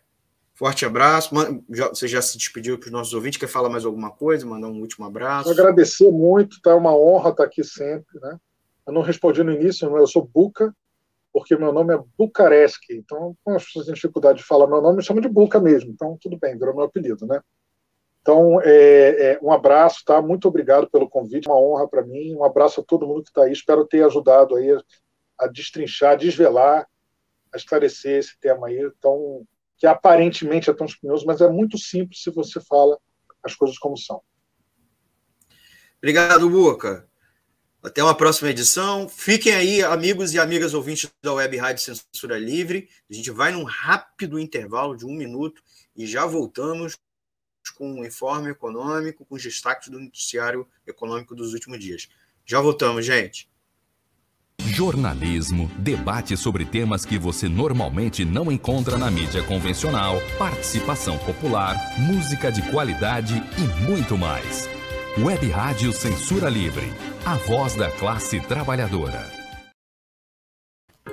forte 0.55 0.87
abraço. 0.87 1.35
Você 1.69 2.07
já 2.07 2.23
se 2.23 2.39
despediu 2.39 2.79
para 2.79 2.87
os 2.87 2.93
nossos 2.93 3.13
ouvintes? 3.13 3.41
Quer 3.41 3.49
falar 3.49 3.69
mais 3.69 3.85
alguma 3.85 4.13
coisa? 4.13 4.47
Mandar 4.47 4.69
um 4.69 4.81
último 4.81 5.05
abraço? 5.05 5.51
Agradecer 5.51 6.13
muito, 6.13 6.61
tá? 6.63 6.71
É 6.71 6.75
uma 6.75 6.97
honra 6.97 7.31
estar 7.31 7.43
aqui 7.43 7.65
sempre, 7.65 8.21
né? 8.21 8.39
Eu 8.87 8.93
não 8.93 9.03
respondi 9.03 9.43
no 9.43 9.53
início, 9.53 9.97
eu 9.97 10.07
sou 10.07 10.25
Buca, 10.25 10.73
porque 11.33 11.57
meu 11.57 11.73
nome 11.73 11.93
é 11.93 11.99
Bucareschi. 12.17 12.93
Então, 12.93 13.37
com 13.43 13.57
as 13.57 13.65
pessoas 13.65 13.87
têm 13.87 13.95
dificuldade 13.95 14.39
de 14.39 14.45
falar 14.45 14.69
meu 14.69 14.81
nome, 14.81 14.99
me 14.99 15.03
chamam 15.03 15.21
de 15.21 15.29
Buca 15.29 15.59
mesmo. 15.59 15.91
Então, 15.91 16.17
tudo 16.21 16.39
bem, 16.39 16.57
virou 16.57 16.75
meu 16.75 16.85
apelido, 16.85 17.27
né? 17.27 17.41
Então, 18.23 18.61
é, 18.63 19.33
é, 19.33 19.39
um 19.43 19.53
abraço, 19.53 20.05
tá? 20.05 20.23
Muito 20.23 20.47
obrigado 20.47 20.89
pelo 20.89 21.11
convite, 21.11 21.49
uma 21.49 21.61
honra 21.61 21.89
para 21.89 22.03
mim. 22.03 22.35
Um 22.37 22.45
abraço 22.45 22.81
a 22.81 22.85
todo 22.85 23.07
mundo 23.07 23.25
que 23.25 23.31
está 23.31 23.43
aí. 23.43 23.53
Espero 23.53 23.85
ter 23.85 24.05
ajudado 24.05 24.55
aí 24.55 24.71
a, 25.37 25.49
destrinchar, 25.49 26.13
a 26.13 26.17
desvelar, 26.17 26.87
a 27.53 27.57
esclarecer 27.57 28.21
esse 28.21 28.39
tema 28.39 28.69
aí, 28.69 28.91
tão, 29.01 29.45
que 29.77 29.89
aparentemente 29.89 30.71
é 30.71 30.73
tão 30.73 30.87
espinhoso, 30.87 31.27
mas 31.27 31.41
é 31.41 31.49
muito 31.49 31.77
simples 31.77 32.23
se 32.23 32.31
você 32.31 32.61
fala 32.61 32.97
as 33.43 33.57
coisas 33.57 33.77
como 33.77 33.97
são. 33.97 34.23
Obrigado, 35.99 36.49
Boca. 36.49 37.09
Até 37.83 38.05
uma 38.05 38.17
próxima 38.17 38.51
edição. 38.51 39.09
Fiquem 39.09 39.53
aí, 39.53 39.83
amigos 39.83 40.33
e 40.33 40.39
amigas 40.39 40.75
ouvintes 40.75 41.11
da 41.21 41.33
Web 41.33 41.57
Rádio 41.57 41.83
Censura 41.83 42.39
Livre. 42.39 42.89
A 43.11 43.15
gente 43.15 43.33
vai 43.33 43.51
num 43.51 43.65
rápido 43.65 44.39
intervalo 44.39 44.97
de 44.97 45.05
um 45.05 45.13
minuto 45.13 45.61
e 45.97 46.07
já 46.07 46.25
voltamos 46.25 46.97
com 47.71 48.01
o 48.01 48.07
informe 48.07 48.51
econômico, 48.51 49.25
com 49.25 49.35
os 49.35 49.43
destaques 49.43 49.89
do 49.89 50.01
noticiário 50.01 50.67
econômico 50.87 51.35
dos 51.35 51.53
últimos 51.53 51.79
dias. 51.79 52.09
Já 52.45 52.61
voltamos, 52.61 53.05
gente. 53.07 53.49
Jornalismo, 54.59 55.71
debate 55.77 56.37
sobre 56.37 56.65
temas 56.65 57.05
que 57.05 57.19
você 57.19 57.49
normalmente 57.49 58.25
não 58.25 58.51
encontra 58.51 58.97
na 58.97 59.11
mídia 59.11 59.43
convencional, 59.43 60.17
participação 60.39 61.19
popular, 61.19 61.77
música 61.99 62.51
de 62.51 62.63
qualidade 62.71 63.35
e 63.59 63.87
muito 63.87 64.17
mais. 64.17 64.69
Web 65.19 65.47
Rádio 65.51 65.93
Censura 65.93 66.49
Livre, 66.49 66.87
a 67.27 67.35
voz 67.37 67.75
da 67.75 67.91
classe 67.91 68.41
trabalhadora. 68.41 69.31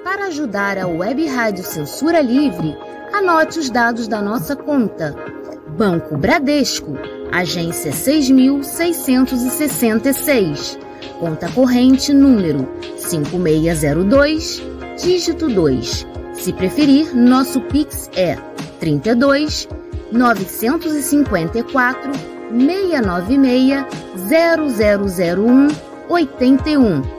Para 0.04 0.28
ajudar 0.28 0.78
a 0.78 0.88
Web 0.88 1.28
Rádio 1.28 1.64
Censura 1.64 2.22
Livre, 2.22 2.78
anote 3.12 3.60
os 3.60 3.70
dados 3.70 4.08
da 4.08 4.22
nossa 4.22 4.56
conta 4.56 5.39
Banco 5.78 6.18
Bradesco, 6.18 6.98
agência 7.32 7.92
6666, 7.92 10.80
conta 11.20 11.48
corrente 11.50 12.12
número 12.14 12.68
5602, 12.98 14.64
dígito 15.02 15.48
2. 15.48 16.08
Se 16.34 16.52
preferir, 16.54 17.16
nosso 17.16 17.62
Pix 17.62 18.10
é 18.16 18.38
32 18.80 19.68
954 20.12 22.12
696 22.52 23.86
0001 24.28 25.68
81. 26.10 27.19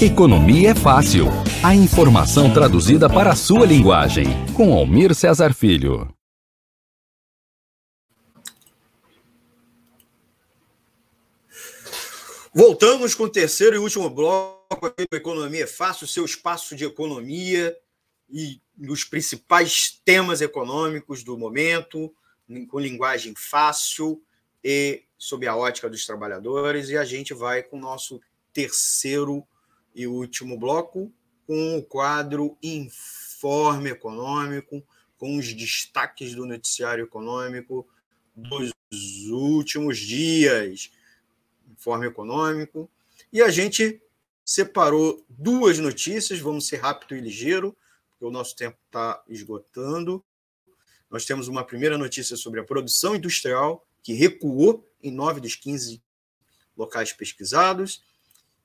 Economia 0.00 0.70
é 0.70 0.74
fácil. 0.76 1.24
A 1.60 1.74
informação 1.74 2.54
traduzida 2.54 3.10
para 3.10 3.32
a 3.32 3.34
sua 3.34 3.66
linguagem, 3.66 4.26
com 4.56 4.72
Almir 4.72 5.12
Cesar 5.12 5.52
Filho. 5.52 6.08
Voltamos 12.54 13.12
com 13.16 13.24
o 13.24 13.28
terceiro 13.28 13.74
e 13.74 13.78
último 13.80 14.08
bloco 14.08 14.86
aqui 14.86 15.04
do 15.10 15.16
Economia 15.16 15.64
é 15.64 15.66
Fácil, 15.66 16.06
seu 16.06 16.24
espaço 16.24 16.76
de 16.76 16.84
economia 16.84 17.76
e 18.30 18.60
os 18.88 19.02
principais 19.02 20.00
temas 20.04 20.40
econômicos 20.40 21.24
do 21.24 21.36
momento, 21.36 22.14
com 22.68 22.78
linguagem 22.78 23.34
fácil 23.36 24.22
e 24.62 25.02
sob 25.18 25.44
a 25.48 25.56
ótica 25.56 25.90
dos 25.90 26.06
trabalhadores. 26.06 26.88
E 26.88 26.96
a 26.96 27.04
gente 27.04 27.34
vai 27.34 27.64
com 27.64 27.78
o 27.78 27.80
nosso 27.80 28.20
terceiro 28.52 29.44
e 29.98 30.06
último 30.06 30.56
bloco, 30.56 31.12
com 31.44 31.76
o 31.76 31.82
quadro 31.82 32.56
Informe 32.62 33.90
Econômico, 33.90 34.80
com 35.18 35.36
os 35.36 35.52
destaques 35.52 36.36
do 36.36 36.46
noticiário 36.46 37.04
econômico 37.04 37.84
dos 38.36 38.72
últimos 39.28 39.98
dias. 39.98 40.92
Informe 41.68 42.06
Econômico. 42.06 42.88
E 43.32 43.42
a 43.42 43.50
gente 43.50 44.00
separou 44.44 45.26
duas 45.28 45.80
notícias, 45.80 46.38
vamos 46.38 46.68
ser 46.68 46.76
rápido 46.76 47.16
e 47.16 47.20
ligeiro, 47.20 47.76
porque 48.10 48.24
o 48.24 48.30
nosso 48.30 48.54
tempo 48.54 48.78
está 48.86 49.20
esgotando. 49.28 50.24
Nós 51.10 51.24
temos 51.24 51.48
uma 51.48 51.64
primeira 51.64 51.98
notícia 51.98 52.36
sobre 52.36 52.60
a 52.60 52.64
produção 52.64 53.16
industrial, 53.16 53.84
que 54.00 54.12
recuou 54.12 54.88
em 55.02 55.10
nove 55.10 55.40
dos 55.40 55.56
15 55.56 56.00
locais 56.76 57.12
pesquisados. 57.12 58.06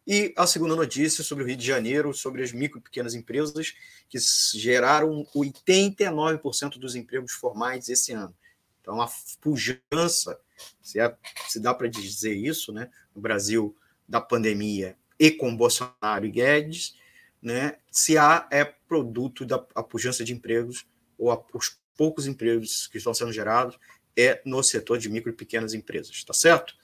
E 0.06 0.34
a 0.36 0.46
segunda 0.46 0.76
notícia 0.76 1.24
sobre 1.24 1.44
o 1.44 1.48
Rio 1.48 1.56
de 1.56 1.66
Janeiro, 1.66 2.14
sobre 2.14 2.44
as 2.44 2.52
micro 2.52 2.80
e 2.80 2.82
pequenas 2.82 3.14
empresas, 3.16 3.74
que 4.10 4.18
geraram 4.54 5.26
89% 5.34 6.78
dos 6.78 6.96
empregos 6.96 7.32
formais 7.32 7.88
esse 7.88 8.12
ano. 8.12 8.36
Então, 8.82 9.02
a 9.02 9.10
pujança, 9.40 10.38
se, 10.82 11.00
é, 11.00 11.16
se 11.48 11.60
dá 11.60 11.74
para 11.74 11.88
dizer 11.88 12.34
isso, 12.34 12.74
né, 12.74 12.90
no 13.16 13.22
Brasil, 13.22 13.76
da 14.08 14.20
pandemia 14.20 14.98
e 15.18 15.32
com 15.32 15.56
Bolsonaro 15.56 16.26
e 16.26 16.30
Guedes, 16.30 16.96
né, 17.42 17.78
se 17.90 18.18
há 18.18 18.46
é 18.52 18.66
produto 18.66 19.46
da 19.46 19.58
pujança 19.58 20.24
de 20.24 20.34
empregos 20.34 20.86
ou 21.18 21.32
a, 21.32 21.42
os 21.54 21.78
poucos 21.96 22.28
empregos 22.28 22.88
que 22.88 22.98
estão 22.98 23.14
sendo 23.14 23.32
gerados 23.32 23.80
é 24.16 24.42
no 24.46 24.62
setor 24.62 24.98
de 24.98 25.10
micro 25.10 25.32
e 25.32 25.36
pequenas 25.36 25.74
empresas, 25.74 26.24
tá 26.24 26.34
certo? 26.34 26.76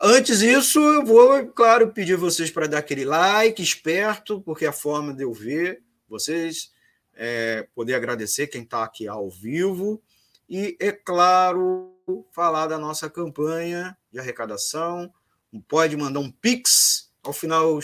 Antes 0.00 0.40
disso, 0.40 0.78
eu 0.78 1.04
vou, 1.06 1.46
claro, 1.48 1.90
pedir 1.90 2.16
vocês 2.16 2.50
para 2.50 2.66
dar 2.66 2.78
aquele 2.78 3.04
like 3.04 3.62
esperto, 3.62 4.42
porque 4.42 4.66
é 4.66 4.68
a 4.68 4.72
forma 4.72 5.14
de 5.14 5.22
eu 5.22 5.32
ver 5.32 5.82
vocês, 6.06 6.70
é, 7.14 7.66
poder 7.74 7.94
agradecer 7.94 8.46
quem 8.46 8.62
está 8.62 8.84
aqui 8.84 9.08
ao 9.08 9.30
vivo 9.30 10.02
e, 10.48 10.76
é 10.78 10.92
claro, 10.92 11.96
falar 12.30 12.66
da 12.66 12.78
nossa 12.78 13.08
campanha 13.08 13.96
de 14.12 14.18
arrecadação. 14.18 15.10
Pode 15.66 15.96
mandar 15.96 16.20
um 16.20 16.30
Pix, 16.30 17.10
ao 17.22 17.32
final 17.32 17.80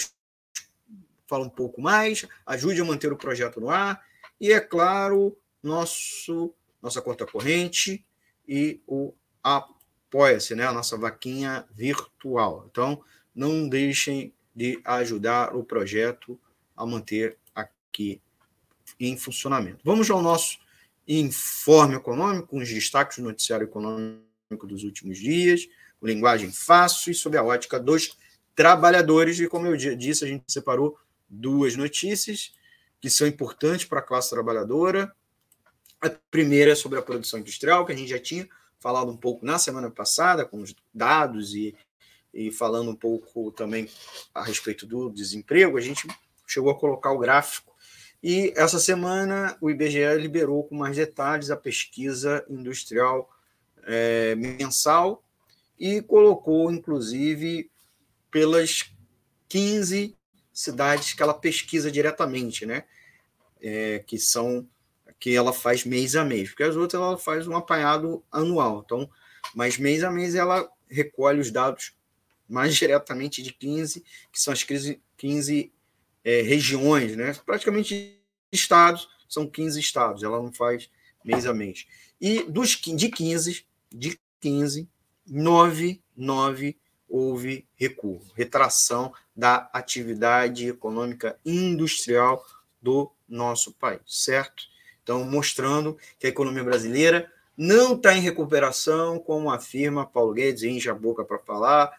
fala 1.26 1.46
um 1.46 1.50
pouco 1.50 1.80
mais, 1.80 2.26
ajude 2.44 2.82
a 2.82 2.84
manter 2.84 3.10
o 3.10 3.16
projeto 3.16 3.58
no 3.58 3.70
ar. 3.70 4.04
E, 4.38 4.52
é 4.52 4.60
claro, 4.60 5.34
nosso, 5.62 6.54
nossa 6.82 7.00
conta 7.00 7.24
corrente 7.24 8.04
e 8.46 8.82
o 8.86 9.14
Apoia-se, 10.12 10.54
né? 10.54 10.66
a 10.66 10.72
nossa 10.72 10.94
vaquinha 10.94 11.64
virtual. 11.72 12.66
Então, 12.70 13.02
não 13.34 13.66
deixem 13.66 14.34
de 14.54 14.78
ajudar 14.84 15.56
o 15.56 15.64
projeto 15.64 16.38
a 16.76 16.84
manter 16.84 17.38
aqui 17.54 18.20
em 19.00 19.16
funcionamento. 19.16 19.78
Vamos 19.82 20.10
ao 20.10 20.20
nosso 20.20 20.58
informe 21.08 21.94
econômico, 21.94 22.58
os 22.58 22.68
destaques 22.68 23.16
do 23.16 23.24
noticiário 23.24 23.64
econômico 23.64 24.66
dos 24.66 24.84
últimos 24.84 25.16
dias, 25.16 25.66
com 25.98 26.06
linguagem 26.06 26.52
fácil 26.52 27.10
e 27.10 27.14
sob 27.14 27.38
a 27.38 27.42
ótica 27.42 27.80
dos 27.80 28.14
trabalhadores. 28.54 29.40
E 29.40 29.48
como 29.48 29.66
eu 29.66 29.96
disse, 29.96 30.26
a 30.26 30.28
gente 30.28 30.44
separou 30.46 30.98
duas 31.26 31.74
notícias 31.74 32.52
que 33.00 33.08
são 33.08 33.26
importantes 33.26 33.86
para 33.86 34.00
a 34.00 34.02
classe 34.02 34.28
trabalhadora. 34.28 35.10
A 36.02 36.10
primeira 36.30 36.72
é 36.72 36.74
sobre 36.74 36.98
a 36.98 37.02
produção 37.02 37.40
industrial, 37.40 37.86
que 37.86 37.92
a 37.92 37.96
gente 37.96 38.10
já 38.10 38.18
tinha 38.18 38.46
falado 38.82 39.10
um 39.10 39.16
pouco 39.16 39.46
na 39.46 39.58
semana 39.58 39.88
passada, 39.88 40.44
com 40.44 40.60
os 40.60 40.74
dados 40.92 41.54
e, 41.54 41.74
e 42.34 42.50
falando 42.50 42.90
um 42.90 42.96
pouco 42.96 43.52
também 43.52 43.88
a 44.34 44.42
respeito 44.42 44.84
do 44.84 45.08
desemprego, 45.08 45.78
a 45.78 45.80
gente 45.80 46.08
chegou 46.46 46.70
a 46.70 46.78
colocar 46.78 47.12
o 47.12 47.18
gráfico. 47.18 47.72
E 48.20 48.52
essa 48.56 48.78
semana 48.78 49.56
o 49.60 49.70
IBGE 49.70 50.16
liberou 50.18 50.64
com 50.64 50.74
mais 50.74 50.96
detalhes 50.96 51.50
a 51.50 51.56
pesquisa 51.56 52.44
industrial 52.48 53.30
é, 53.84 54.34
mensal 54.34 55.22
e 55.78 56.02
colocou, 56.02 56.70
inclusive, 56.70 57.70
pelas 58.30 58.92
15 59.48 60.16
cidades 60.52 61.14
que 61.14 61.22
ela 61.22 61.34
pesquisa 61.34 61.90
diretamente, 61.90 62.66
né? 62.66 62.84
É, 63.60 64.00
que 64.00 64.18
são 64.18 64.68
que 65.22 65.36
ela 65.36 65.52
faz 65.52 65.84
mês 65.84 66.16
a 66.16 66.24
mês, 66.24 66.48
porque 66.48 66.64
as 66.64 66.74
outras 66.74 67.00
ela 67.00 67.16
faz 67.16 67.46
um 67.46 67.54
apanhado 67.54 68.24
anual. 68.28 68.82
Então, 68.84 69.08
mas 69.54 69.78
mês 69.78 70.02
a 70.02 70.10
mês 70.10 70.34
ela 70.34 70.68
recolhe 70.90 71.38
os 71.38 71.48
dados 71.48 71.92
mais 72.48 72.74
diretamente 72.74 73.40
de 73.40 73.52
15, 73.52 74.00
que 74.32 74.40
são 74.40 74.52
as 74.52 74.64
15 74.64 75.72
é, 76.24 76.42
regiões, 76.42 77.16
né? 77.16 77.34
Praticamente 77.46 78.20
estados, 78.50 79.08
são 79.28 79.46
15 79.46 79.78
estados, 79.78 80.24
ela 80.24 80.42
não 80.42 80.52
faz 80.52 80.90
mês 81.24 81.46
a 81.46 81.54
mês. 81.54 81.86
E 82.20 82.42
dos 82.42 82.70
de 82.70 83.08
15, 83.08 83.64
de 83.92 84.18
15, 84.40 84.88
9, 85.24 86.02
9 86.16 86.76
houve 87.08 87.64
recuo, 87.76 88.20
retração 88.34 89.14
da 89.36 89.70
atividade 89.72 90.66
econômica 90.66 91.38
industrial 91.46 92.44
do 92.82 93.12
nosso 93.28 93.72
país, 93.72 94.00
certo? 94.04 94.71
Então, 95.02 95.24
mostrando 95.24 95.98
que 96.18 96.26
a 96.26 96.30
economia 96.30 96.62
brasileira 96.62 97.30
não 97.56 97.94
está 97.94 98.14
em 98.14 98.20
recuperação, 98.20 99.18
como 99.18 99.50
afirma 99.50 100.06
Paulo 100.06 100.32
Guedes, 100.32 100.62
enche 100.62 100.88
a 100.88 100.94
boca 100.94 101.24
para 101.24 101.38
falar, 101.38 101.92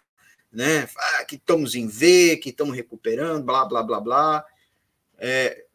né? 0.51 0.87
Ah, 0.97 1.25
que 1.25 1.35
estamos 1.35 1.75
em 1.75 1.87
V, 1.87 2.37
que 2.37 2.49
estamos 2.49 2.75
recuperando, 2.75 3.43
blá, 3.43 3.65
blá, 3.65 3.83
blá, 3.83 3.99
blá. 3.99 4.45
É, 5.17 5.65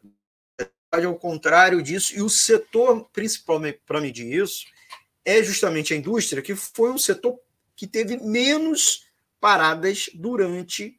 ao 0.91 1.15
contrário 1.15 1.81
disso, 1.81 2.15
e 2.15 2.21
o 2.21 2.29
setor, 2.29 3.07
principalmente 3.13 3.81
para 3.85 4.01
medir 4.01 4.33
isso, 4.41 4.65
é 5.23 5.43
justamente 5.43 5.93
a 5.93 5.97
indústria, 5.97 6.41
que 6.41 6.55
foi 6.55 6.91
um 6.91 6.97
setor 6.97 7.39
que 7.75 7.87
teve 7.87 8.17
menos 8.17 9.05
paradas 9.39 10.09
durante 10.13 10.98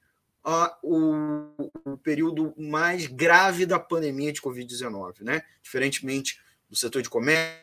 o, 0.83 1.71
o, 1.85 1.97
período 1.99 2.55
mais 2.57 3.07
grave 3.07 3.67
da 3.67 3.79
pandemia 3.79 4.33
de 4.33 4.41
Covid-19, 4.41 5.21
né? 5.21 5.43
Diferentemente 5.62 6.41
do 6.69 6.77
setor 6.77 7.03
de 7.03 7.11
comércio, 7.11 7.61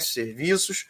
serviços, 0.00 0.86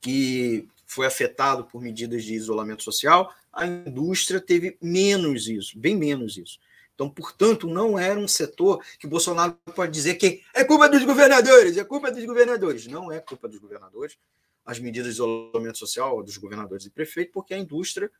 que 0.00 0.68
foi 0.86 1.06
afetado 1.06 1.64
por 1.64 1.80
medidas 1.80 2.24
de 2.24 2.34
isolamento 2.34 2.82
social, 2.82 3.32
a 3.52 3.66
indústria 3.66 4.40
teve 4.40 4.76
menos 4.80 5.48
isso, 5.48 5.78
bem 5.78 5.96
menos 5.96 6.36
isso. 6.36 6.58
Então, 6.94 7.08
portanto, 7.08 7.66
não 7.66 7.98
era 7.98 8.18
um 8.18 8.28
setor 8.28 8.84
que 8.98 9.06
Bolsonaro 9.06 9.54
pode 9.74 9.92
dizer 9.92 10.14
que 10.16 10.42
é 10.54 10.62
culpa 10.62 10.88
dos 10.88 11.04
governadores, 11.04 11.76
é 11.76 11.84
culpa 11.84 12.10
dos 12.12 12.24
governadores. 12.24 12.86
Não 12.86 13.10
é 13.10 13.18
culpa 13.18 13.48
dos 13.48 13.58
governadores 13.58 14.18
as 14.64 14.78
medidas 14.78 15.08
de 15.08 15.14
isolamento 15.14 15.78
social 15.78 16.22
dos 16.22 16.36
governadores 16.36 16.86
e 16.86 16.90
prefeitos, 16.90 17.32
porque 17.32 17.54
a 17.54 17.58
indústria 17.58 18.10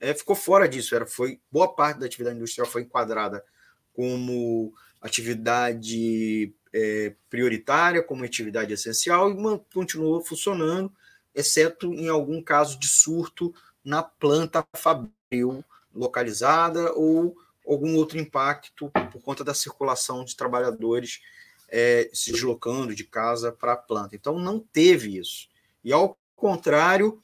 é, 0.00 0.14
ficou 0.14 0.36
fora 0.36 0.68
disso. 0.68 0.94
Era, 0.94 1.06
foi 1.06 1.40
boa 1.50 1.74
parte 1.74 1.98
da 1.98 2.06
atividade 2.06 2.36
industrial 2.36 2.66
foi 2.66 2.82
enquadrada 2.82 3.44
como 3.92 4.72
atividade 5.00 6.52
é, 6.72 7.14
prioritária, 7.30 8.02
como 8.02 8.24
atividade 8.24 8.72
essencial 8.72 9.30
e 9.30 9.60
continuou 9.72 10.22
funcionando, 10.22 10.92
exceto 11.34 11.92
em 11.94 12.08
algum 12.08 12.42
caso 12.42 12.78
de 12.78 12.88
surto 12.88 13.54
na 13.84 14.02
planta 14.02 14.66
fabril 14.74 15.64
localizada 15.94 16.92
ou 16.94 17.36
algum 17.66 17.96
outro 17.96 18.18
impacto 18.18 18.90
por 19.10 19.22
conta 19.22 19.42
da 19.42 19.54
circulação 19.54 20.24
de 20.24 20.36
trabalhadores 20.36 21.20
é, 21.68 22.08
se 22.12 22.32
deslocando 22.32 22.94
de 22.94 23.04
casa 23.04 23.50
para 23.50 23.72
a 23.72 23.76
planta. 23.76 24.14
Então, 24.14 24.38
não 24.38 24.60
teve 24.60 25.18
isso. 25.18 25.48
E, 25.82 25.92
ao 25.92 26.16
contrário, 26.36 27.20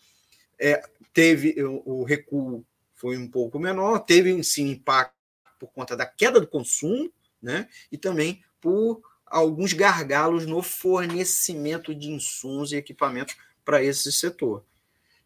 é, 0.58 0.82
teve 1.12 1.54
o, 1.62 2.04
recuo 2.04 2.64
foi 2.94 3.16
um 3.16 3.28
pouco 3.28 3.58
menor, 3.58 4.00
teve 4.00 4.42
sim 4.44 4.70
impacto 4.70 5.14
por 5.58 5.72
conta 5.72 5.96
da 5.96 6.06
queda 6.06 6.40
do 6.40 6.46
consumo, 6.46 7.12
né? 7.40 7.68
E 7.90 7.98
também 7.98 8.42
por 8.60 9.02
alguns 9.26 9.72
gargalos 9.72 10.46
no 10.46 10.62
fornecimento 10.62 11.94
de 11.94 12.10
insumos 12.10 12.72
e 12.72 12.76
equipamentos 12.76 13.36
para 13.64 13.82
esse 13.82 14.12
setor. 14.12 14.64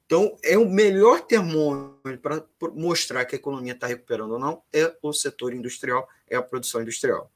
Então, 0.06 0.36
é 0.42 0.56
o 0.56 0.68
melhor 0.68 1.22
termômetro 1.22 2.18
para 2.18 2.44
mostrar 2.74 3.24
que 3.24 3.34
a 3.34 3.38
economia 3.38 3.72
está 3.72 3.88
recuperando 3.88 4.32
ou 4.32 4.38
não 4.38 4.62
é 4.72 4.96
o 5.02 5.12
setor 5.12 5.52
industrial, 5.52 6.08
é 6.28 6.36
a 6.36 6.42
produção 6.42 6.80
industrial. 6.80 7.30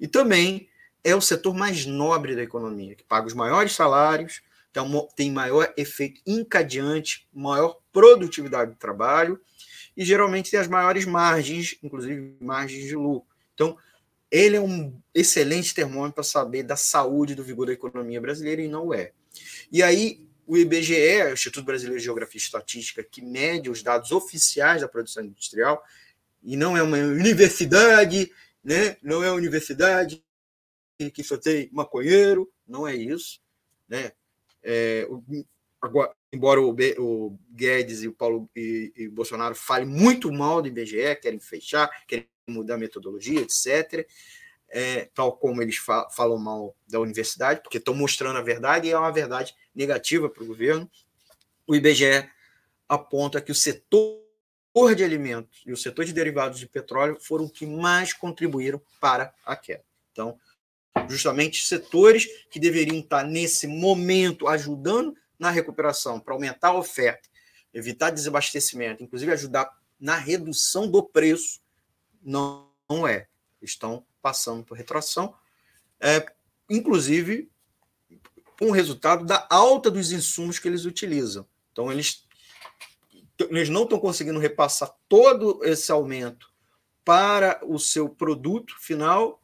E 0.00 0.08
também 0.08 0.68
é 1.04 1.14
o 1.14 1.20
setor 1.20 1.54
mais 1.54 1.84
nobre 1.84 2.34
da 2.34 2.42
economia, 2.42 2.94
que 2.94 3.04
paga 3.04 3.26
os 3.26 3.34
maiores 3.34 3.72
salários, 3.72 4.42
tem 5.14 5.30
maior 5.30 5.72
efeito 5.76 6.20
encadeante, 6.26 7.28
maior 7.32 7.78
produtividade 7.94 8.72
do 8.72 8.76
trabalho 8.76 9.40
e 9.96 10.04
geralmente 10.04 10.50
tem 10.50 10.58
as 10.58 10.66
maiores 10.66 11.06
margens, 11.06 11.78
inclusive 11.80 12.36
margens 12.40 12.84
de 12.84 12.96
lucro. 12.96 13.32
Então, 13.54 13.78
ele 14.30 14.56
é 14.56 14.60
um 14.60 15.00
excelente 15.14 15.72
termômetro 15.72 16.16
para 16.16 16.24
saber 16.24 16.64
da 16.64 16.74
saúde 16.74 17.36
do 17.36 17.44
vigor 17.44 17.66
da 17.66 17.72
economia 17.72 18.20
brasileira 18.20 18.60
e 18.60 18.68
não 18.68 18.92
é. 18.92 19.12
E 19.70 19.80
aí, 19.80 20.26
o 20.44 20.56
IBGE, 20.56 21.22
o 21.22 21.32
Instituto 21.32 21.64
Brasileiro 21.64 21.98
de 21.98 22.04
Geografia 22.04 22.38
e 22.38 22.42
Estatística, 22.42 23.04
que 23.04 23.22
mede 23.22 23.70
os 23.70 23.82
dados 23.82 24.10
oficiais 24.10 24.80
da 24.80 24.88
produção 24.88 25.24
industrial, 25.24 25.82
e 26.42 26.56
não 26.56 26.76
é 26.76 26.82
uma 26.82 26.98
universidade, 26.98 28.30
né? 28.62 28.96
não 29.00 29.22
é 29.22 29.30
uma 29.30 29.36
universidade 29.36 30.22
que 31.12 31.22
só 31.22 31.36
tem 31.36 31.70
maconheiro, 31.72 32.52
não 32.66 32.86
é 32.86 32.94
isso. 32.94 33.40
Né? 33.88 34.12
É, 34.62 35.06
agora, 35.84 36.14
embora 36.32 36.60
o, 36.60 36.74
o, 36.98 37.38
Guedes 37.50 38.02
e 38.02 38.08
o 38.08 38.12
Paulo 38.12 38.50
e, 38.56 38.92
e 38.96 39.08
Bolsonaro 39.08 39.54
falem 39.54 39.86
muito 39.86 40.32
mal 40.32 40.62
do 40.62 40.68
IBGE, 40.68 41.16
querem 41.20 41.38
fechar, 41.38 41.90
querem 42.06 42.26
mudar 42.48 42.74
a 42.74 42.78
metodologia, 42.78 43.40
etc. 43.40 44.08
É, 44.68 45.08
tal 45.14 45.36
como 45.36 45.62
eles 45.62 45.76
fa 45.76 46.08
falam 46.10 46.38
mal 46.38 46.76
da 46.88 46.98
universidade, 46.98 47.60
porque 47.62 47.78
estão 47.78 47.94
mostrando 47.94 48.38
a 48.38 48.42
verdade 48.42 48.88
e 48.88 48.90
é 48.90 48.98
uma 48.98 49.12
verdade 49.12 49.54
negativa 49.74 50.28
para 50.28 50.42
o 50.42 50.46
governo. 50.46 50.90
O 51.66 51.74
IBGE 51.76 52.28
aponta 52.88 53.40
que 53.40 53.52
o 53.52 53.54
setor 53.54 54.24
de 54.96 55.04
alimentos 55.04 55.62
e 55.64 55.72
o 55.72 55.76
setor 55.76 56.04
de 56.04 56.12
derivados 56.12 56.58
de 56.58 56.66
petróleo 56.66 57.18
foram 57.20 57.44
os 57.44 57.52
que 57.52 57.66
mais 57.66 58.12
contribuíram 58.12 58.82
para 59.00 59.32
a 59.44 59.54
queda. 59.54 59.84
Então, 60.10 60.38
justamente 61.08 61.66
setores 61.66 62.26
que 62.50 62.58
deveriam 62.58 62.98
estar 62.98 63.24
nesse 63.24 63.66
momento 63.66 64.48
ajudando 64.48 65.14
na 65.38 65.50
recuperação 65.50 66.20
para 66.20 66.34
aumentar 66.34 66.68
a 66.68 66.78
oferta, 66.78 67.28
evitar 67.72 68.10
desabastecimento, 68.10 69.02
inclusive 69.02 69.32
ajudar 69.32 69.70
na 69.98 70.16
redução 70.16 70.90
do 70.90 71.02
preço, 71.02 71.60
não, 72.22 72.70
não 72.88 73.06
é. 73.06 73.28
Estão 73.60 74.04
passando 74.20 74.64
por 74.64 74.76
retração, 74.76 75.34
é, 76.00 76.26
inclusive 76.68 77.50
com 78.58 78.66
o 78.66 78.72
resultado 78.72 79.24
da 79.24 79.46
alta 79.50 79.90
dos 79.90 80.12
insumos 80.12 80.58
que 80.58 80.68
eles 80.68 80.84
utilizam. 80.84 81.46
Então, 81.72 81.90
eles, 81.90 82.26
eles 83.38 83.68
não 83.68 83.82
estão 83.82 83.98
conseguindo 83.98 84.38
repassar 84.38 84.94
todo 85.08 85.60
esse 85.64 85.90
aumento 85.90 86.52
para 87.04 87.60
o 87.64 87.78
seu 87.78 88.08
produto 88.08 88.74
final 88.78 89.42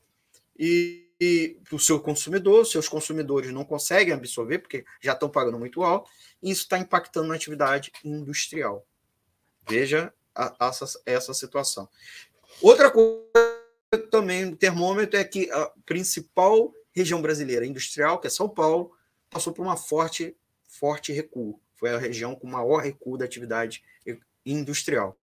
e, 0.59 1.10
e 1.20 1.59
o 1.70 1.78
seu 1.78 2.01
consumidor, 2.01 2.64
seus 2.64 2.88
consumidores 2.88 3.52
não 3.52 3.64
conseguem 3.64 4.14
absorver, 4.14 4.60
porque 4.60 4.86
já 5.02 5.12
estão 5.12 5.28
pagando 5.28 5.59
muito 5.59 5.82
alto, 5.82 6.10
e 6.42 6.51
isso 6.51 6.62
está 6.62 6.78
impactando 6.78 7.28
na 7.28 7.34
atividade 7.34 7.92
industrial. 8.02 8.86
Veja 9.68 10.12
a, 10.34 10.68
a, 10.68 10.72
essa, 11.05 11.34
situação. 11.34 11.88
Outra 12.62 12.90
coisa 12.90 14.09
também, 14.10 14.47
o 14.47 14.56
termômetro 14.56 15.18
é 15.18 15.24
que 15.24 15.51
a 15.51 15.70
principal 15.84 16.72
região 16.92 17.20
brasileira 17.20 17.66
industrial, 17.66 18.18
que 18.18 18.26
é 18.26 18.30
São 18.30 18.48
Paulo, 18.48 18.92
passou 19.28 19.52
por 19.52 19.62
uma 19.62 19.76
forte, 19.76 20.34
forte 20.68 21.12
recuo. 21.12 21.60
Foi 21.76 21.90
a 21.90 21.98
região 21.98 22.34
com 22.34 22.47
maior 22.47 22.78
recuo 22.78 23.18
da 23.18 23.26
atividade 23.26 23.82
industrial. 24.44 25.18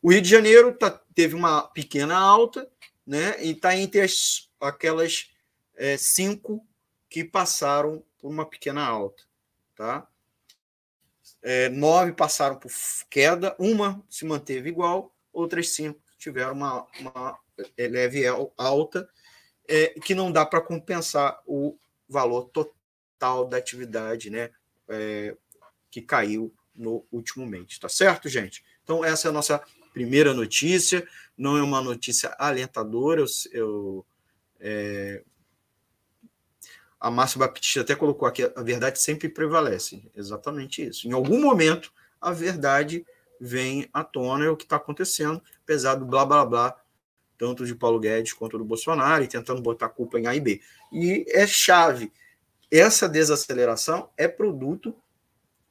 O 0.00 0.10
Rio 0.10 0.22
de 0.22 0.28
Janeiro 0.28 0.72
tá, 0.72 0.90
teve 1.14 1.34
uma 1.34 1.62
pequena 1.62 2.16
alta, 2.16 2.70
né, 3.06 3.42
e 3.42 3.50
está 3.50 3.76
entre 3.76 4.00
as, 4.00 4.49
aquelas 4.60 5.30
é, 5.76 5.96
cinco 5.96 6.66
que 7.08 7.24
passaram 7.24 8.04
por 8.18 8.30
uma 8.30 8.44
pequena 8.44 8.84
alta. 8.84 9.22
Tá? 9.74 10.06
É, 11.42 11.68
nove 11.70 12.12
passaram 12.12 12.56
por 12.56 12.70
queda, 13.08 13.56
uma 13.58 14.04
se 14.08 14.24
manteve 14.24 14.68
igual, 14.68 15.14
outras 15.32 15.70
cinco 15.70 16.00
tiveram 16.18 16.52
uma, 16.52 16.86
uma 16.98 17.38
leve 17.78 18.24
alta, 18.56 19.08
é, 19.66 19.88
que 20.00 20.14
não 20.14 20.30
dá 20.30 20.44
para 20.44 20.60
compensar 20.60 21.40
o 21.46 21.78
valor 22.08 22.50
total 22.50 23.46
da 23.46 23.56
atividade 23.56 24.28
né, 24.28 24.50
é, 24.88 25.34
que 25.90 26.02
caiu 26.02 26.52
no 26.74 27.06
último 27.10 27.46
mês. 27.46 27.78
Tá 27.78 27.88
certo, 27.88 28.28
gente? 28.28 28.64
Então, 28.82 29.04
essa 29.04 29.28
é 29.28 29.30
a 29.30 29.32
nossa 29.32 29.62
primeira 29.92 30.34
notícia. 30.34 31.06
Não 31.36 31.56
é 31.56 31.62
uma 31.62 31.80
notícia 31.80 32.34
alentadora. 32.38 33.20
Eu, 33.20 33.26
eu 33.52 34.06
é, 34.60 35.22
a 37.00 37.10
Márcia 37.10 37.38
Baptista 37.38 37.80
até 37.80 37.94
colocou 37.94 38.28
aqui: 38.28 38.42
a 38.54 38.62
verdade 38.62 39.00
sempre 39.00 39.28
prevalece. 39.28 40.02
Exatamente 40.14 40.86
isso. 40.86 41.08
Em 41.08 41.12
algum 41.12 41.40
momento, 41.40 41.92
a 42.20 42.32
verdade 42.32 43.06
vem 43.40 43.88
à 43.92 44.04
tona, 44.04 44.44
é 44.44 44.50
o 44.50 44.56
que 44.56 44.64
está 44.64 44.76
acontecendo, 44.76 45.42
apesar 45.62 45.94
do 45.94 46.04
blá 46.04 46.26
blá 46.26 46.44
blá, 46.44 46.76
tanto 47.38 47.64
de 47.64 47.74
Paulo 47.74 47.98
Guedes 47.98 48.34
quanto 48.34 48.58
do 48.58 48.64
Bolsonaro, 48.64 49.24
e 49.24 49.28
tentando 49.28 49.62
botar 49.62 49.88
culpa 49.88 50.20
em 50.20 50.26
A 50.26 50.34
e 50.34 50.40
B. 50.40 50.60
E 50.92 51.24
é 51.28 51.46
chave. 51.46 52.12
Essa 52.70 53.08
desaceleração 53.08 54.10
é 54.16 54.28
produto 54.28 54.94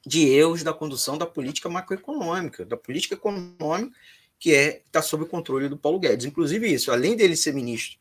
de 0.06 0.28
erros 0.28 0.64
da 0.64 0.74
condução 0.74 1.18
da 1.18 1.26
política 1.26 1.70
macroeconômica, 1.70 2.66
da 2.66 2.76
política 2.76 3.14
econômica 3.16 3.96
que 4.40 4.56
é 4.56 4.82
está 4.86 5.02
sob 5.02 5.24
o 5.24 5.28
controle 5.28 5.68
do 5.68 5.78
Paulo 5.78 6.00
Guedes. 6.00 6.26
Inclusive 6.26 6.72
isso, 6.72 6.92
além 6.92 7.16
dele 7.16 7.36
ser 7.36 7.54
ministro, 7.54 8.00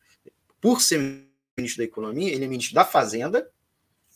por 0.61 0.81
ser 0.81 0.99
ministro 1.57 1.79
da 1.79 1.85
Economia, 1.85 2.33
ele 2.33 2.45
é 2.45 2.47
ministro 2.47 2.75
da 2.75 2.85
Fazenda, 2.85 3.49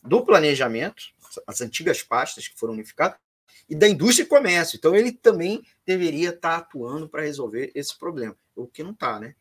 do 0.04 0.24
Planejamento, 0.26 1.04
as 1.48 1.62
antigas 1.62 2.02
pastas 2.04 2.48
que 2.48 2.58
foram 2.58 2.74
unificadas, 2.74 3.18
e 3.70 3.76
da 3.76 3.88
indústria 3.88 4.24
e 4.24 4.28
comércio. 4.28 4.78
Então, 4.78 4.96
ele 4.96 5.12
também 5.12 5.66
deveria 5.86 6.30
estar 6.30 6.58
atuando 6.58 7.08
para 7.08 7.22
resolver 7.22 7.72
esse 7.74 7.98
problema, 7.98 8.36
o 8.56 8.68
que 8.68 8.84
não 8.84 8.92
está, 8.92 9.20
né? 9.20 9.36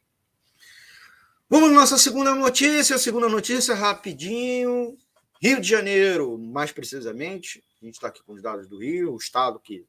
Vamos 1.53 1.69
à 1.69 1.73
nossa 1.75 1.99
segunda 1.99 2.35
notícia. 2.35 2.97
Segunda 2.97 3.29
notícia, 3.29 3.75
rapidinho. 3.75 4.97
Rio 5.39 5.61
de 5.61 5.69
Janeiro, 5.69 6.39
mais 6.39 6.73
precisamente. 6.73 7.63
A 7.83 7.85
gente 7.85 7.97
está 7.97 8.09
aqui 8.09 8.23
com 8.23 8.33
os 8.33 8.41
dados 8.41 8.67
do 8.67 8.79
Rio, 8.79 9.13
o 9.13 9.19
estado 9.19 9.61
que 9.61 9.85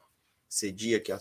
cedia 0.50 1.00
que 1.00 1.10
a 1.10 1.20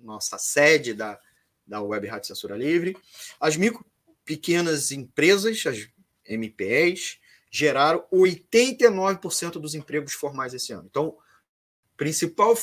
nossa 0.00 0.38
sede 0.38 0.94
da, 0.94 1.20
da 1.66 1.82
Web 1.82 2.06
Rádio 2.06 2.28
Censura 2.28 2.56
Livre. 2.56 2.96
As 3.38 3.54
micro 3.54 3.84
pequenas 4.28 4.92
empresas, 4.92 5.64
as 5.66 5.88
MPEs, 6.26 7.18
geraram 7.50 8.04
89% 8.12 9.52
dos 9.52 9.74
empregos 9.74 10.12
formais 10.12 10.52
esse 10.52 10.70
ano. 10.70 10.86
Então, 10.90 11.16
principal 11.96 12.54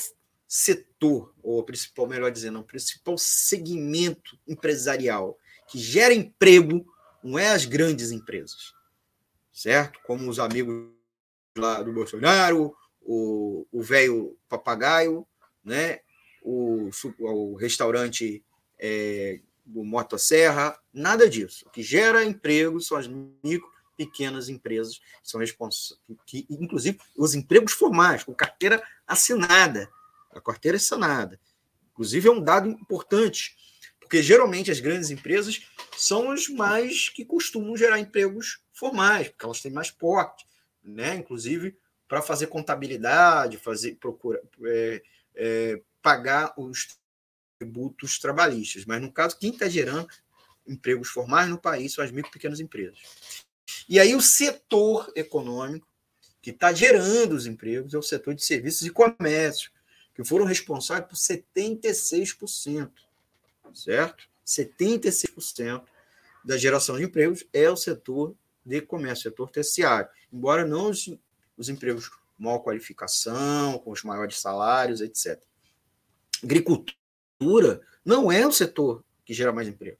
setor, 0.47 1.33
ou 1.41 1.63
principal, 1.63 2.05
melhor 2.05 2.31
dizendo, 2.31 2.61
principal 2.61 3.17
segmento 3.17 4.37
empresarial 4.47 5.39
que 5.67 5.79
gera 5.79 6.13
emprego 6.13 6.85
não 7.23 7.39
é 7.39 7.49
as 7.49 7.65
grandes 7.65 8.11
empresas, 8.11 8.71
certo? 9.51 9.99
Como 10.03 10.29
os 10.29 10.37
amigos 10.37 10.91
lá 11.57 11.81
do 11.81 11.91
Bolsonaro, 11.91 12.75
o 13.01 13.81
velho 13.81 14.37
papagaio, 14.47 15.27
né? 15.63 16.01
o, 16.45 16.91
o 17.17 17.55
restaurante 17.55 18.45
é, 18.77 19.39
do 19.65 19.83
Motosserra, 19.83 20.77
nada 20.93 21.29
disso. 21.29 21.65
O 21.67 21.69
que 21.69 21.81
gera 21.81 22.23
emprego 22.23 22.79
são 22.79 22.97
as 22.97 23.07
micro 23.07 23.73
pequenas 23.97 24.49
empresas 24.49 24.99
que 24.99 25.29
são 25.29 25.39
responsáveis, 25.39 25.99
que, 26.25 26.45
inclusive 26.49 26.99
os 27.15 27.33
empregos 27.33 27.73
formais, 27.73 28.23
com 28.23 28.33
carteira 28.33 28.83
assinada. 29.07 29.89
A 30.31 30.41
carteira 30.41 30.77
assinada. 30.77 31.39
Inclusive, 31.93 32.27
é 32.27 32.31
um 32.31 32.41
dado 32.41 32.69
importante, 32.69 33.55
porque 33.99 34.21
geralmente 34.21 34.69
as 34.69 34.81
grandes 34.81 35.09
empresas 35.09 35.65
são 35.97 36.29
as 36.29 36.49
mais 36.49 37.09
que 37.09 37.23
costumam 37.23 37.77
gerar 37.77 37.99
empregos 37.99 38.59
formais, 38.73 39.29
porque 39.29 39.45
elas 39.45 39.61
têm 39.61 39.71
mais 39.71 39.89
porte, 39.89 40.45
né? 40.83 41.15
inclusive 41.15 41.75
para 42.07 42.21
fazer 42.21 42.47
contabilidade, 42.47 43.57
fazer 43.57 43.95
procura, 43.95 44.41
é, 44.65 45.01
é, 45.35 45.81
pagar 46.01 46.53
os 46.57 46.99
tributos 47.57 48.19
trabalhistas. 48.19 48.85
Mas, 48.85 49.01
no 49.01 49.11
caso, 49.11 49.37
quem 49.37 49.51
está 49.51 49.67
gerando 49.67 50.07
empregos 50.67 51.09
formais 51.09 51.49
no 51.49 51.59
país 51.59 51.93
são 51.93 52.03
as 52.03 52.11
micro 52.11 52.29
e 52.29 52.33
pequenas 52.33 52.59
empresas. 52.59 52.99
E 53.87 53.99
aí 53.99 54.15
o 54.15 54.21
setor 54.21 55.11
econômico 55.15 55.87
que 56.41 56.49
está 56.51 56.73
gerando 56.73 57.33
os 57.33 57.45
empregos 57.45 57.93
é 57.93 57.97
o 57.97 58.03
setor 58.03 58.35
de 58.35 58.43
serviços 58.43 58.85
e 58.85 58.91
comércio, 58.91 59.71
que 60.13 60.23
foram 60.23 60.45
responsáveis 60.45 61.07
por 61.07 61.15
76%, 61.15 62.91
certo? 63.73 64.27
76% 64.45 65.83
da 66.43 66.57
geração 66.57 66.97
de 66.97 67.03
empregos 67.03 67.45
é 67.51 67.69
o 67.69 67.75
setor 67.75 68.35
de 68.63 68.81
comércio, 68.81 69.23
setor 69.23 69.49
terciário. 69.49 70.09
Embora 70.31 70.65
não 70.65 70.89
os, 70.89 71.09
os 71.57 71.69
empregos 71.69 72.09
maior 72.37 72.59
qualificação, 72.59 73.79
com 73.79 73.91
os 73.91 74.03
maiores 74.03 74.39
salários, 74.39 75.01
etc. 75.01 75.41
Agricultura 76.43 77.04
não 78.03 78.31
é 78.31 78.45
o 78.45 78.51
setor 78.51 79.03
que 79.25 79.33
gera 79.33 79.51
mais 79.51 79.67
emprego. 79.67 79.97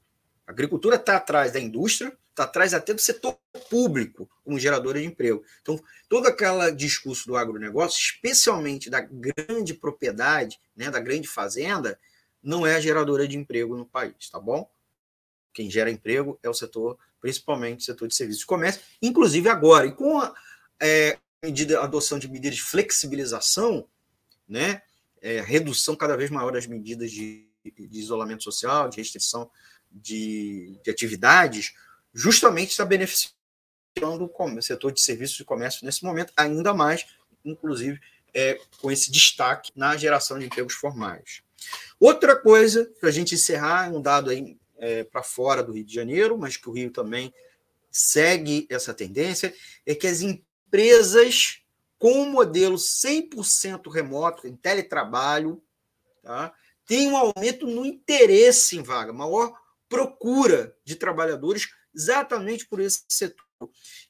A 0.48 0.52
agricultura 0.52 0.95
está 0.95 1.18
atrás 1.18 1.52
da 1.52 1.60
indústria, 1.60 2.16
está 2.30 2.44
atrás 2.44 2.74
até 2.74 2.94
do 2.94 3.02
setor 3.02 3.38
público 3.70 4.30
como 4.44 4.60
geradora 4.60 4.99
de 4.99 5.06
emprego. 5.06 5.44
Então, 5.62 5.82
todo 6.07 6.28
aquele 6.28 6.72
discurso 6.72 7.26
do 7.28 7.36
agronegócio, 7.36 7.98
especialmente 7.98 8.90
da 8.90 9.02
grande 9.02 9.74
propriedade, 9.74 10.60
né, 10.76 10.91
da 10.91 10.99
grande 10.99 11.28
fazenda, 11.28 11.99
não 12.44 12.68
é 12.68 12.76
a 12.76 12.80
geradora 12.80 13.28
de 13.28 13.38
emprego 13.38 13.76
no 13.76 13.86
país, 13.86 14.30
tá 14.30 14.40
bom? 14.40 14.70
Quem 15.52 15.72
gera 15.72 15.90
emprego 15.90 16.38
é 16.44 16.49
o 16.49 16.53
setor, 16.53 16.99
principalmente 17.20 17.80
o 17.80 17.86
setor 17.86 18.07
de 18.07 18.16
serviços 18.16 18.44
e 18.44 18.45
comércio, 18.45 18.82
inclusive 19.02 19.49
agora. 19.49 19.88
E 19.88 19.94
com 19.94 20.20
a 20.20 20.36
é, 20.80 21.18
medida, 21.44 21.80
a 21.80 21.86
adoção 21.86 22.20
de 22.20 22.28
medidas 22.28 22.57
de 22.57 22.62
flexibilização, 22.62 23.88
né, 24.48 24.84
é, 25.26 25.41
redução 25.41 25.95
cada 25.95 26.15
vez 26.15 26.30
maior 26.30 26.52
das 26.52 26.68
medidas 26.68 27.11
de, 27.11 27.47
de 27.64 27.99
isolamento 27.99 28.43
social, 28.43 28.88
de 28.88 28.97
restrição 28.97 29.49
de, 29.91 30.80
de 30.84 30.91
atividades, 30.91 31.73
justamente 32.14 32.69
está 32.69 32.85
beneficiando 32.85 33.34
o 33.97 34.61
setor 34.61 34.91
de 34.91 35.02
serviços 35.02 35.39
e 35.39 35.43
comércio 35.43 35.84
nesse 35.84 36.03
momento, 36.03 36.31
ainda 36.38 36.76
mais, 36.76 37.07
inclusive, 37.43 37.99
é, 38.35 38.60
com 38.80 38.91
esse 38.91 39.11
destaque 39.11 39.72
na 39.76 39.97
geração 39.97 40.38
de 40.38 40.45
empregos 40.45 40.76
formais. 40.76 41.41
Outra 41.99 42.35
coisa, 42.35 42.85
para 42.99 43.10
a 43.10 43.11
gente 43.11 43.34
encerrar, 43.34 43.91
um 43.91 43.99
dado 43.99 44.30
aí 44.30 44.56
é, 44.77 45.06
para 45.06 45.23
fora 45.23 45.64
do 45.64 45.72
Rio 45.72 45.85
de 45.85 45.93
Janeiro, 45.93 46.38
mas 46.38 46.56
que 46.56 46.69
o 46.69 46.72
Rio 46.72 46.91
também 46.91 47.34
segue 47.89 48.68
essa 48.69 48.93
tendência, 48.93 49.56
é 49.88 49.95
que 49.95 50.06
as 50.06 50.22
empresas 50.22 51.65
com 52.06 52.22
um 52.22 52.30
modelo 52.30 52.76
100% 52.76 53.91
remoto, 53.91 54.48
em 54.48 54.56
teletrabalho, 54.56 55.60
tá, 56.22 56.53
têm 56.86 57.07
um 57.07 57.18
aumento 57.18 57.65
no 57.65 57.84
interesse 57.84 58.77
em 58.77 58.84
vaga, 58.84 59.11
maior 59.11 59.60
procura 59.90 60.77
de 60.84 60.95
trabalhadores 60.98 61.68
exatamente 61.95 62.68
por 62.68 62.80
esse 62.80 63.06
setor. 63.10 63.44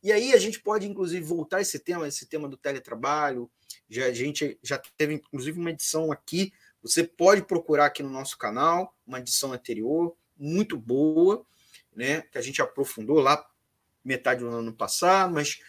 E 0.04 0.12
aí 0.12 0.34
a 0.34 0.38
gente 0.38 0.60
pode, 0.60 0.86
inclusive, 0.86 1.24
voltar 1.24 1.62
esse 1.62 1.80
tema, 1.80 2.06
esse 2.06 2.26
tema 2.26 2.50
do 2.50 2.58
teletrabalho. 2.58 3.50
Já, 3.90 4.08
a 4.08 4.12
gente 4.12 4.60
já 4.62 4.78
teve, 4.98 5.14
inclusive, 5.14 5.58
uma 5.58 5.72
edição 5.72 6.12
aqui. 6.12 6.52
Você 6.82 7.02
pode 7.02 7.44
procurar 7.44 7.86
aqui 7.86 8.04
no 8.04 8.10
nosso 8.10 8.38
canal, 8.38 8.94
uma 9.08 9.20
edição 9.20 9.54
anterior, 9.54 10.14
muito 10.36 10.78
boa, 10.78 11.46
né? 11.96 12.24
Que 12.24 12.38
a 12.38 12.42
gente 12.42 12.62
aprofundou 12.62 13.22
lá 13.22 13.42
metade 14.04 14.42
do 14.42 14.50
ano 14.50 14.74
passado, 14.74 15.34
mas 15.34 15.62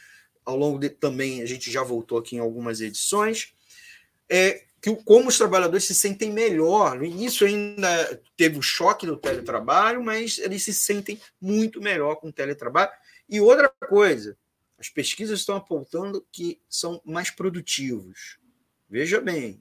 ao 0.46 0.56
longo 0.56 0.78
de 0.78 0.88
também 0.88 1.42
a 1.42 1.46
gente 1.46 1.70
já 1.70 1.82
voltou 1.82 2.18
aqui 2.18 2.36
em 2.36 2.38
algumas 2.38 2.80
edições. 2.80 3.52
É, 4.30 4.64
que 4.80 4.94
como 5.04 5.28
os 5.28 5.36
trabalhadores 5.36 5.84
se 5.84 5.94
sentem 5.94 6.32
melhor. 6.32 6.96
No 6.96 7.04
início 7.04 7.46
ainda 7.46 8.22
teve 8.36 8.58
o 8.58 8.62
choque 8.62 9.04
do 9.04 9.16
teletrabalho, 9.16 10.02
mas 10.02 10.38
eles 10.38 10.62
se 10.62 10.72
sentem 10.72 11.20
muito 11.40 11.80
melhor 11.80 12.16
com 12.16 12.28
o 12.28 12.32
teletrabalho. 12.32 12.92
E 13.28 13.40
outra 13.40 13.68
coisa, 13.68 14.38
as 14.78 14.88
pesquisas 14.88 15.40
estão 15.40 15.56
apontando 15.56 16.24
que 16.30 16.60
são 16.68 17.00
mais 17.04 17.30
produtivos. 17.30 18.38
Veja 18.88 19.20
bem, 19.20 19.60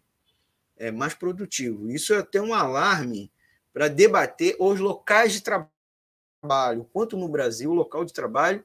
é 0.77 0.91
mais 0.91 1.15
produtivo. 1.15 1.89
Isso 1.89 2.13
é 2.13 2.19
até 2.19 2.39
um 2.39 2.53
alarme 2.53 3.31
para 3.73 3.87
debater 3.87 4.55
os 4.59 4.79
locais 4.79 5.33
de 5.33 5.41
trabalho. 5.41 6.87
Quanto 6.93 7.17
no 7.17 7.27
Brasil, 7.27 7.71
o 7.71 7.75
local 7.75 8.05
de 8.05 8.13
trabalho 8.13 8.63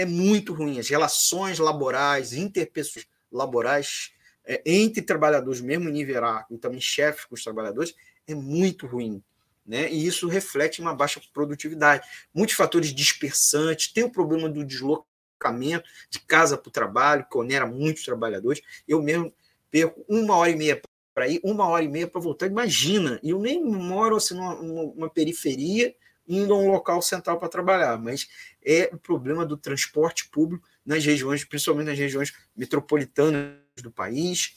é 0.00 0.06
muito 0.06 0.54
ruim. 0.54 0.78
As 0.78 0.88
relações 0.88 1.58
laborais, 1.58 2.32
interpessoais 2.32 3.06
laborais 3.30 4.12
é, 4.46 4.62
entre 4.64 5.02
trabalhadores, 5.02 5.60
mesmo 5.60 5.90
em 5.90 5.92
nível 5.92 6.14
hierárquico, 6.14 6.54
e 6.54 6.58
também 6.58 6.80
chefes 6.80 7.26
com 7.26 7.34
os 7.34 7.44
trabalhadores, 7.44 7.94
é 8.26 8.34
muito 8.34 8.86
ruim. 8.86 9.22
Né? 9.64 9.92
E 9.92 10.06
isso 10.06 10.26
reflete 10.26 10.80
uma 10.80 10.94
baixa 10.94 11.20
produtividade. 11.34 12.08
Muitos 12.34 12.56
fatores 12.56 12.94
dispersantes, 12.94 13.92
tem 13.92 14.02
o 14.02 14.10
problema 14.10 14.48
do 14.48 14.64
deslocamento 14.64 15.88
de 16.08 16.18
casa 16.20 16.56
para 16.56 16.68
o 16.70 16.72
trabalho, 16.72 17.26
que 17.30 17.36
onera 17.36 17.66
muitos 17.66 18.02
trabalhadores. 18.02 18.62
Eu 18.88 19.02
mesmo 19.02 19.30
perco 19.70 20.02
uma 20.08 20.34
hora 20.34 20.50
e 20.50 20.56
meia 20.56 20.80
para 21.14 21.28
ir, 21.28 21.40
uma 21.44 21.68
hora 21.68 21.84
e 21.84 21.88
meia 21.88 22.08
para 22.08 22.22
voltar. 22.22 22.46
Imagina, 22.46 23.20
eu 23.22 23.38
nem 23.38 23.62
moro 23.62 24.16
assim, 24.16 24.34
numa, 24.34 24.54
numa 24.54 25.10
periferia, 25.10 25.94
indo 26.30 26.54
a 26.54 26.56
um 26.56 26.70
local 26.70 27.02
central 27.02 27.38
para 27.38 27.48
trabalhar, 27.48 27.98
mas 27.98 28.28
é 28.64 28.88
o 28.92 28.96
problema 28.96 29.44
do 29.44 29.56
transporte 29.56 30.28
público 30.28 30.66
nas 30.86 31.04
regiões, 31.04 31.44
principalmente 31.44 31.88
nas 31.88 31.98
regiões 31.98 32.32
metropolitanas 32.56 33.56
do 33.82 33.90
país, 33.90 34.54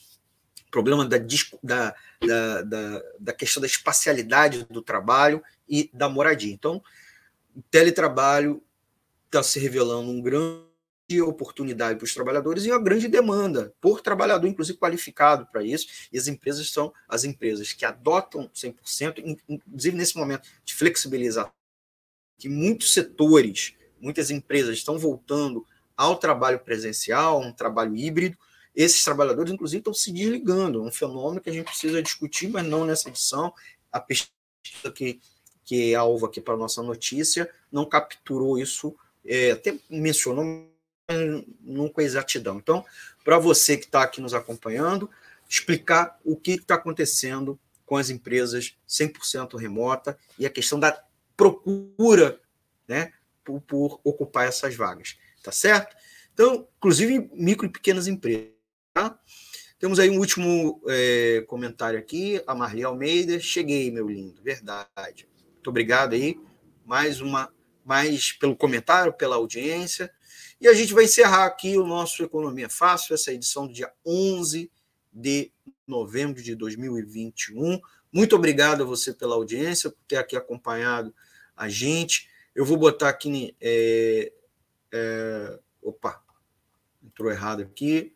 problema 0.70 1.06
da, 1.06 1.18
da, 1.64 1.96
da, 2.62 3.04
da, 3.20 3.34
questão 3.34 3.62
da 3.62 3.68
espacialidade 3.68 4.66
do 4.66 4.82
trabalho 4.82 5.44
e 5.68 5.90
da 5.94 6.08
moradia. 6.08 6.54
Então, 6.54 6.82
o 7.56 7.62
teletrabalho 7.70 8.62
está 9.26 9.42
se 9.42 9.60
revelando 9.60 10.10
um 10.10 10.22
grande 10.22 11.22
oportunidade 11.22 11.98
para 11.98 12.06
os 12.06 12.14
trabalhadores 12.14 12.66
e 12.66 12.72
uma 12.72 12.82
grande 12.82 13.08
demanda 13.08 13.74
por 13.80 14.02
trabalhador, 14.02 14.48
inclusive 14.48 14.78
qualificado 14.78 15.46
para 15.48 15.64
isso. 15.64 15.88
E 16.12 16.18
as 16.18 16.28
empresas 16.28 16.72
são 16.72 16.94
as 17.08 17.24
empresas 17.24 17.74
que 17.74 17.86
adotam 17.86 18.50
100%, 18.50 19.38
inclusive 19.48 19.96
nesse 19.96 20.18
momento 20.18 20.48
de 20.64 20.74
flexibilizar, 20.74 21.54
que 22.44 22.50
muitos 22.50 22.94
setores, 22.94 23.74
muitas 24.02 24.30
empresas 24.30 24.76
estão 24.76 25.00
voltando 25.00 25.66
ao 25.96 26.18
trabalho 26.18 26.60
presencial, 26.60 27.40
um 27.40 27.54
trabalho 27.54 27.96
híbrido, 27.96 28.38
esses 28.76 29.02
trabalhadores, 29.02 29.54
inclusive, 29.54 29.80
estão 29.80 29.94
se 29.94 30.12
desligando. 30.12 30.80
É 30.80 30.82
um 30.82 30.92
fenômeno 30.92 31.40
que 31.40 31.50
a 31.50 31.54
gente 31.54 31.68
precisa 31.68 32.04
discutir, 32.04 32.50
mas 32.50 32.66
não 32.66 32.84
nessa 32.84 33.08
edição. 33.08 33.54
A 33.90 33.98
pesquisa 33.98 34.92
que, 34.94 35.22
que 35.64 35.94
é 35.94 35.96
alvo 35.96 36.26
aqui 36.26 36.42
para 36.42 36.56
a 36.56 36.58
nossa 36.58 36.84
notícia 36.84 37.50
não 37.72 37.86
capturou 37.86 38.60
isso, 38.60 38.94
é, 39.26 39.52
até 39.52 39.80
mencionou, 39.90 40.44
mas 41.10 41.46
não 41.62 41.88
com 41.88 42.02
exatidão. 42.02 42.58
Então, 42.58 42.84
para 43.24 43.40
você 43.40 43.78
que 43.78 43.86
está 43.86 44.04
aqui 44.04 44.20
nos 44.20 44.34
acompanhando, 44.34 45.10
explicar 45.48 46.20
o 46.26 46.36
que 46.36 46.56
está 46.56 46.76
acontecendo 46.76 47.58
com 47.86 47.96
as 47.96 48.10
empresas 48.10 48.76
100% 48.86 49.58
remota 49.58 50.18
e 50.38 50.46
a 50.46 50.50
questão 50.50 50.78
da 50.78 51.02
procura 51.44 52.40
né, 52.88 53.12
por, 53.44 53.62
por 53.62 54.02
ocupar 54.04 54.48
essas 54.48 54.76
vagas. 54.76 55.18
Tá 55.44 55.52
certo? 55.52 55.96
Então, 56.34 56.68
inclusive 56.78 57.30
micro 57.34 57.68
e 57.68 57.72
pequenas 57.72 58.08
empresas. 58.08 58.50
Tá? 58.94 59.20
Temos 59.78 60.00
aí 60.00 60.10
um 60.10 60.20
último 60.20 60.82
é, 60.88 61.44
comentário 61.48 62.00
aqui, 62.00 62.42
a 62.48 62.56
Marli 62.56 62.84
Almeida. 62.84 63.40
Cheguei, 63.40 63.92
meu 63.92 64.08
lindo, 64.08 64.42
verdade. 64.42 65.28
Muito 65.54 65.70
obrigado 65.70 66.14
aí, 66.14 66.40
mais 66.86 67.20
uma, 67.20 67.54
mais 67.84 68.32
pelo 68.32 68.56
comentário, 68.56 69.14
pela 69.14 69.36
audiência. 69.36 70.10
E 70.62 70.68
a 70.68 70.74
gente 70.74 70.94
vai 70.94 71.04
encerrar 71.04 71.46
aqui 71.46 71.78
o 71.78 71.86
nosso 71.86 72.24
Economia 72.24 72.70
Fácil, 72.70 73.14
essa 73.14 73.34
edição 73.34 73.68
do 73.68 73.74
dia 73.74 73.92
11 74.06 74.72
de 75.12 75.52
novembro 75.86 76.42
de 76.42 76.56
2021. 76.56 77.80
Muito 78.12 78.36
obrigado 78.36 78.84
a 78.84 78.86
você 78.86 79.14
pela 79.14 79.36
audiência, 79.36 79.90
por 79.90 80.00
ter 80.08 80.16
aqui 80.16 80.38
acompanhado 80.38 81.14
a 81.56 81.70
gente. 81.70 82.30
Eu 82.56 82.66
vou 82.66 82.78
botar 82.78 83.10
aqui. 83.10 83.56
É, 83.62 84.32
é, 84.92 85.60
opa, 85.82 86.24
entrou 87.04 87.32
errado 87.32 87.62
aqui 87.62 88.14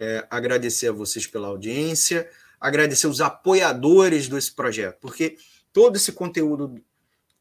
é, 0.00 0.26
agradecer 0.30 0.88
a 0.88 0.92
vocês 0.92 1.26
pela 1.26 1.48
audiência, 1.48 2.28
agradecer 2.58 3.06
os 3.06 3.20
apoiadores 3.20 4.26
desse 4.26 4.52
projeto, 4.52 4.98
porque 4.98 5.36
todo 5.72 5.96
esse 5.96 6.10
conteúdo, 6.12 6.82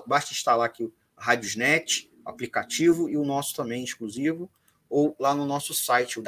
Basta 0.07 0.31
instalar 0.31 0.67
aqui 0.67 0.85
o 0.85 0.93
Radiosnet 1.17 2.09
aplicativo 2.23 3.09
e 3.09 3.17
o 3.17 3.25
nosso 3.25 3.53
também 3.53 3.83
exclusivo, 3.83 4.49
ou 4.89 5.13
lá 5.19 5.35
no 5.35 5.45
nosso 5.45 5.73
site, 5.73 6.19
o. 6.19 6.23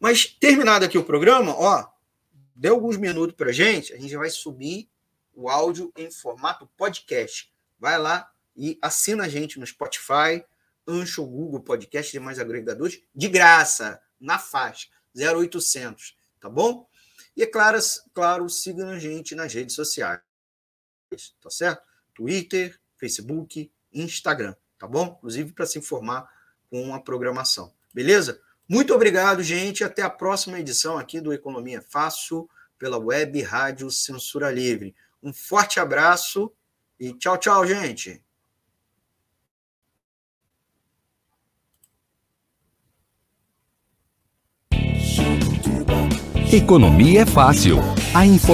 Mas 0.00 0.26
terminado 0.26 0.84
aqui 0.84 0.98
o 0.98 1.04
programa, 1.04 1.54
ó, 1.54 1.86
deu 2.56 2.74
alguns 2.74 2.96
minutos 2.96 3.36
para 3.36 3.52
gente, 3.52 3.92
a 3.92 3.98
gente 3.98 4.16
vai 4.16 4.30
subir 4.30 4.88
o 5.34 5.48
áudio 5.48 5.92
em 5.96 6.10
formato 6.10 6.66
podcast. 6.76 7.52
Vai 7.78 7.98
lá 7.98 8.30
e 8.56 8.78
assina 8.82 9.24
a 9.24 9.28
gente 9.28 9.58
no 9.58 9.66
Spotify, 9.66 10.44
Ancho, 10.86 11.24
Google 11.24 11.60
Podcast 11.60 12.14
e 12.14 12.18
demais 12.18 12.38
agregadores, 12.38 13.02
de 13.14 13.28
graça, 13.28 14.00
na 14.20 14.38
faixa, 14.38 14.88
0800, 15.16 16.16
tá 16.40 16.48
bom? 16.48 16.86
E 17.36 17.42
é 17.42 17.46
claro, 17.46 17.78
claro, 18.12 18.48
sigam 18.48 18.90
a 18.90 18.98
gente 18.98 19.34
nas 19.34 19.54
redes 19.54 19.74
sociais, 19.74 20.20
tá 21.40 21.50
certo? 21.50 21.82
Twitter, 22.14 22.78
Facebook, 22.96 23.72
Instagram, 23.92 24.54
tá 24.78 24.86
bom? 24.86 25.16
Inclusive 25.18 25.52
para 25.52 25.66
se 25.66 25.78
informar 25.78 26.28
com 26.68 26.94
a 26.94 27.00
programação. 27.00 27.72
Beleza? 27.94 28.40
Muito 28.68 28.94
obrigado, 28.94 29.42
gente. 29.42 29.82
Até 29.82 30.02
a 30.02 30.10
próxima 30.10 30.60
edição 30.60 30.98
aqui 30.98 31.20
do 31.20 31.32
Economia 31.32 31.82
Fácil 31.82 32.48
pela 32.78 32.98
web 32.98 33.42
Rádio 33.42 33.90
Censura 33.90 34.50
Livre. 34.50 34.94
Um 35.22 35.32
forte 35.32 35.78
abraço 35.78 36.52
e 36.98 37.12
tchau, 37.14 37.36
tchau, 37.38 37.66
gente. 37.66 38.22
Economia 46.52 47.22
é 47.22 47.26
fácil. 47.26 47.76
A 48.12 48.26
informação 48.26 48.50